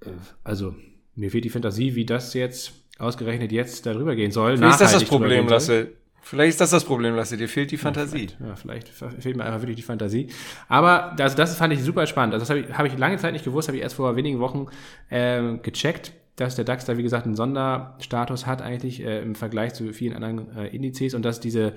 Äh, 0.01 0.11
also, 0.43 0.75
mir 1.15 1.31
fehlt 1.31 1.45
die 1.45 1.51
Fantasie, 1.51 1.95
wie 1.95 2.05
das 2.05 2.35
jetzt 2.35 2.73
ausgerechnet 2.99 3.53
jetzt 3.53 3.87
darüber 3.87 4.15
gehen 4.15 4.31
soll. 4.31 4.61
Wie 4.61 4.67
ist 4.67 4.81
das 4.81 4.93
das 4.93 5.05
Problem, 5.05 5.49
Lasse? 5.49 5.93
Vielleicht 6.25 6.51
ist 6.51 6.61
das 6.61 6.71
das 6.71 6.85
Problem, 6.85 7.15
Lasse. 7.15 7.37
Dir 7.37 7.49
fehlt 7.49 7.71
die 7.71 7.77
Fantasie. 7.77 8.29
Ja, 8.41 8.57
vielleicht, 8.57 8.89
ja, 8.89 8.95
vielleicht 8.95 9.23
fehlt 9.23 9.37
mir 9.37 9.45
einfach 9.45 9.61
wirklich 9.61 9.77
die 9.77 9.83
Fantasie. 9.83 10.29
Aber 10.69 11.15
das, 11.17 11.35
das 11.35 11.57
fand 11.57 11.73
ich 11.75 11.83
super 11.83 12.07
spannend. 12.07 12.35
Also 12.35 12.45
das 12.45 12.51
habe 12.51 12.61
ich, 12.61 12.79
hab 12.79 12.87
ich 12.87 12.97
lange 12.99 13.19
Zeit 13.19 13.35
nicht 13.35 13.45
gewusst, 13.45 13.69
habe 13.69 13.77
ich 13.77 13.83
erst 13.83 13.97
vor 13.97 14.17
wenigen 14.17 14.41
Wochen 14.41 14.67
äh, 15.11 15.59
gecheckt, 15.59 16.13
dass 16.37 16.57
der 16.57 16.65
DAX 16.65 16.87
da, 16.87 16.97
wie 16.97 17.03
gesagt, 17.03 17.27
einen 17.27 17.37
Sonderstatus 17.37 18.47
hat 18.47 18.63
eigentlich 18.63 19.05
äh, 19.05 19.21
im 19.23 19.35
Vergleich 19.35 19.75
zu 19.75 19.93
vielen 19.93 20.15
anderen 20.15 20.57
äh, 20.57 20.69
Indizes 20.69 21.15
und 21.15 21.25
dass 21.25 21.41
diese 21.41 21.75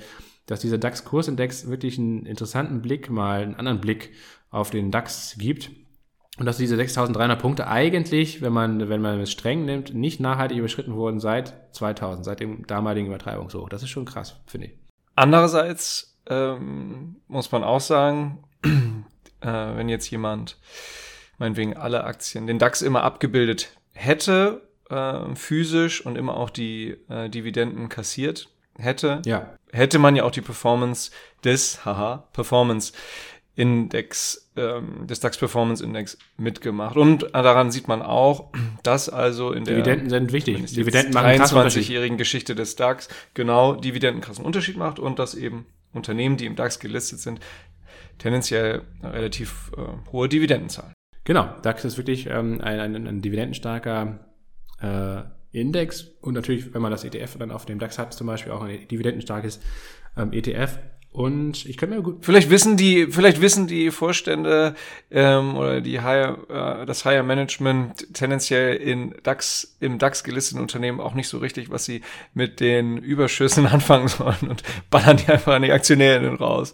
dass 0.48 0.62
dieser 0.62 0.78
DAX-Kursindex 0.78 1.68
wirklich 1.68 2.00
einen 2.00 2.26
interessanten 2.26 2.82
Blick 2.82 3.10
mal, 3.10 3.44
einen 3.44 3.56
anderen 3.56 3.82
Blick 3.82 4.12
auf 4.50 4.70
den 4.70 4.92
DAX 4.92 5.36
gibt. 5.38 5.72
Und 6.38 6.46
dass 6.46 6.58
diese 6.58 6.76
6300 6.76 7.42
Punkte 7.42 7.68
eigentlich, 7.68 8.42
wenn 8.42 8.54
man, 8.54 8.90
wenn 8.90 9.02
man 9.02 9.20
es 9.20 9.32
streng 9.32 9.66
nimmt, 9.66 9.94
nicht 9.94 10.20
nachhaltig 10.20 10.58
überschritten 10.58 10.94
wurden 10.94 11.20
seit 11.20 11.54
2000, 11.76 12.24
seit 12.24 12.40
dem 12.40 12.68
damaligen 12.68 13.08
Übertreibungshoch. 13.08 13.70
Das 13.70 13.82
ist 13.82 13.90
schon 13.90 14.06
krass, 14.06 14.40
finde 14.46 14.68
ich. 14.68 14.74
Andererseits 15.16 16.16
ähm, 16.30 17.16
muss 17.28 17.52
man 17.52 17.64
auch 17.64 17.82
sagen, 17.82 18.44
äh, 18.64 19.48
wenn 19.48 19.90
jetzt 19.90 20.10
jemand 20.12 20.58
meinetwegen 21.40 21.76
alle 21.76 22.04
Aktien, 22.04 22.46
den 22.46 22.60
DAX 22.60 22.82
immer 22.84 23.04
abgebildet 23.04 23.70
hätte, 23.94 24.62
äh, 24.90 25.36
physisch 25.36 26.06
und 26.06 26.18
immer 26.18 26.38
auch 26.38 26.52
die 26.52 26.98
äh, 27.10 27.30
Dividenden 27.30 27.90
kassiert 27.90 28.50
hätte, 28.78 29.22
ja. 29.26 29.56
hätte 29.72 29.98
man 29.98 30.16
ja 30.16 30.24
auch 30.24 30.32
die 30.32 30.42
Performance 30.42 31.12
des, 31.44 31.84
haha, 31.84 32.28
Performance 32.34 32.94
Index, 33.58 34.52
ähm, 34.56 35.08
des 35.08 35.20
DAX 35.20 35.36
Performance 35.36 35.84
Index 35.84 36.18
mitgemacht. 36.38 36.96
Und 36.96 37.24
daran 37.34 37.72
sieht 37.72 37.88
man 37.88 38.04
auch, 38.04 38.52
dass 38.84 39.10
also 39.10 39.52
in 39.52 39.66
der 39.66 39.78
Dividenden 39.78 40.12
sind 40.12 40.32
wichtig. 40.32 40.64
Dividenden 40.76 41.14
machen 41.16 41.42
23-jährigen 41.42 42.18
Geschichte 42.18 42.54
des 42.54 42.76
DAX 42.76 43.10
genau 43.34 43.74
Dividenden 43.74 44.22
krassen 44.22 44.46
Unterschied 44.46 44.78
macht 44.78 45.00
und 45.00 45.18
dass 45.18 45.34
eben 45.34 45.66
Unternehmen, 45.92 46.38
die 46.38 46.46
im 46.46 46.56
DAX 46.56 46.80
gelistet 46.80 47.20
sind, 47.20 47.40
tendenziell 48.20 48.84
relativ 49.02 49.72
äh, 49.76 50.12
hohe 50.12 50.30
Dividenden 50.30 50.70
zahlen. 50.70 50.94
Genau, 51.24 51.50
DAX 51.64 51.84
ist 51.84 51.98
wirklich 51.98 52.28
ähm, 52.28 52.62
ein, 52.62 52.80
ein, 52.80 53.08
ein 53.08 53.22
dividendenstarker 53.24 54.20
äh, 54.80 55.22
Index 55.52 56.04
und 56.22 56.36
natürlich, 56.36 56.76
wenn 56.76 56.84
man 56.84 56.92
das 56.92 57.04
ETF 57.04 57.38
dann 57.40 57.50
auf 57.50 57.66
dem 57.66 57.80
DAX 57.80 57.98
hat, 57.98 58.14
zum 58.14 58.28
Beispiel 58.28 58.52
auch 58.52 58.62
ein 58.62 58.88
dividendenstarkes 58.88 59.60
ähm, 60.16 60.32
ETF. 60.32 60.78
Und 61.12 61.66
ich 61.66 61.78
könnte 61.78 61.96
mir 61.96 62.04
gut. 62.04 62.18
Vielleicht 62.22 62.50
wissen 62.52 62.78
die, 62.78 63.08
vielleicht 63.08 63.42
wissen 63.42 63.66
die 63.66 63.90
Vorstände 63.90 64.76
ähm, 65.10 65.56
oder 65.56 65.82
die 65.82 66.02
Higher, 66.02 66.38
äh, 66.82 66.86
das 66.86 67.06
Higher 67.06 67.24
Management 67.24 68.14
tendenziell 68.14 68.76
in 68.76 69.16
DAX, 69.24 69.76
im 69.80 69.98
DAX 69.98 70.24
gelisteten 70.24 70.62
Unternehmen 70.62 71.00
auch 71.00 71.16
nicht 71.16 71.28
so 71.28 71.40
richtig, 71.40 71.72
was 71.72 71.86
sie 71.86 72.02
mit 72.34 72.60
den 72.60 72.98
Überschüssen 72.98 73.66
anfangen 73.68 74.10
sollen 74.10 74.48
und 74.48 74.62
ballern 74.92 75.18
die 75.18 75.32
einfach 75.32 75.56
an 75.56 75.64
die 75.64 75.72
Aktionärinnen 75.72 76.36
raus. 76.36 76.74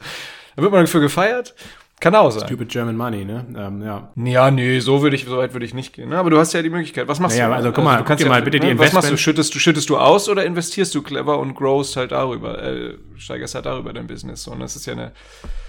Da 0.55 0.61
wird 0.61 0.71
man 0.71 0.86
dafür 0.86 1.01
gefeiert 1.01 1.55
Kann 2.00 2.16
auch 2.16 2.32
sein. 2.32 2.46
Stupid 2.46 2.68
German 2.68 2.98
Money, 2.98 3.24
ne? 3.24 3.46
Ähm, 3.56 3.82
ja. 3.82 4.12
Ja, 4.16 4.52
nee, 4.52 4.80
so 4.80 5.02
würde 5.02 5.16
ich, 5.16 5.24
so 5.24 5.38
weit 5.38 5.54
würde 5.54 5.66
ich 5.66 5.74
nicht 5.74 5.94
gehen. 5.94 6.10
Ne? 6.10 6.18
Aber 6.18 6.30
du 6.30 6.38
hast 6.38 6.52
ja 6.52 6.62
die 6.62 6.70
Möglichkeit. 6.70 7.08
Was 7.08 7.22
machst 7.22 7.38
Naja, 7.38 7.48
du? 7.48 7.56
also 7.56 7.72
guck 7.72 7.84
mal, 7.86 7.98
du 8.00 8.04
kannst 8.04 8.10
guck 8.10 8.18
dir 8.18 8.24
ja, 8.26 8.30
mal 8.30 8.41
bitte 8.41 8.60
die 8.60 8.74
ne? 8.74 8.78
Was 8.80 8.91
machst 8.91 9.10
du? 9.10 9.18
Schüttest 9.18 9.56
du, 9.56 9.60
schüttest 9.60 9.89
du 9.89 9.98
aus 9.98 10.28
oder 10.28 10.44
investierst 10.44 10.94
du 10.96 11.02
clever 11.02 11.39
und 11.39 11.54
growst 11.56 11.96
halt 11.96 12.12
darüber, 12.12 12.62
äh, 12.62 12.98
steigerst 13.16 13.56
halt 13.56 13.68
darüber 13.68 13.94
dein 13.94 14.08
Business? 14.08 14.44
So, 14.44 14.52
Und 14.52 14.60
das 14.60 14.76
ist 14.76 14.86
ja 14.86 14.94
eine, 14.94 15.14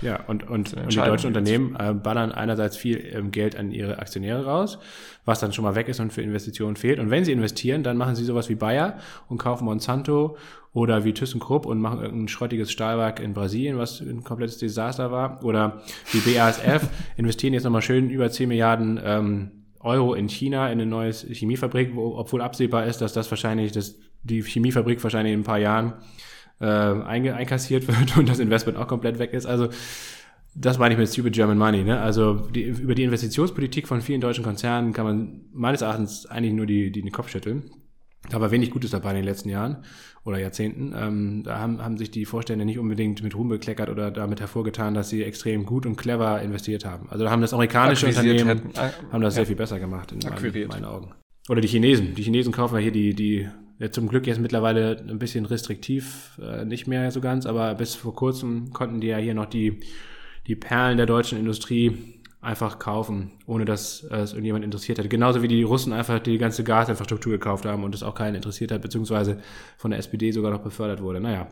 Ja, 0.03 0.21
und, 0.27 0.43
und, 0.51 0.75
und 0.75 0.93
die 0.93 0.97
deutschen. 0.97 1.29
Unternehmen 1.29 1.77
äh, 1.79 1.93
ballern 1.95 2.33
einerseits 2.33 2.77
viel 2.77 2.99
ähm, 3.15 3.31
Geld 3.31 3.57
an 3.57 3.71
ihre 3.71 4.01
Aktionäre 4.01 4.45
raus, 4.45 4.79
was 5.25 5.39
dann 5.39 5.53
schon 5.53 5.63
mal 5.65 5.77
weg 5.77 5.87
ist 5.89 6.01
und 6.01 6.13
für 6.13 6.23
Investitionen 6.23 6.75
fehlt. 6.75 6.99
Und 6.99 7.11
wenn 7.11 7.25
sie 7.25 7.31
investieren, 7.31 7.85
dann 7.85 7.97
machen 7.97 8.17
sie 8.17 8.25
sowas 8.25 8.49
wie 8.49 8.57
Bayer 8.57 8.99
und 9.29 9.39
kaufen 9.39 9.67
Monsanto 9.67 10.37
oder 10.75 11.05
wie 11.05 11.15
ThyssenKrupp 11.15 11.67
und 11.67 11.81
machen 11.81 12.03
irgendein 12.03 12.29
schrottiges 12.29 12.71
Stahlwerk 12.71 13.21
in 13.21 13.33
Brasilien, 13.33 13.79
was 13.79 14.01
ein 14.01 14.25
komplettes 14.25 14.59
Desaster 14.59 15.13
war. 15.13 15.43
Oder 15.45 15.83
wie 16.13 16.19
BASF 16.19 16.89
investieren 17.17 17.55
jetzt 17.55 17.63
nochmal 17.63 17.81
schön 17.81 18.11
über 18.11 18.29
10 18.29 18.49
Milliarden 18.49 19.01
ähm, 19.03 19.51
Euro 19.81 20.15
in 20.15 20.29
China 20.29 20.67
in 20.67 20.73
eine 20.73 20.87
neue 20.87 21.13
Chemiefabrik, 21.13 21.95
wo, 21.95 22.17
obwohl 22.17 22.43
absehbar 22.43 22.87
ist, 22.87 23.01
dass 23.01 23.13
das 23.13 23.31
wahrscheinlich, 23.31 23.71
dass 23.71 23.97
die 24.25 24.43
Chemiefabrik 24.43 25.03
wahrscheinlich 25.05 25.33
in 25.33 25.41
ein 25.41 25.45
paar 25.45 25.59
Jahren 25.59 25.93
äh, 26.61 26.67
einkassiert 26.67 27.87
wird 27.87 28.17
und 28.19 28.29
das 28.29 28.41
Investment 28.41 28.77
auch 28.77 28.89
komplett 28.89 29.21
weg 29.21 29.33
ist. 29.33 29.47
Also 29.47 29.69
das 30.57 30.79
meine 30.79 30.95
ich 30.95 30.99
mit 30.99 31.09
Stupid 31.09 31.35
German 31.35 31.59
Money. 31.59 31.85
Ne? 31.85 32.01
Also 32.01 32.35
die, 32.35 32.63
über 32.63 32.97
die 32.97 33.05
Investitionspolitik 33.05 33.87
von 33.87 34.01
vielen 34.01 34.21
deutschen 34.21 34.43
Konzernen 34.43 34.93
kann 34.93 35.05
man 35.05 35.41
meines 35.53 35.83
Erachtens 35.83 36.27
eigentlich 36.27 36.55
nur 36.55 36.67
die, 36.67 36.91
die 36.91 37.03
den 37.03 37.13
Kopf 37.13 37.29
schütteln. 37.29 37.71
Da 38.31 38.41
war 38.41 38.51
wenig 38.51 38.71
Gutes 38.71 38.91
dabei 38.91 39.11
in 39.11 39.17
den 39.17 39.25
letzten 39.25 39.51
Jahren 39.51 39.85
oder 40.25 40.39
Jahrzehnten. 40.39 40.95
Ähm, 40.97 41.43
da 41.45 41.59
haben, 41.59 41.83
haben 41.83 41.99
sich 41.99 42.11
die 42.11 42.25
Vorstände 42.25 42.65
nicht 42.65 42.79
unbedingt 42.79 43.23
mit 43.23 43.35
Ruhm 43.35 43.49
bekleckert 43.49 43.91
oder 43.91 44.11
damit 44.11 44.41
hervorgetan, 44.41 44.95
dass 44.95 45.11
sie 45.11 45.23
extrem 45.23 45.67
gut 45.67 45.85
und 45.85 45.97
clever 45.97 46.41
investiert 46.41 46.85
haben. 46.85 47.09
Also 47.11 47.25
da 47.25 47.31
haben 47.31 47.43
das 47.43 47.53
amerikanische 47.53 48.07
Akquisiert 48.07 48.41
Unternehmen 48.41 48.73
hätten. 48.73 48.79
Ah, 48.79 49.13
haben 49.13 49.23
das 49.23 49.35
ja. 49.35 49.41
sehr 49.41 49.47
viel 49.47 49.57
besser 49.57 49.79
gemacht 49.79 50.13
in 50.13 50.21
meinen, 50.21 50.69
meinen 50.69 50.85
Augen. 50.85 51.13
Oder 51.49 51.61
die 51.61 51.69
Chinesen. 51.69 52.15
Die 52.15 52.23
Chinesen 52.23 52.53
kaufen 52.53 52.77
ja 52.77 52.81
hier 52.81 52.93
die, 52.93 53.15
die 53.15 53.49
ja, 53.79 53.91
zum 53.91 54.09
Glück 54.09 54.27
jetzt 54.27 54.41
mittlerweile 54.41 54.97
ein 55.09 55.19
bisschen 55.19 55.45
restriktiv, 55.45 56.41
äh, 56.43 56.65
nicht 56.65 56.87
mehr 56.87 57.11
so 57.11 57.21
ganz, 57.21 57.45
aber 57.45 57.75
bis 57.75 57.95
vor 57.95 58.15
kurzem 58.15 58.73
konnten 58.73 59.01
die 59.01 59.09
ja 59.09 59.19
hier 59.19 59.35
noch 59.35 59.47
die, 59.47 59.81
die 60.47 60.57
Perlen 60.57 60.97
der 60.97 61.07
deutschen 61.07 61.39
Industrie 61.39 62.21
einfach 62.45 62.79
kaufen, 62.79 63.33
ohne 63.47 63.65
dass 63.65 64.05
äh, 64.05 64.17
es 64.17 64.33
irgendjemand 64.33 64.65
interessiert 64.65 64.99
hat. 64.99 65.11
Genauso 65.11 65.43
wie 65.43 65.49
die 65.49 65.63
Russen 65.63 65.93
einfach 65.93 66.21
die 66.21 66.39
ganze 66.39 66.65
Gasinfrastruktur 66.65 67.33
gekauft 67.33 67.65
haben 67.65 67.85
und 67.85 67.95
es 67.95 68.03
auch 68.03 68.15
keinen 68.15 68.37
interessiert 68.37 68.71
hat, 68.71 68.83
beziehungsweise 68.83 69.41
von 69.77 69.91
der 69.91 69.99
SPD 69.99 70.31
sogar 70.33 70.51
noch 70.51 70.63
befördert 70.63 71.03
wurde. 71.03 71.21
Naja, 71.21 71.49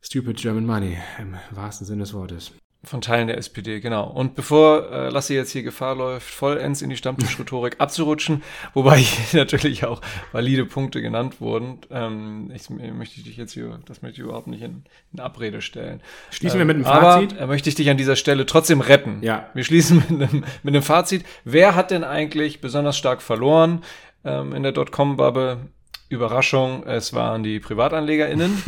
stupid 0.00 0.36
German 0.36 0.66
money 0.66 0.96
im 1.18 1.36
wahrsten 1.50 1.86
Sinne 1.86 2.02
des 2.02 2.14
Wortes. 2.14 2.52
Von 2.84 3.00
Teilen 3.00 3.28
der 3.28 3.38
SPD, 3.38 3.78
genau. 3.78 4.08
Und 4.10 4.34
bevor 4.34 4.90
äh, 4.90 5.08
Lasse 5.08 5.34
jetzt 5.34 5.52
hier 5.52 5.62
Gefahr 5.62 5.94
läuft, 5.94 6.28
vollends 6.28 6.82
in 6.82 6.90
die 6.90 6.96
Stammtischrhetorik 6.96 7.76
abzurutschen, 7.78 8.42
wobei 8.74 8.96
hier 8.98 9.40
natürlich 9.40 9.84
auch 9.84 10.00
valide 10.32 10.66
Punkte 10.66 11.00
genannt 11.00 11.40
wurden, 11.40 11.78
ähm, 11.92 12.50
ich, 12.52 12.68
möchte 12.70 13.22
dich 13.22 13.36
jetzt 13.36 13.52
hier, 13.52 13.78
das 13.86 14.02
möchte 14.02 14.20
ich 14.20 14.24
überhaupt 14.24 14.48
nicht 14.48 14.62
in, 14.62 14.82
in 15.12 15.20
Abrede 15.20 15.62
stellen. 15.62 16.00
Schließen 16.32 16.58
wir 16.58 16.64
mit 16.64 16.74
einem 16.74 16.86
Aber 16.86 17.22
Fazit. 17.22 17.38
äh, 17.38 17.46
möchte 17.46 17.68
ich 17.68 17.76
dich 17.76 17.88
an 17.88 17.98
dieser 17.98 18.16
Stelle 18.16 18.46
trotzdem 18.46 18.80
retten. 18.80 19.22
Ja. 19.22 19.48
Wir 19.54 19.62
schließen 19.62 20.02
mit 20.08 20.10
einem, 20.10 20.44
mit 20.64 20.74
einem 20.74 20.82
Fazit. 20.82 21.24
Wer 21.44 21.76
hat 21.76 21.92
denn 21.92 22.02
eigentlich 22.02 22.60
besonders 22.60 22.98
stark 22.98 23.22
verloren 23.22 23.84
ähm, 24.24 24.52
in 24.54 24.64
der 24.64 24.72
Dotcom-Bubble? 24.72 25.68
Überraschung, 26.12 26.84
es 26.86 27.14
waren 27.14 27.42
die 27.42 27.58
PrivatanlegerInnen. 27.58 28.62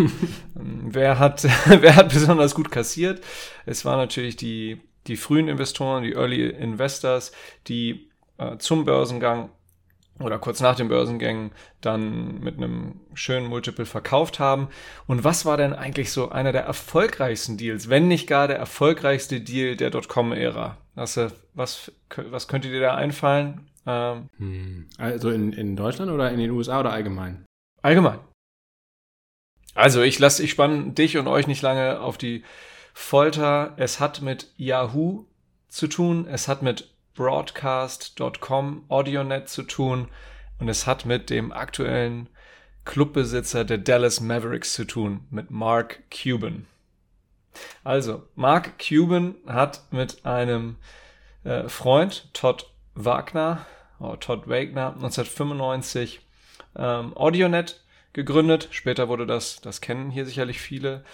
Wer, 0.55 1.19
hat, 1.19 1.45
wer 1.67 1.97
hat 1.97 2.09
besonders 2.09 2.55
gut 2.55 2.71
kassiert? 2.71 3.23
Es 3.67 3.85
waren 3.85 3.99
natürlich 3.99 4.37
die, 4.37 4.81
die 5.07 5.17
frühen 5.17 5.49
Investoren, 5.49 6.03
die 6.05 6.13
Early 6.13 6.49
Investors, 6.49 7.33
die 7.67 8.09
äh, 8.39 8.57
zum 8.59 8.85
Börsengang 8.85 9.51
oder 10.21 10.39
kurz 10.39 10.61
nach 10.61 10.77
den 10.77 10.89
Börsengängen 10.89 11.51
dann 11.81 12.41
mit 12.41 12.57
einem 12.57 13.01
schönen 13.15 13.47
Multiple 13.47 13.85
verkauft 13.85 14.39
haben. 14.39 14.69
Und 15.07 15.25
was 15.25 15.45
war 15.45 15.57
denn 15.57 15.73
eigentlich 15.73 16.13
so 16.13 16.31
einer 16.31 16.53
der 16.53 16.63
erfolgreichsten 16.63 17.57
Deals, 17.57 17.91
wenn 17.91 18.07
nicht 18.09 18.29
gar 18.29 18.47
der 18.47 18.59
erfolgreichste 18.59 19.41
Deal 19.41 19.77
der 19.77 19.91
Dotcom-Ära? 19.91 20.79
Was, 20.95 21.19
was, 21.55 21.93
was 22.17 22.49
könnte 22.49 22.69
dir 22.69 22.81
da 22.81 22.95
einfallen? 22.95 23.69
Ähm, 23.87 24.29
Hm. 24.39 24.89
Also 24.99 25.31
in, 25.31 25.53
in 25.53 25.77
Deutschland 25.77 26.11
oder 26.11 26.31
in 26.31 26.39
den 26.39 26.51
USA 26.51 26.81
oder 26.81 26.93
allgemein? 26.93 27.45
allgemein. 27.83 28.21
Also 29.75 30.03
ich 30.03 30.19
lasse, 30.19 30.43
ich 30.43 30.53
spanne 30.53 30.93
dich 30.93 31.19
und 31.19 31.27
euch 31.27 31.47
nicht 31.47 31.61
lange 31.61 32.01
auf 32.01 32.17
die 32.17 32.45
Folter. 32.95 33.75
Es 33.77 34.01
hat 34.01 34.23
mit 34.23 34.53
Yahoo 34.57 35.27
zu 35.69 35.89
tun, 35.89 36.27
es 36.29 36.49
hat 36.49 36.63
mit 36.63 36.95
Broadcast.com, 37.15 38.85
AudioNet 38.89 39.49
zu 39.49 39.65
tun 39.65 40.09
und 40.59 40.69
es 40.69 40.87
hat 40.87 41.05
mit 41.05 41.29
dem 41.31 41.53
aktuellen 41.53 42.29
Clubbesitzer 42.85 43.65
der 43.65 43.79
Dallas 43.79 44.21
Mavericks 44.21 44.73
zu 44.75 44.85
tun, 44.87 45.27
mit 45.31 45.51
Mark 45.51 46.03
Cuban. 46.11 46.67
Also, 47.83 48.23
Mark 48.35 48.79
Cuban 48.79 49.37
hat 49.47 49.83
mit 49.91 50.25
einem 50.25 50.77
äh, 51.45 51.69
Freund, 51.69 52.29
Todd 52.35 52.71
Wagner, 52.95 53.65
oder 54.09 54.21
Todd 54.21 54.49
Wagner, 54.49 54.95
1995 54.95 56.21
ähm, 56.77 57.17
AudioNet 57.17 57.83
gegründet. 58.13 58.69
Später 58.71 59.09
wurde 59.09 59.27
das, 59.27 59.61
das 59.61 59.81
kennen 59.81 60.11
hier 60.11 60.27
sicherlich 60.27 60.61
viele, 60.61 61.05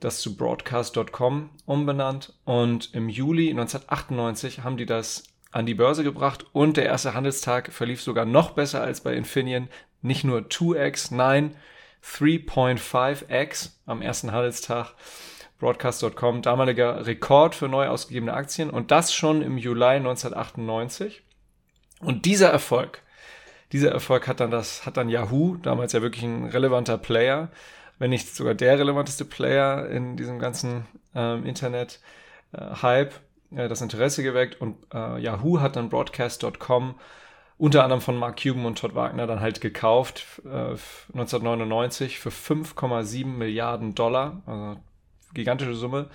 das 0.00 0.20
zu 0.20 0.36
Broadcast.com 0.36 1.50
umbenannt. 1.66 2.32
Und 2.44 2.94
im 2.94 3.08
Juli 3.08 3.50
1998 3.50 4.62
haben 4.62 4.76
die 4.76 4.86
das 4.86 5.24
an 5.52 5.66
die 5.66 5.74
Börse 5.74 6.02
gebracht 6.02 6.46
und 6.52 6.76
der 6.76 6.86
erste 6.86 7.14
Handelstag 7.14 7.72
verlief 7.72 8.02
sogar 8.02 8.24
noch 8.24 8.50
besser 8.52 8.82
als 8.82 9.00
bei 9.00 9.14
Infineon. 9.14 9.68
Nicht 10.02 10.24
nur 10.24 10.40
2x, 10.40 11.14
nein, 11.14 11.56
3.5x 12.04 13.70
am 13.86 14.02
ersten 14.02 14.32
Handelstag. 14.32 14.94
Broadcast.com, 15.60 16.42
damaliger 16.42 17.06
Rekord 17.06 17.54
für 17.54 17.68
neu 17.68 17.86
ausgegebene 17.86 18.34
Aktien 18.34 18.68
und 18.68 18.90
das 18.90 19.14
schon 19.14 19.40
im 19.40 19.56
Juli 19.56 19.84
1998. 19.84 21.22
Und 22.04 22.24
dieser 22.24 22.50
Erfolg, 22.50 23.02
dieser 23.72 23.90
Erfolg 23.90 24.28
hat 24.28 24.40
dann 24.40 24.50
das, 24.50 24.86
hat 24.86 24.96
dann 24.96 25.08
Yahoo, 25.08 25.56
damals 25.56 25.92
ja 25.92 26.02
wirklich 26.02 26.24
ein 26.24 26.46
relevanter 26.46 26.98
Player, 26.98 27.48
wenn 27.98 28.10
nicht 28.10 28.34
sogar 28.34 28.54
der 28.54 28.78
relevanteste 28.78 29.24
Player 29.24 29.88
in 29.88 30.16
diesem 30.16 30.38
ganzen 30.38 30.86
ähm, 31.14 31.46
Internet-Hype, 31.46 33.14
äh, 33.54 33.68
das 33.68 33.80
Interesse 33.80 34.22
geweckt 34.22 34.60
und 34.60 34.76
äh, 34.92 35.20
Yahoo 35.20 35.60
hat 35.60 35.76
dann 35.76 35.88
Broadcast.com 35.88 36.94
unter 37.56 37.84
anderem 37.84 38.00
von 38.00 38.16
Mark 38.16 38.42
Cuban 38.42 38.66
und 38.66 38.78
Todd 38.78 38.94
Wagner 38.94 39.26
dann 39.26 39.40
halt 39.40 39.60
gekauft, 39.60 40.42
äh, 40.44 40.76
1999 41.12 42.18
für 42.18 42.30
5,7 42.30 43.26
Milliarden 43.26 43.94
Dollar, 43.94 44.42
also 44.46 44.76
gigantische 45.34 45.74
Summe. 45.74 46.10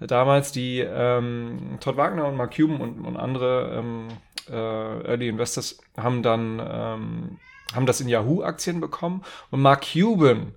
Damals 0.00 0.52
die 0.52 0.78
ähm, 0.80 1.78
Todd 1.80 1.96
Wagner 1.96 2.26
und 2.26 2.36
Mark 2.36 2.56
Cuban 2.56 2.80
und, 2.80 3.04
und 3.04 3.16
andere 3.16 3.78
ähm, 3.78 4.08
äh, 4.50 5.08
Early 5.08 5.28
Investors 5.28 5.78
haben 5.96 6.22
dann 6.22 6.60
ähm, 6.60 7.38
haben 7.74 7.86
das 7.86 8.00
in 8.00 8.08
Yahoo-Aktien 8.08 8.80
bekommen 8.80 9.22
und 9.50 9.60
Mark 9.60 9.86
Cuban, 9.92 10.54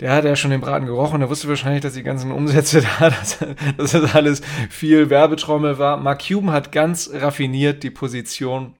der 0.00 0.12
hat 0.12 0.24
ja 0.24 0.36
schon 0.36 0.50
den 0.50 0.60
Braten 0.60 0.86
gerochen, 0.86 1.20
der 1.20 1.30
wusste 1.30 1.48
wahrscheinlich, 1.48 1.82
dass 1.82 1.94
die 1.94 2.02
ganzen 2.02 2.32
Umsätze 2.32 2.82
da, 3.00 3.10
dass, 3.10 3.38
dass 3.76 3.92
das 3.92 4.14
alles 4.14 4.42
viel 4.70 5.10
Werbetrommel 5.10 5.78
war. 5.78 5.96
Mark 5.96 6.26
Cuban 6.26 6.52
hat 6.52 6.70
ganz 6.70 7.10
raffiniert 7.12 7.82
die 7.82 7.90
Position 7.90 8.76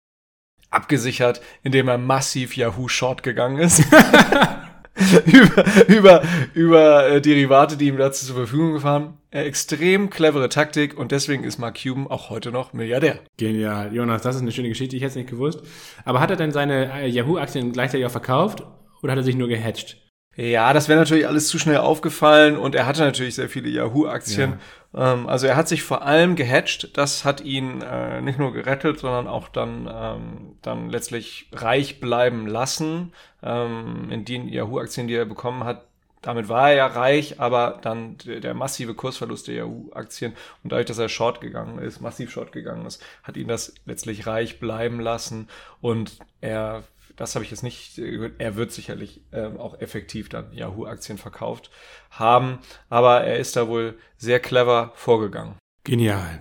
abgesichert, 0.70 1.40
indem 1.62 1.88
er 1.88 1.98
massiv 1.98 2.56
Yahoo 2.56 2.88
Short 2.88 3.22
gegangen 3.22 3.58
ist. 3.58 3.82
über, 5.26 5.64
über, 5.86 6.22
über 6.54 7.08
äh, 7.08 7.20
Derivate, 7.20 7.76
die 7.76 7.88
ihm 7.88 7.96
dazu 7.96 8.26
zur 8.26 8.36
Verfügung 8.36 8.72
gefahren. 8.72 9.18
Äh, 9.30 9.42
extrem 9.42 10.10
clevere 10.10 10.48
Taktik 10.48 10.96
und 10.96 11.12
deswegen 11.12 11.44
ist 11.44 11.58
Mark 11.58 11.78
Cuban 11.82 12.06
auch 12.06 12.30
heute 12.30 12.50
noch 12.50 12.72
Milliardär. 12.72 13.20
Genial. 13.36 13.94
Jonas, 13.94 14.22
das 14.22 14.36
ist 14.36 14.42
eine 14.42 14.52
schöne 14.52 14.68
Geschichte, 14.68 14.96
ich 14.96 15.02
hätte 15.02 15.10
es 15.10 15.16
nicht 15.16 15.30
gewusst. 15.30 15.60
Aber 16.04 16.20
hat 16.20 16.30
er 16.30 16.36
denn 16.36 16.50
seine 16.50 17.02
äh, 17.02 17.08
Yahoo-Aktien 17.08 17.72
gleichzeitig 17.72 18.06
auch 18.06 18.10
verkauft 18.10 18.62
oder 19.02 19.12
hat 19.12 19.18
er 19.18 19.24
sich 19.24 19.36
nur 19.36 19.48
gehatcht? 19.48 20.07
Ja, 20.40 20.72
das 20.72 20.88
wäre 20.88 21.00
natürlich 21.00 21.26
alles 21.26 21.48
zu 21.48 21.58
schnell 21.58 21.78
aufgefallen 21.78 22.56
und 22.56 22.76
er 22.76 22.86
hatte 22.86 23.00
natürlich 23.00 23.34
sehr 23.34 23.48
viele 23.48 23.68
Yahoo-Aktien. 23.70 24.60
Ähm, 24.94 25.28
also 25.28 25.48
er 25.48 25.56
hat 25.56 25.66
sich 25.66 25.82
vor 25.82 26.02
allem 26.02 26.36
gehatcht. 26.36 26.96
Das 26.96 27.24
hat 27.24 27.40
ihn 27.40 27.82
äh, 27.82 28.20
nicht 28.20 28.38
nur 28.38 28.52
gerettet, 28.52 29.00
sondern 29.00 29.26
auch 29.26 29.48
dann, 29.48 29.90
ähm, 29.92 30.56
dann 30.62 30.90
letztlich 30.90 31.48
reich 31.52 31.98
bleiben 31.98 32.46
lassen. 32.46 33.12
Ähm, 33.42 34.10
in 34.10 34.24
den 34.24 34.46
Yahoo-Aktien, 34.48 35.08
die 35.08 35.14
er 35.14 35.24
bekommen 35.24 35.64
hat, 35.64 35.84
damit 36.22 36.48
war 36.48 36.70
er 36.70 36.76
ja 36.76 36.86
reich, 36.86 37.40
aber 37.40 37.80
dann 37.82 38.16
der, 38.18 38.38
der 38.38 38.54
massive 38.54 38.94
Kursverlust 38.94 39.48
der 39.48 39.56
Yahoo-Aktien 39.56 40.34
und 40.62 40.70
dadurch, 40.70 40.86
dass 40.86 40.98
er 40.98 41.08
short 41.08 41.40
gegangen 41.40 41.80
ist, 41.80 42.00
massiv 42.00 42.30
short 42.30 42.52
gegangen 42.52 42.86
ist, 42.86 43.02
hat 43.24 43.36
ihn 43.36 43.48
das 43.48 43.74
letztlich 43.86 44.28
reich 44.28 44.60
bleiben 44.60 45.00
lassen 45.00 45.48
und 45.80 46.18
er 46.40 46.84
das 47.18 47.34
habe 47.34 47.44
ich 47.44 47.50
jetzt 47.50 47.62
nicht 47.62 47.96
gehört. 47.96 48.34
Er 48.38 48.56
wird 48.56 48.72
sicherlich 48.72 49.20
ähm, 49.32 49.58
auch 49.58 49.80
effektiv 49.80 50.28
dann 50.28 50.52
Yahoo-Aktien 50.52 51.18
verkauft 51.18 51.70
haben, 52.10 52.60
aber 52.88 53.22
er 53.22 53.38
ist 53.38 53.56
da 53.56 53.68
wohl 53.68 53.98
sehr 54.16 54.40
clever 54.40 54.92
vorgegangen. 54.94 55.56
Genial. 55.84 56.40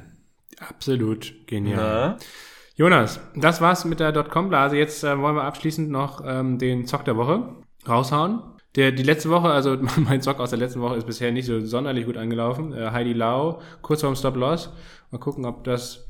Absolut 0.59 1.47
genial. 1.47 1.77
Na? 1.77 2.17
Jonas, 2.75 3.19
das 3.35 3.59
war's 3.59 3.85
mit 3.85 3.99
der 3.99 4.11
Dotcom-Blase. 4.11 4.77
Jetzt 4.77 5.03
äh, 5.03 5.19
wollen 5.19 5.35
wir 5.35 5.43
abschließend 5.43 5.89
noch 5.89 6.21
ähm, 6.23 6.59
den 6.59 6.85
Zock 6.85 7.05
der 7.05 7.17
Woche 7.17 7.55
raushauen. 7.87 8.41
Der, 8.75 8.91
die 8.91 9.03
letzte 9.03 9.31
Woche, 9.31 9.49
also 9.49 9.77
mein 9.97 10.21
Zock 10.21 10.39
aus 10.39 10.51
der 10.51 10.59
letzten 10.59 10.81
Woche 10.81 10.95
ist 10.95 11.07
bisher 11.07 11.31
nicht 11.31 11.47
so 11.47 11.59
sonderlich 11.61 12.05
gut 12.05 12.17
angelaufen. 12.17 12.73
Äh, 12.73 12.91
Heidi 12.91 13.13
Lau, 13.13 13.61
kurz 13.81 14.01
vorm 14.01 14.15
Stop-Loss. 14.15 14.71
Mal 15.09 15.17
gucken, 15.17 15.45
ob 15.45 15.63
das 15.63 16.06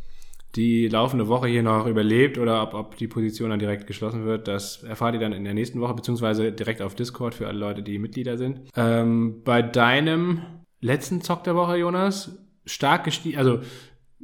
die 0.55 0.87
laufende 0.87 1.27
Woche 1.27 1.47
hier 1.47 1.63
noch 1.63 1.85
überlebt 1.85 2.37
oder 2.37 2.63
ob, 2.63 2.73
ob 2.73 2.97
die 2.97 3.07
Position 3.07 3.49
dann 3.49 3.59
direkt 3.59 3.85
geschlossen 3.85 4.25
wird. 4.25 4.47
Das 4.47 4.83
erfahrt 4.83 5.13
ihr 5.13 5.19
dann 5.19 5.33
in 5.33 5.43
der 5.43 5.53
nächsten 5.53 5.79
Woche, 5.81 5.93
beziehungsweise 5.93 6.51
direkt 6.51 6.81
auf 6.81 6.95
Discord 6.95 7.35
für 7.35 7.47
alle 7.47 7.59
Leute, 7.59 7.83
die 7.83 7.99
Mitglieder 7.99 8.37
sind. 8.37 8.61
Ähm, 8.75 9.41
bei 9.43 9.61
deinem 9.61 10.41
letzten 10.79 11.21
Zock 11.21 11.43
der 11.43 11.55
Woche, 11.55 11.77
Jonas, 11.77 12.37
stark 12.65 13.03
gestiegen, 13.03 13.37
also 13.37 13.59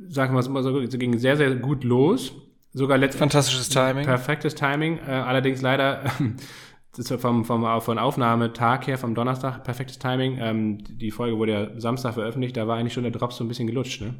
sagen 0.08 0.34
wir 0.34 0.40
es 0.40 0.50
mal 0.50 0.64
so, 0.64 0.80
es 0.80 0.98
ging 0.98 1.18
sehr, 1.18 1.38
sehr 1.38 1.56
gut 1.56 1.84
los. 1.84 2.34
Sogar 2.76 2.98
letztes 2.98 3.20
Fantastisches 3.20 3.70
Timing. 3.70 4.06
Perfektes 4.06 4.56
Timing. 4.56 4.98
Äh, 5.08 5.12
allerdings 5.12 5.62
leider 5.62 6.04
vom, 7.20 7.46
vom, 7.46 7.82
von 7.82 8.00
Aufnahmetag 8.00 8.88
her, 8.88 8.98
vom 8.98 9.14
Donnerstag, 9.14 9.64
perfektes 9.64 10.00
Timing. 10.00 10.40
Ähm, 10.40 10.78
die 10.84 11.12
Folge 11.12 11.38
wurde 11.38 11.52
ja 11.52 11.80
Samstag 11.80 12.16
veröffentlicht, 12.16 12.58
da 12.58 12.68
war 12.68 12.78
eigentlich 12.78 12.94
schon 12.94 13.04
der 13.04 13.12
Drops 13.12 13.38
so 13.38 13.44
ein 13.44 13.48
bisschen 13.48 13.68
gelutscht, 13.68 14.02
ne? 14.02 14.16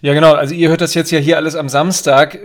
Ja, 0.00 0.14
genau. 0.14 0.34
Also 0.34 0.54
ihr 0.54 0.68
hört 0.68 0.80
das 0.80 0.94
jetzt 0.94 1.10
ja 1.10 1.18
hier 1.18 1.36
alles 1.36 1.56
am 1.56 1.68
Samstag. 1.68 2.38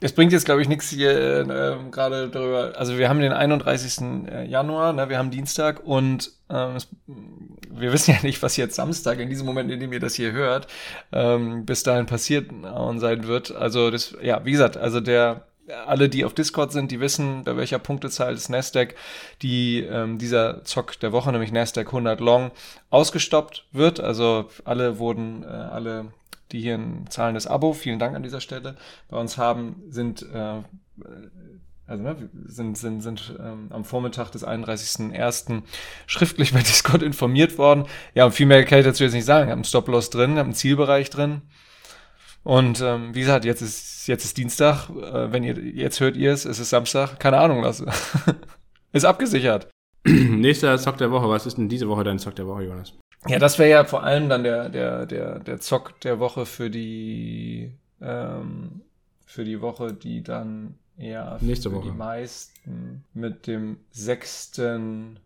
Es 0.00 0.12
bringt 0.12 0.32
jetzt, 0.32 0.44
glaube 0.44 0.60
ich, 0.60 0.68
nichts 0.68 0.90
hier 0.90 1.10
äh, 1.10 1.90
gerade 1.90 2.28
darüber. 2.28 2.74
Also 2.76 2.98
wir 2.98 3.08
haben 3.08 3.20
den 3.20 3.32
31. 3.32 4.28
Äh, 4.30 4.44
Januar, 4.46 4.92
ne? 4.92 5.08
wir 5.08 5.18
haben 5.18 5.30
Dienstag 5.30 5.84
und 5.84 6.32
ähm, 6.50 6.76
es, 6.76 6.88
wir 7.06 7.92
wissen 7.92 8.12
ja 8.14 8.18
nicht, 8.22 8.42
was 8.42 8.56
jetzt 8.56 8.74
Samstag, 8.74 9.18
in 9.18 9.30
diesem 9.30 9.46
Moment, 9.46 9.70
in 9.70 9.80
dem 9.80 9.92
ihr 9.92 10.00
das 10.00 10.14
hier 10.14 10.32
hört, 10.32 10.66
ähm, 11.12 11.64
bis 11.64 11.82
dahin 11.82 12.06
passiert 12.06 12.50
und 12.52 13.00
sein 13.00 13.26
wird. 13.26 13.52
Also 13.52 13.90
das, 13.90 14.14
ja, 14.22 14.44
wie 14.44 14.52
gesagt, 14.52 14.76
also 14.76 15.00
der 15.00 15.46
alle, 15.86 16.08
die 16.08 16.24
auf 16.24 16.34
Discord 16.34 16.72
sind, 16.72 16.90
die 16.90 17.00
wissen, 17.00 17.44
bei 17.44 17.56
welcher 17.56 17.78
Punktezahl 17.78 18.34
des 18.34 18.48
Nasdaq 18.48 18.94
die 19.42 19.80
ähm, 19.80 20.18
dieser 20.18 20.64
Zock 20.64 20.98
der 21.00 21.12
Woche, 21.12 21.32
nämlich 21.32 21.52
Nasdaq 21.52 21.88
100 21.88 22.20
Long, 22.20 22.50
ausgestoppt 22.90 23.64
wird. 23.72 24.00
Also 24.00 24.48
alle 24.64 24.98
wurden, 24.98 25.42
äh, 25.42 25.46
alle 25.46 26.06
die 26.52 26.60
hier 26.60 26.74
ein 26.74 27.06
zahlendes 27.08 27.46
Abo, 27.46 27.72
vielen 27.72 27.98
Dank 27.98 28.14
an 28.14 28.22
dieser 28.22 28.40
Stelle, 28.40 28.76
bei 29.08 29.18
uns 29.18 29.38
haben, 29.38 29.82
sind, 29.88 30.22
äh, 30.22 30.62
also 31.86 32.02
ne, 32.02 32.28
sind, 32.46 32.78
sind, 32.78 33.00
sind 33.02 33.34
ähm, 33.38 33.68
am 33.70 33.84
Vormittag 33.84 34.30
des 34.30 34.46
31.01. 34.46 35.62
schriftlich 36.06 36.52
bei 36.52 36.60
Discord 36.60 37.02
informiert 37.02 37.58
worden. 37.58 37.84
Ja, 38.14 38.24
und 38.24 38.32
viel 38.32 38.46
mehr 38.46 38.64
kann 38.64 38.78
ich 38.78 38.84
dazu 38.84 39.04
jetzt 39.04 39.12
nicht 39.12 39.24
sagen. 39.24 39.44
Ich 39.44 39.50
habe 39.50 39.58
einen 39.58 39.64
Stop-Loss 39.64 40.10
drin, 40.10 40.32
habe 40.32 40.42
einen 40.42 40.54
Zielbereich 40.54 41.10
drin. 41.10 41.42
Und 42.42 42.80
ähm, 42.80 43.12
wie 43.12 43.20
gesagt, 43.20 43.44
jetzt 43.44 43.60
ist, 43.60 44.06
jetzt 44.06 44.24
ist 44.24 44.36
Dienstag. 44.36 44.88
Äh, 44.90 45.32
wenn 45.32 45.42
ihr 45.42 45.58
jetzt 45.58 45.98
hört 45.98 46.16
ihr 46.16 46.32
es, 46.32 46.44
es 46.44 46.60
ist 46.60 46.70
Samstag. 46.70 47.18
Keine 47.18 47.38
Ahnung, 47.38 47.62
was. 47.62 47.84
ist 48.92 49.04
abgesichert. 49.04 49.68
Nächster 50.04 50.78
Zock 50.78 50.96
der 50.98 51.10
Woche. 51.10 51.28
Was 51.28 51.46
ist 51.46 51.58
denn 51.58 51.68
diese 51.68 51.88
Woche 51.88 52.04
dein 52.04 52.20
Zock 52.20 52.36
der 52.36 52.46
Woche, 52.46 52.62
Jonas? 52.62 52.94
Ja, 53.28 53.38
das 53.38 53.58
wäre 53.58 53.70
ja 53.70 53.84
vor 53.84 54.02
allem 54.02 54.28
dann 54.28 54.42
der, 54.44 54.68
der, 54.68 55.06
der, 55.06 55.38
der 55.38 55.60
Zock 55.60 56.00
der 56.00 56.18
Woche 56.18 56.46
für 56.46 56.70
die, 56.70 57.72
ähm, 58.00 58.82
für 59.24 59.44
die 59.44 59.60
Woche, 59.60 59.92
die 59.92 60.22
dann 60.22 60.78
ja 60.96 61.38
Nächste 61.40 61.70
für 61.70 61.76
Woche. 61.76 61.90
die 61.90 61.96
meisten 61.96 63.04
mit 63.12 63.46
dem 63.46 63.78
sechsten 63.90 65.18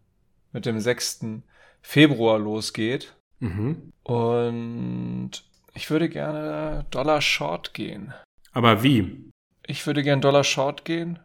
mit 0.52 0.66
dem 0.66 0.80
sechsten 0.80 1.44
Februar 1.80 2.38
losgeht. 2.38 3.14
Mhm. 3.38 3.92
Und 4.02 5.30
ich 5.74 5.90
würde 5.90 6.08
gerne 6.08 6.84
Dollar 6.90 7.20
Short 7.20 7.72
gehen. 7.72 8.12
Aber 8.52 8.82
wie? 8.82 9.30
Ich 9.66 9.86
würde 9.86 10.02
gerne 10.02 10.20
Dollar 10.20 10.44
Short 10.44 10.84
gehen. 10.84 11.20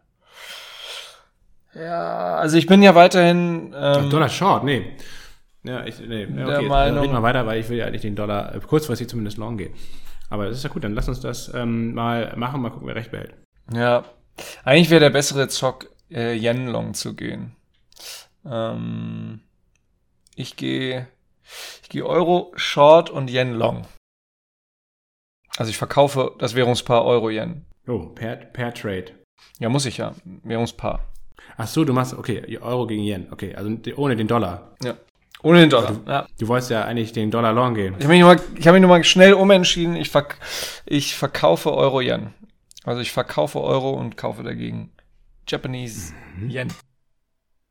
Ja, 1.74 2.36
also 2.36 2.56
ich 2.56 2.66
bin 2.66 2.82
ja 2.82 2.94
weiterhin. 2.94 3.74
Ähm, 3.76 4.08
Dollar 4.10 4.28
Short, 4.28 4.64
nee. 4.64 4.96
Ja, 5.66 5.84
ich, 5.84 5.98
nee, 6.00 6.24
okay, 6.24 6.44
der 6.44 6.62
Meinung, 6.62 7.00
reden 7.00 7.12
wir 7.12 7.22
weiter, 7.22 7.46
weil 7.46 7.60
ich 7.60 7.68
will 7.68 7.78
ja 7.78 7.86
eigentlich 7.86 8.02
den 8.02 8.16
Dollar 8.16 8.54
äh, 8.54 8.60
kurzfristig 8.60 9.08
zumindest 9.08 9.36
long 9.36 9.56
gehen. 9.56 9.74
Aber 10.30 10.46
das 10.46 10.58
ist 10.58 10.62
ja 10.64 10.70
gut, 10.70 10.84
dann 10.84 10.94
lass 10.94 11.08
uns 11.08 11.20
das 11.20 11.52
ähm, 11.54 11.94
mal 11.94 12.34
machen, 12.36 12.60
mal 12.60 12.70
gucken, 12.70 12.88
wer 12.88 12.94
recht 12.94 13.10
behält. 13.10 13.34
Ja, 13.72 14.04
eigentlich 14.64 14.90
wäre 14.90 15.00
der 15.00 15.10
bessere 15.10 15.48
Zock, 15.48 15.90
äh, 16.10 16.34
Yen 16.34 16.68
Long 16.68 16.94
zu 16.94 17.14
gehen. 17.14 17.56
Ähm, 18.44 19.40
ich 20.34 20.56
gehe 20.56 21.08
ich 21.82 21.88
gehe 21.88 22.04
Euro 22.04 22.52
Short 22.56 23.10
und 23.10 23.30
Yen 23.30 23.54
Long. 23.54 23.86
Also 25.56 25.70
ich 25.70 25.78
verkaufe 25.78 26.34
das 26.38 26.54
Währungspaar 26.54 27.04
Euro-Yen. 27.04 27.64
Oh, 27.86 28.06
per, 28.06 28.36
per 28.36 28.74
Trade. 28.74 29.06
Ja, 29.58 29.68
muss 29.68 29.86
ich 29.86 29.98
ja. 29.98 30.14
Währungspaar. 30.42 31.00
Ach 31.56 31.66
so, 31.66 31.84
du 31.84 31.92
machst, 31.92 32.14
okay, 32.14 32.58
Euro 32.58 32.86
gegen 32.86 33.04
Yen. 33.04 33.28
Okay, 33.32 33.54
also 33.54 33.70
ohne 33.96 34.16
den 34.16 34.28
Dollar. 34.28 34.74
Ja. 34.82 34.96
Ohne 35.42 35.60
den 35.60 35.70
Dollar. 35.70 35.92
Du, 35.92 36.10
ja. 36.10 36.26
du 36.38 36.48
wolltest 36.48 36.70
ja 36.70 36.84
eigentlich 36.84 37.12
den 37.12 37.30
Dollar 37.30 37.52
long 37.52 37.74
gehen. 37.74 37.94
Ich 37.98 38.04
habe 38.04 38.14
mich, 38.14 38.20
nur 38.20 38.34
mal, 38.34 38.42
ich 38.56 38.66
hab 38.66 38.72
mich 38.72 38.80
nur 38.80 38.90
mal 38.90 39.04
schnell 39.04 39.34
umentschieden. 39.34 39.96
Ich, 39.96 40.10
verk 40.10 40.38
ich 40.86 41.14
verkaufe 41.14 41.72
Euro-Yen. 41.72 42.34
Also 42.84 43.00
ich 43.00 43.12
verkaufe 43.12 43.60
Euro 43.60 43.90
und 43.90 44.16
kaufe 44.16 44.42
dagegen 44.42 44.92
Japanese 45.46 46.14
mhm. 46.38 46.50
Yen. 46.50 46.72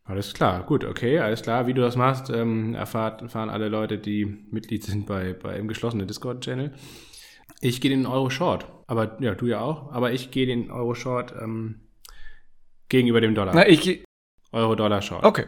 Alles 0.03 0.34
klar, 0.34 0.63
gut, 0.63 0.84
okay, 0.84 1.20
alles 1.20 1.41
klar. 1.41 1.66
Wie 1.66 1.74
du 1.74 1.82
das 1.82 1.95
machst, 1.95 2.30
ähm, 2.30 2.76
erfahrt, 2.76 3.24
erfahren 3.24 3.49
alle 3.49 3.70
Leute, 3.70 3.97
die 3.97 4.26
Mitglied 4.26 4.84
sind 4.84 5.07
bei, 5.07 5.34
bei 5.34 5.57
im 5.57 5.68
geschlossenen 5.68 6.05
Discord-Channel. 6.05 6.74
Ich 7.59 7.82
gehe 7.82 7.89
den 7.89 8.05
Euro 8.05 8.30
Short. 8.30 8.68
Aber 8.86 9.20
ja, 9.20 9.34
du 9.34 9.47
ja 9.47 9.61
auch. 9.61 9.91
Aber 9.91 10.11
ich 10.11 10.30
gehe 10.30 10.45
den 10.45 10.70
Euro 10.70 10.93
Short 10.93 11.34
ähm, 11.41 11.82
gegenüber 12.89 13.20
dem 13.20 13.34
Dollar. 13.34 13.55
Na, 13.55 13.68
ich 13.68 14.03
Euro-Dollar 14.51 15.01
Short. 15.01 15.24
Okay. 15.24 15.45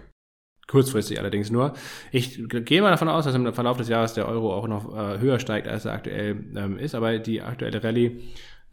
Kurzfristig 0.67 1.19
allerdings 1.19 1.49
nur. 1.49 1.73
Ich 2.11 2.41
gehe 2.49 2.81
mal 2.81 2.91
davon 2.91 3.07
aus, 3.07 3.23
dass 3.23 3.33
im 3.33 3.53
Verlauf 3.53 3.77
des 3.77 3.87
Jahres 3.87 4.13
der 4.13 4.27
Euro 4.27 4.53
auch 4.53 4.67
noch 4.67 4.93
äh, 4.93 5.19
höher 5.19 5.39
steigt, 5.39 5.67
als 5.67 5.85
er 5.85 5.93
aktuell 5.93 6.43
ähm, 6.55 6.77
ist. 6.77 6.93
Aber 6.93 7.17
die 7.19 7.41
aktuelle 7.41 7.81
Rallye, 7.81 8.19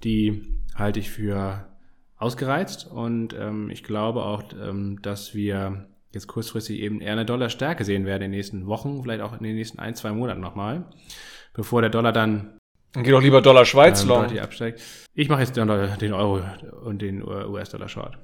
die 0.02 0.42
halte 0.74 0.98
ich 0.98 1.10
für 1.10 1.68
ausgereizt. 2.16 2.90
Und 2.90 3.34
ähm, 3.38 3.70
ich 3.70 3.84
glaube 3.84 4.24
auch, 4.24 4.42
ähm, 4.60 5.00
dass 5.02 5.34
wir 5.34 5.86
jetzt 6.12 6.26
kurzfristig 6.26 6.80
eben 6.80 7.00
eher 7.00 7.12
eine 7.12 7.24
Dollarstärke 7.24 7.84
sehen 7.84 8.06
werden 8.06 8.22
in 8.22 8.30
den 8.32 8.38
nächsten 8.38 8.66
Wochen, 8.66 9.02
vielleicht 9.02 9.20
auch 9.20 9.36
in 9.36 9.44
den 9.44 9.54
nächsten 9.54 9.78
ein, 9.78 9.94
zwei 9.94 10.10
Monaten 10.12 10.40
nochmal, 10.40 10.86
bevor 11.52 11.80
der 11.80 11.90
Dollar 11.90 12.12
dann 12.12 12.58
dann 12.92 13.02
geh 13.02 13.10
doch 13.10 13.22
lieber 13.22 13.42
Dollar 13.42 13.64
Schweiz 13.64 14.02
ähm, 14.02 14.08
long. 14.08 14.26
Ich 15.14 15.28
mache 15.28 15.40
jetzt 15.40 15.56
den, 15.56 15.68
den 16.00 16.12
Euro 16.12 16.42
und 16.84 17.02
den 17.02 17.26
US-Dollar 17.26 17.88
Short. 17.88 18.18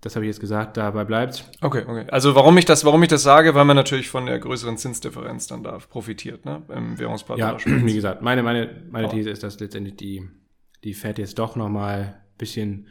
Das 0.00 0.14
habe 0.14 0.24
ich 0.24 0.28
jetzt 0.28 0.40
gesagt, 0.40 0.76
dabei 0.76 1.04
bleibt. 1.04 1.50
Okay, 1.60 1.84
okay. 1.86 2.06
Also 2.10 2.36
warum 2.36 2.56
ich 2.56 2.64
das, 2.64 2.84
warum 2.84 3.02
ich 3.02 3.08
das 3.08 3.24
sage, 3.24 3.54
weil 3.54 3.64
man 3.64 3.74
natürlich 3.74 4.08
von 4.08 4.26
der 4.26 4.38
größeren 4.38 4.76
Zinsdifferenz 4.76 5.48
dann 5.48 5.64
da 5.64 5.78
profitiert, 5.78 6.44
ne? 6.44 6.62
Im 6.68 6.98
Währungspaar. 6.98 7.36
Ja, 7.36 7.56
wie 7.64 7.94
gesagt, 7.94 8.22
meine, 8.22 8.44
meine, 8.44 8.84
meine 8.90 9.08
These 9.08 9.30
ist, 9.30 9.42
dass 9.42 9.58
letztendlich 9.58 9.96
die, 9.96 10.28
die 10.84 10.94
Fed 10.94 11.18
jetzt 11.18 11.38
doch 11.38 11.56
nochmal 11.56 12.00
ein 12.00 12.38
bisschen 12.38 12.86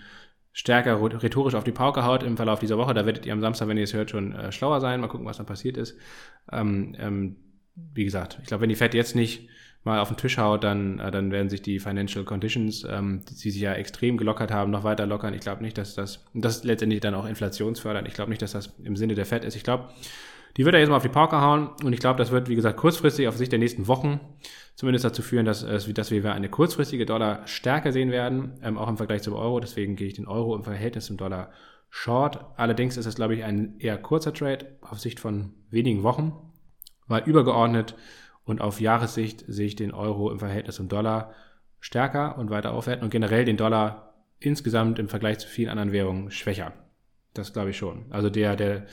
stärker 0.52 1.00
rhetorisch 1.02 1.54
auf 1.54 1.64
die 1.64 1.72
Pauke 1.72 2.04
haut 2.04 2.24
im 2.24 2.36
Verlauf 2.36 2.60
dieser 2.60 2.78
Woche. 2.78 2.94
Da 2.94 3.06
werdet 3.06 3.26
ihr 3.26 3.32
am 3.32 3.42
Samstag, 3.42 3.68
wenn 3.68 3.78
ihr 3.78 3.84
es 3.84 3.94
hört, 3.94 4.10
schon 4.10 4.34
äh, 4.34 4.52
schlauer 4.52 4.82
sein. 4.82 5.00
Mal 5.00 5.08
gucken, 5.08 5.28
was 5.28 5.38
dann 5.38 5.46
passiert 5.46 5.78
ist. 5.78 5.96
Ähm, 6.52 6.96
ähm, 7.00 7.36
wie 7.76 8.04
gesagt, 8.04 8.40
ich 8.42 8.48
glaube, 8.48 8.64
wenn 8.64 8.70
die 8.70 8.76
Fed 8.76 8.94
jetzt 8.94 9.16
nicht 9.16 9.48
mal 9.84 10.00
auf 10.00 10.10
den 10.10 10.18
Tisch 10.18 10.38
haut, 10.38 10.64
dann, 10.64 11.00
äh, 11.00 11.12
dann 11.12 11.32
werden 11.32 11.50
sich 11.50 11.62
die 11.62 11.80
Financial 11.80 12.26
Conditions, 12.26 12.86
ähm, 12.90 13.22
die 13.30 13.52
sich 13.52 13.62
ja 13.62 13.74
extrem 13.74 14.18
gelockert 14.18 14.52
haben, 14.52 14.72
noch 14.72 14.84
weiter 14.84 15.06
lockern. 15.06 15.34
Ich 15.34 15.42
glaube 15.42 15.64
nicht, 15.64 15.78
dass 15.78 15.96
das, 15.96 16.26
das 16.34 16.64
letztendlich 16.64 17.02
dann 17.02 17.16
auch 17.16 17.26
inflationsfördernd. 17.26 18.08
Ich 18.08 18.14
glaube 18.14 18.30
nicht, 18.30 18.42
dass 18.42 18.52
das 18.52 18.76
im 18.84 18.96
Sinne 18.96 19.16
der 19.16 19.26
Fed 19.26 19.46
ist. 19.46 19.56
Ich 19.56 19.64
glaube, 19.64 19.90
die 20.58 20.66
wird 20.66 20.74
er 20.74 20.80
jetzt 20.80 20.90
mal 20.90 20.98
auf 20.98 21.04
die 21.04 21.10
Pauke 21.10 21.40
hauen 21.40 21.70
und 21.84 21.94
ich 21.94 22.00
glaube, 22.00 22.18
das 22.18 22.32
wird, 22.32 22.50
wie 22.50 22.56
gesagt, 22.56 22.78
kurzfristig 22.78 23.28
auf 23.28 23.38
Sicht 23.38 23.52
der 23.52 23.60
nächsten 23.60 23.88
Wochen 23.88 24.20
zumindest 24.76 25.06
dazu 25.06 25.22
führen, 25.22 25.46
dass, 25.46 25.66
dass 25.66 26.12
wir 26.12 26.34
eine 26.34 26.50
kurzfristige 26.50 27.06
Dollar-Stärke 27.06 27.92
sehen 27.92 28.12
werden, 28.12 28.60
ähm, 28.64 28.78
auch 28.78 28.88
im 28.88 28.98
Vergleich 28.98 29.24
zum 29.24 29.34
Euro. 29.34 29.60
Deswegen 29.60 29.96
gehe 29.96 30.08
ich 30.08 30.14
den 30.14 30.28
Euro 30.28 30.56
im 30.56 30.64
Verhältnis 30.64 31.06
zum 31.06 31.18
Dollar 31.18 31.52
short. 31.90 32.46
Allerdings 32.58 32.98
ist 32.98 33.06
es, 33.06 33.16
glaube 33.16 33.36
ich, 33.36 33.44
ein 33.44 33.80
eher 33.80 33.98
kurzer 33.98 34.34
Trade 34.34 34.78
auf 34.82 35.00
Sicht 35.00 35.20
von 35.20 35.54
wenigen 35.70 36.04
Wochen, 36.04 36.34
weil 37.08 37.24
übergeordnet 37.24 37.96
und 38.48 38.62
auf 38.62 38.80
Jahressicht 38.80 39.44
sehe 39.48 39.68
ich 39.68 39.76
den 39.76 39.94
Euro 39.94 40.32
im 40.32 40.40
Verhältnis 40.40 40.78
zum 40.78 40.88
Dollar 40.88 41.34
stärker 41.80 42.38
und 42.38 42.50
weiter 42.50 42.72
aufwerten 42.72 43.04
und 43.04 43.10
generell 43.10 43.46
den 43.46 43.58
Dollar 43.58 44.14
insgesamt 44.40 45.00
im 45.00 45.10
Vergleich 45.10 45.40
zu 45.40 45.48
vielen 45.48 45.70
anderen 45.70 45.92
Währungen 45.92 46.32
schwächer. 46.32 46.72
Das 47.34 47.54
glaube 47.54 47.72
ich 47.72 47.78
schon. 47.78 48.06
Also 48.10 48.30
der, 48.30 48.56
der, 48.56 48.86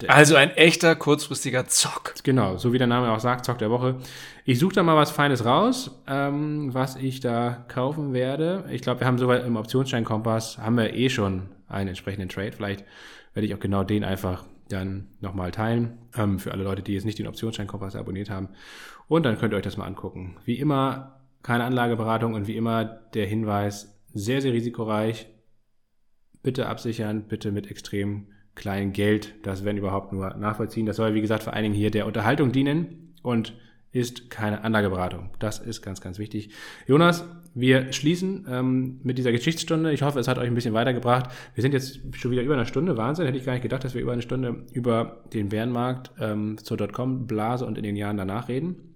der 0.00 0.14
also 0.14 0.36
ein 0.36 0.50
echter 0.50 0.94
kurzfristiger 0.94 1.66
Zock. 1.66 2.14
Genau, 2.22 2.58
so 2.58 2.72
wie 2.74 2.78
der 2.78 2.86
Name 2.86 3.10
auch 3.10 3.18
sagt, 3.18 3.46
Zock 3.46 3.58
der 3.58 3.70
Woche. 3.70 3.96
Ich 4.44 4.58
suche 4.58 4.74
da 4.74 4.82
mal 4.82 4.96
was 4.96 5.10
Feines 5.10 5.44
raus, 5.44 6.02
ähm, 6.06 6.74
was 6.74 6.96
ich 6.96 7.20
da 7.20 7.64
kaufen 7.68 8.12
werde. 8.12 8.64
Ich 8.70 8.82
glaube, 8.82 9.00
wir 9.00 9.06
haben 9.06 9.18
soweit 9.18 9.44
im 9.46 9.56
Optionsschein-Kompass, 9.56 10.58
haben 10.58 10.76
wir 10.76 10.92
eh 10.92 11.08
schon 11.08 11.48
einen 11.66 11.88
entsprechenden 11.88 12.28
Trade. 12.28 12.52
Vielleicht 12.52 12.84
werde 13.32 13.46
ich 13.46 13.54
auch 13.54 13.60
genau 13.60 13.84
den 13.84 14.04
einfach 14.04 14.44
dann 14.68 15.08
nochmal 15.20 15.50
teilen, 15.50 15.98
ähm, 16.16 16.38
für 16.38 16.52
alle 16.52 16.64
Leute, 16.64 16.82
die 16.82 16.94
jetzt 16.94 17.04
nicht 17.04 17.18
den 17.18 17.26
Optionsschein-Kompass 17.26 17.96
abonniert 17.96 18.30
haben. 18.30 18.50
Und 19.08 19.24
dann 19.24 19.38
könnt 19.38 19.52
ihr 19.52 19.56
euch 19.56 19.62
das 19.62 19.76
mal 19.76 19.86
angucken. 19.86 20.36
Wie 20.44 20.58
immer 20.58 21.20
keine 21.42 21.64
Anlageberatung 21.64 22.34
und 22.34 22.46
wie 22.46 22.56
immer 22.56 22.84
der 22.84 23.26
Hinweis, 23.26 23.98
sehr, 24.12 24.40
sehr 24.40 24.52
risikoreich. 24.52 25.28
Bitte 26.42 26.66
absichern, 26.66 27.24
bitte 27.28 27.52
mit 27.52 27.70
extrem 27.70 28.28
kleinem 28.54 28.92
Geld, 28.92 29.34
das 29.42 29.64
wenn 29.64 29.76
überhaupt 29.76 30.12
nur 30.12 30.34
nachvollziehen. 30.34 30.86
Das 30.86 30.96
soll, 30.96 31.14
wie 31.14 31.20
gesagt, 31.20 31.44
vor 31.44 31.52
allen 31.52 31.62
Dingen 31.64 31.74
hier 31.74 31.90
der 31.90 32.06
Unterhaltung 32.06 32.52
dienen 32.52 33.14
und 33.22 33.54
ist 33.98 34.30
keine 34.30 34.62
Anlageberatung. 34.62 35.30
Das 35.38 35.58
ist 35.58 35.82
ganz, 35.82 36.00
ganz 36.00 36.18
wichtig. 36.18 36.50
Jonas, 36.86 37.24
wir 37.54 37.92
schließen 37.92 38.46
ähm, 38.48 39.00
mit 39.02 39.18
dieser 39.18 39.32
Geschichtsstunde. 39.32 39.92
Ich 39.92 40.02
hoffe, 40.02 40.20
es 40.20 40.28
hat 40.28 40.38
euch 40.38 40.46
ein 40.46 40.54
bisschen 40.54 40.74
weitergebracht. 40.74 41.30
Wir 41.54 41.62
sind 41.62 41.72
jetzt 41.72 42.00
schon 42.16 42.30
wieder 42.30 42.42
über 42.42 42.54
eine 42.54 42.66
Stunde. 42.66 42.96
Wahnsinn. 42.96 43.26
Hätte 43.26 43.38
ich 43.38 43.44
gar 43.44 43.52
nicht 43.52 43.62
gedacht, 43.62 43.82
dass 43.82 43.94
wir 43.94 44.00
über 44.00 44.12
eine 44.12 44.22
Stunde 44.22 44.66
über 44.72 45.24
den 45.32 45.48
Bärenmarkt 45.48 46.12
ähm, 46.20 46.58
zur 46.62 46.76
Dotcom-Blase 46.76 47.66
und 47.66 47.76
in 47.76 47.84
den 47.84 47.96
Jahren 47.96 48.16
danach 48.16 48.48
reden. 48.48 48.94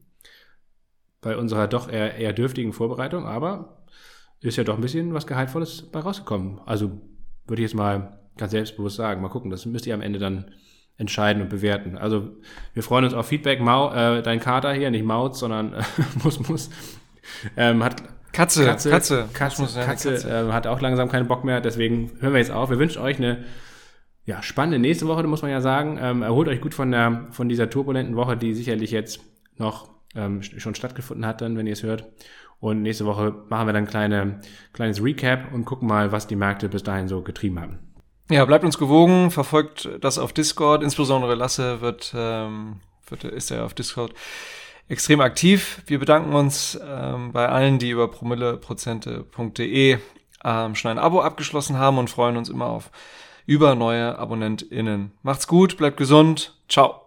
Bei 1.21 1.37
unserer 1.37 1.67
doch 1.67 1.91
eher, 1.91 2.17
eher 2.17 2.33
dürftigen 2.33 2.73
Vorbereitung. 2.73 3.25
Aber 3.25 3.85
ist 4.41 4.57
ja 4.57 4.65
doch 4.65 4.77
ein 4.77 4.83
bisschen 4.83 5.15
was 5.15 5.27
Gehaltvolles 5.27 5.91
bei 5.91 6.01
rausgekommen. 6.01 6.61
Also 6.65 7.01
würde 7.47 7.63
ich 7.63 7.69
jetzt 7.71 7.77
mal 7.77 8.21
ganz 8.37 8.53
selbstbewusst 8.53 8.97
sagen. 8.97 9.23
Mal 9.23 9.29
gucken. 9.29 9.51
Das 9.51 9.67
müsst 9.67 9.87
ihr 9.87 9.95
am 9.95 10.01
Ende 10.01 10.19
dann 10.19 10.53
entscheiden 10.99 11.43
und 11.43 11.49
bewerten. 11.49 11.97
Also 11.99 12.31
wir 12.75 12.83
freuen 12.83 13.05
uns 13.05 13.15
auf 13.15 13.27
Feedback. 13.27 13.61
Mau, 13.61 13.93
äh, 13.93 14.23
dein 14.23 14.41
Kater 14.41 14.73
hier, 14.73 14.91
nicht 14.91 15.05
Maut, 15.05 15.37
sondern 15.37 15.75
äh, 15.75 15.83
muss, 16.23 16.49
muss, 16.49 16.71
ähm, 17.57 17.83
hat 17.83 18.03
Katze, 18.33 18.65
Katze, 18.65 18.91
Katze, 18.91 19.29
Katze, 19.33 19.63
Katze, 19.63 20.11
Katze 20.13 20.49
äh, 20.49 20.53
hat 20.53 20.67
auch 20.67 20.81
langsam 20.81 21.11
keinen 21.11 21.29
Bock 21.29 21.45
mehr, 21.45 21.61
deswegen 21.61 22.13
hören 22.21 22.33
wir 22.33 22.39
jetzt 22.39 22.51
auf. 22.51 22.71
Wir 22.71 22.79
wünschen 22.79 23.03
euch 23.03 23.19
eine 23.19 23.45
ja, 24.25 24.43
spannende 24.43 24.79
nächste 24.79 25.07
Woche, 25.07 25.23
muss 25.25 25.43
man 25.43 25.51
ja 25.51 25.61
sagen. 25.61 25.99
Ähm, 26.01 26.23
erholt 26.23 26.49
euch 26.49 26.61
gut 26.61 26.75
von, 26.75 26.91
der, 26.91 27.27
von 27.31 27.49
dieser 27.49 27.69
turbulenten 27.69 28.17
Woche, 28.17 28.37
die 28.37 28.55
sicherlich 28.55 28.91
jetzt 28.91 29.21
noch 29.59 29.91
ähm, 30.15 30.43
schon 30.43 30.75
stattgefunden 30.75 31.27
hat, 31.27 31.41
dann, 31.41 31.57
wenn 31.57 31.67
ihr 31.67 31.73
es 31.73 31.83
hört. 31.83 32.11
Und 32.61 32.83
nächste 32.83 33.07
Woche 33.07 33.35
machen 33.49 33.67
wir 33.67 33.73
dann 33.73 33.85
ein 33.85 33.89
kleine, 33.89 34.41
kleines 34.73 35.03
Recap 35.03 35.53
und 35.53 35.65
gucken 35.65 35.89
mal, 35.89 36.13
was 36.13 36.29
die 36.29 36.37
Märkte 36.37 36.69
bis 36.69 36.85
dahin 36.85 37.09
so 37.09 37.23
getrieben 37.23 37.61
haben. 37.61 37.81
Ja, 38.33 38.47
bleibt 38.47 38.65
uns 38.65 38.79
gewogen, 38.79 39.31
verfolgt 39.31 39.91
das 40.01 40.17
auf 40.17 40.33
Discord, 40.33 40.83
insbesondere 40.83 41.35
Lasse 41.35 41.83
wird, 41.83 42.15
ähm, 42.17 42.81
wird 43.07 43.25
ist 43.25 43.51
ja 43.51 43.63
auf 43.63 43.75
Discord 43.75 44.15
extrem 44.89 45.21
aktiv. 45.21 45.83
Wir 45.87 45.99
bedanken 45.99 46.33
uns 46.33 46.81
ähm, 46.83 47.33
bei 47.33 47.47
allen, 47.47 47.79
die 47.79 47.91
über 47.91 48.09
promilleprozente.de 48.09 49.99
ähm, 50.45 50.75
schon 50.75 50.91
ein 50.91 50.99
Abo 50.99 51.21
abgeschlossen 51.21 51.77
haben 51.77 51.99
und 51.99 52.09
freuen 52.09 52.39
uns 52.39 52.49
immer 52.49 52.69
auf 52.69 52.91
über 53.45 53.75
neue 53.75 54.19
AbonnentInnen. 54.19 55.13
Macht's 55.23 55.47
gut, 55.47 55.77
bleibt 55.77 55.99
gesund, 55.99 56.57
ciao. 56.71 57.02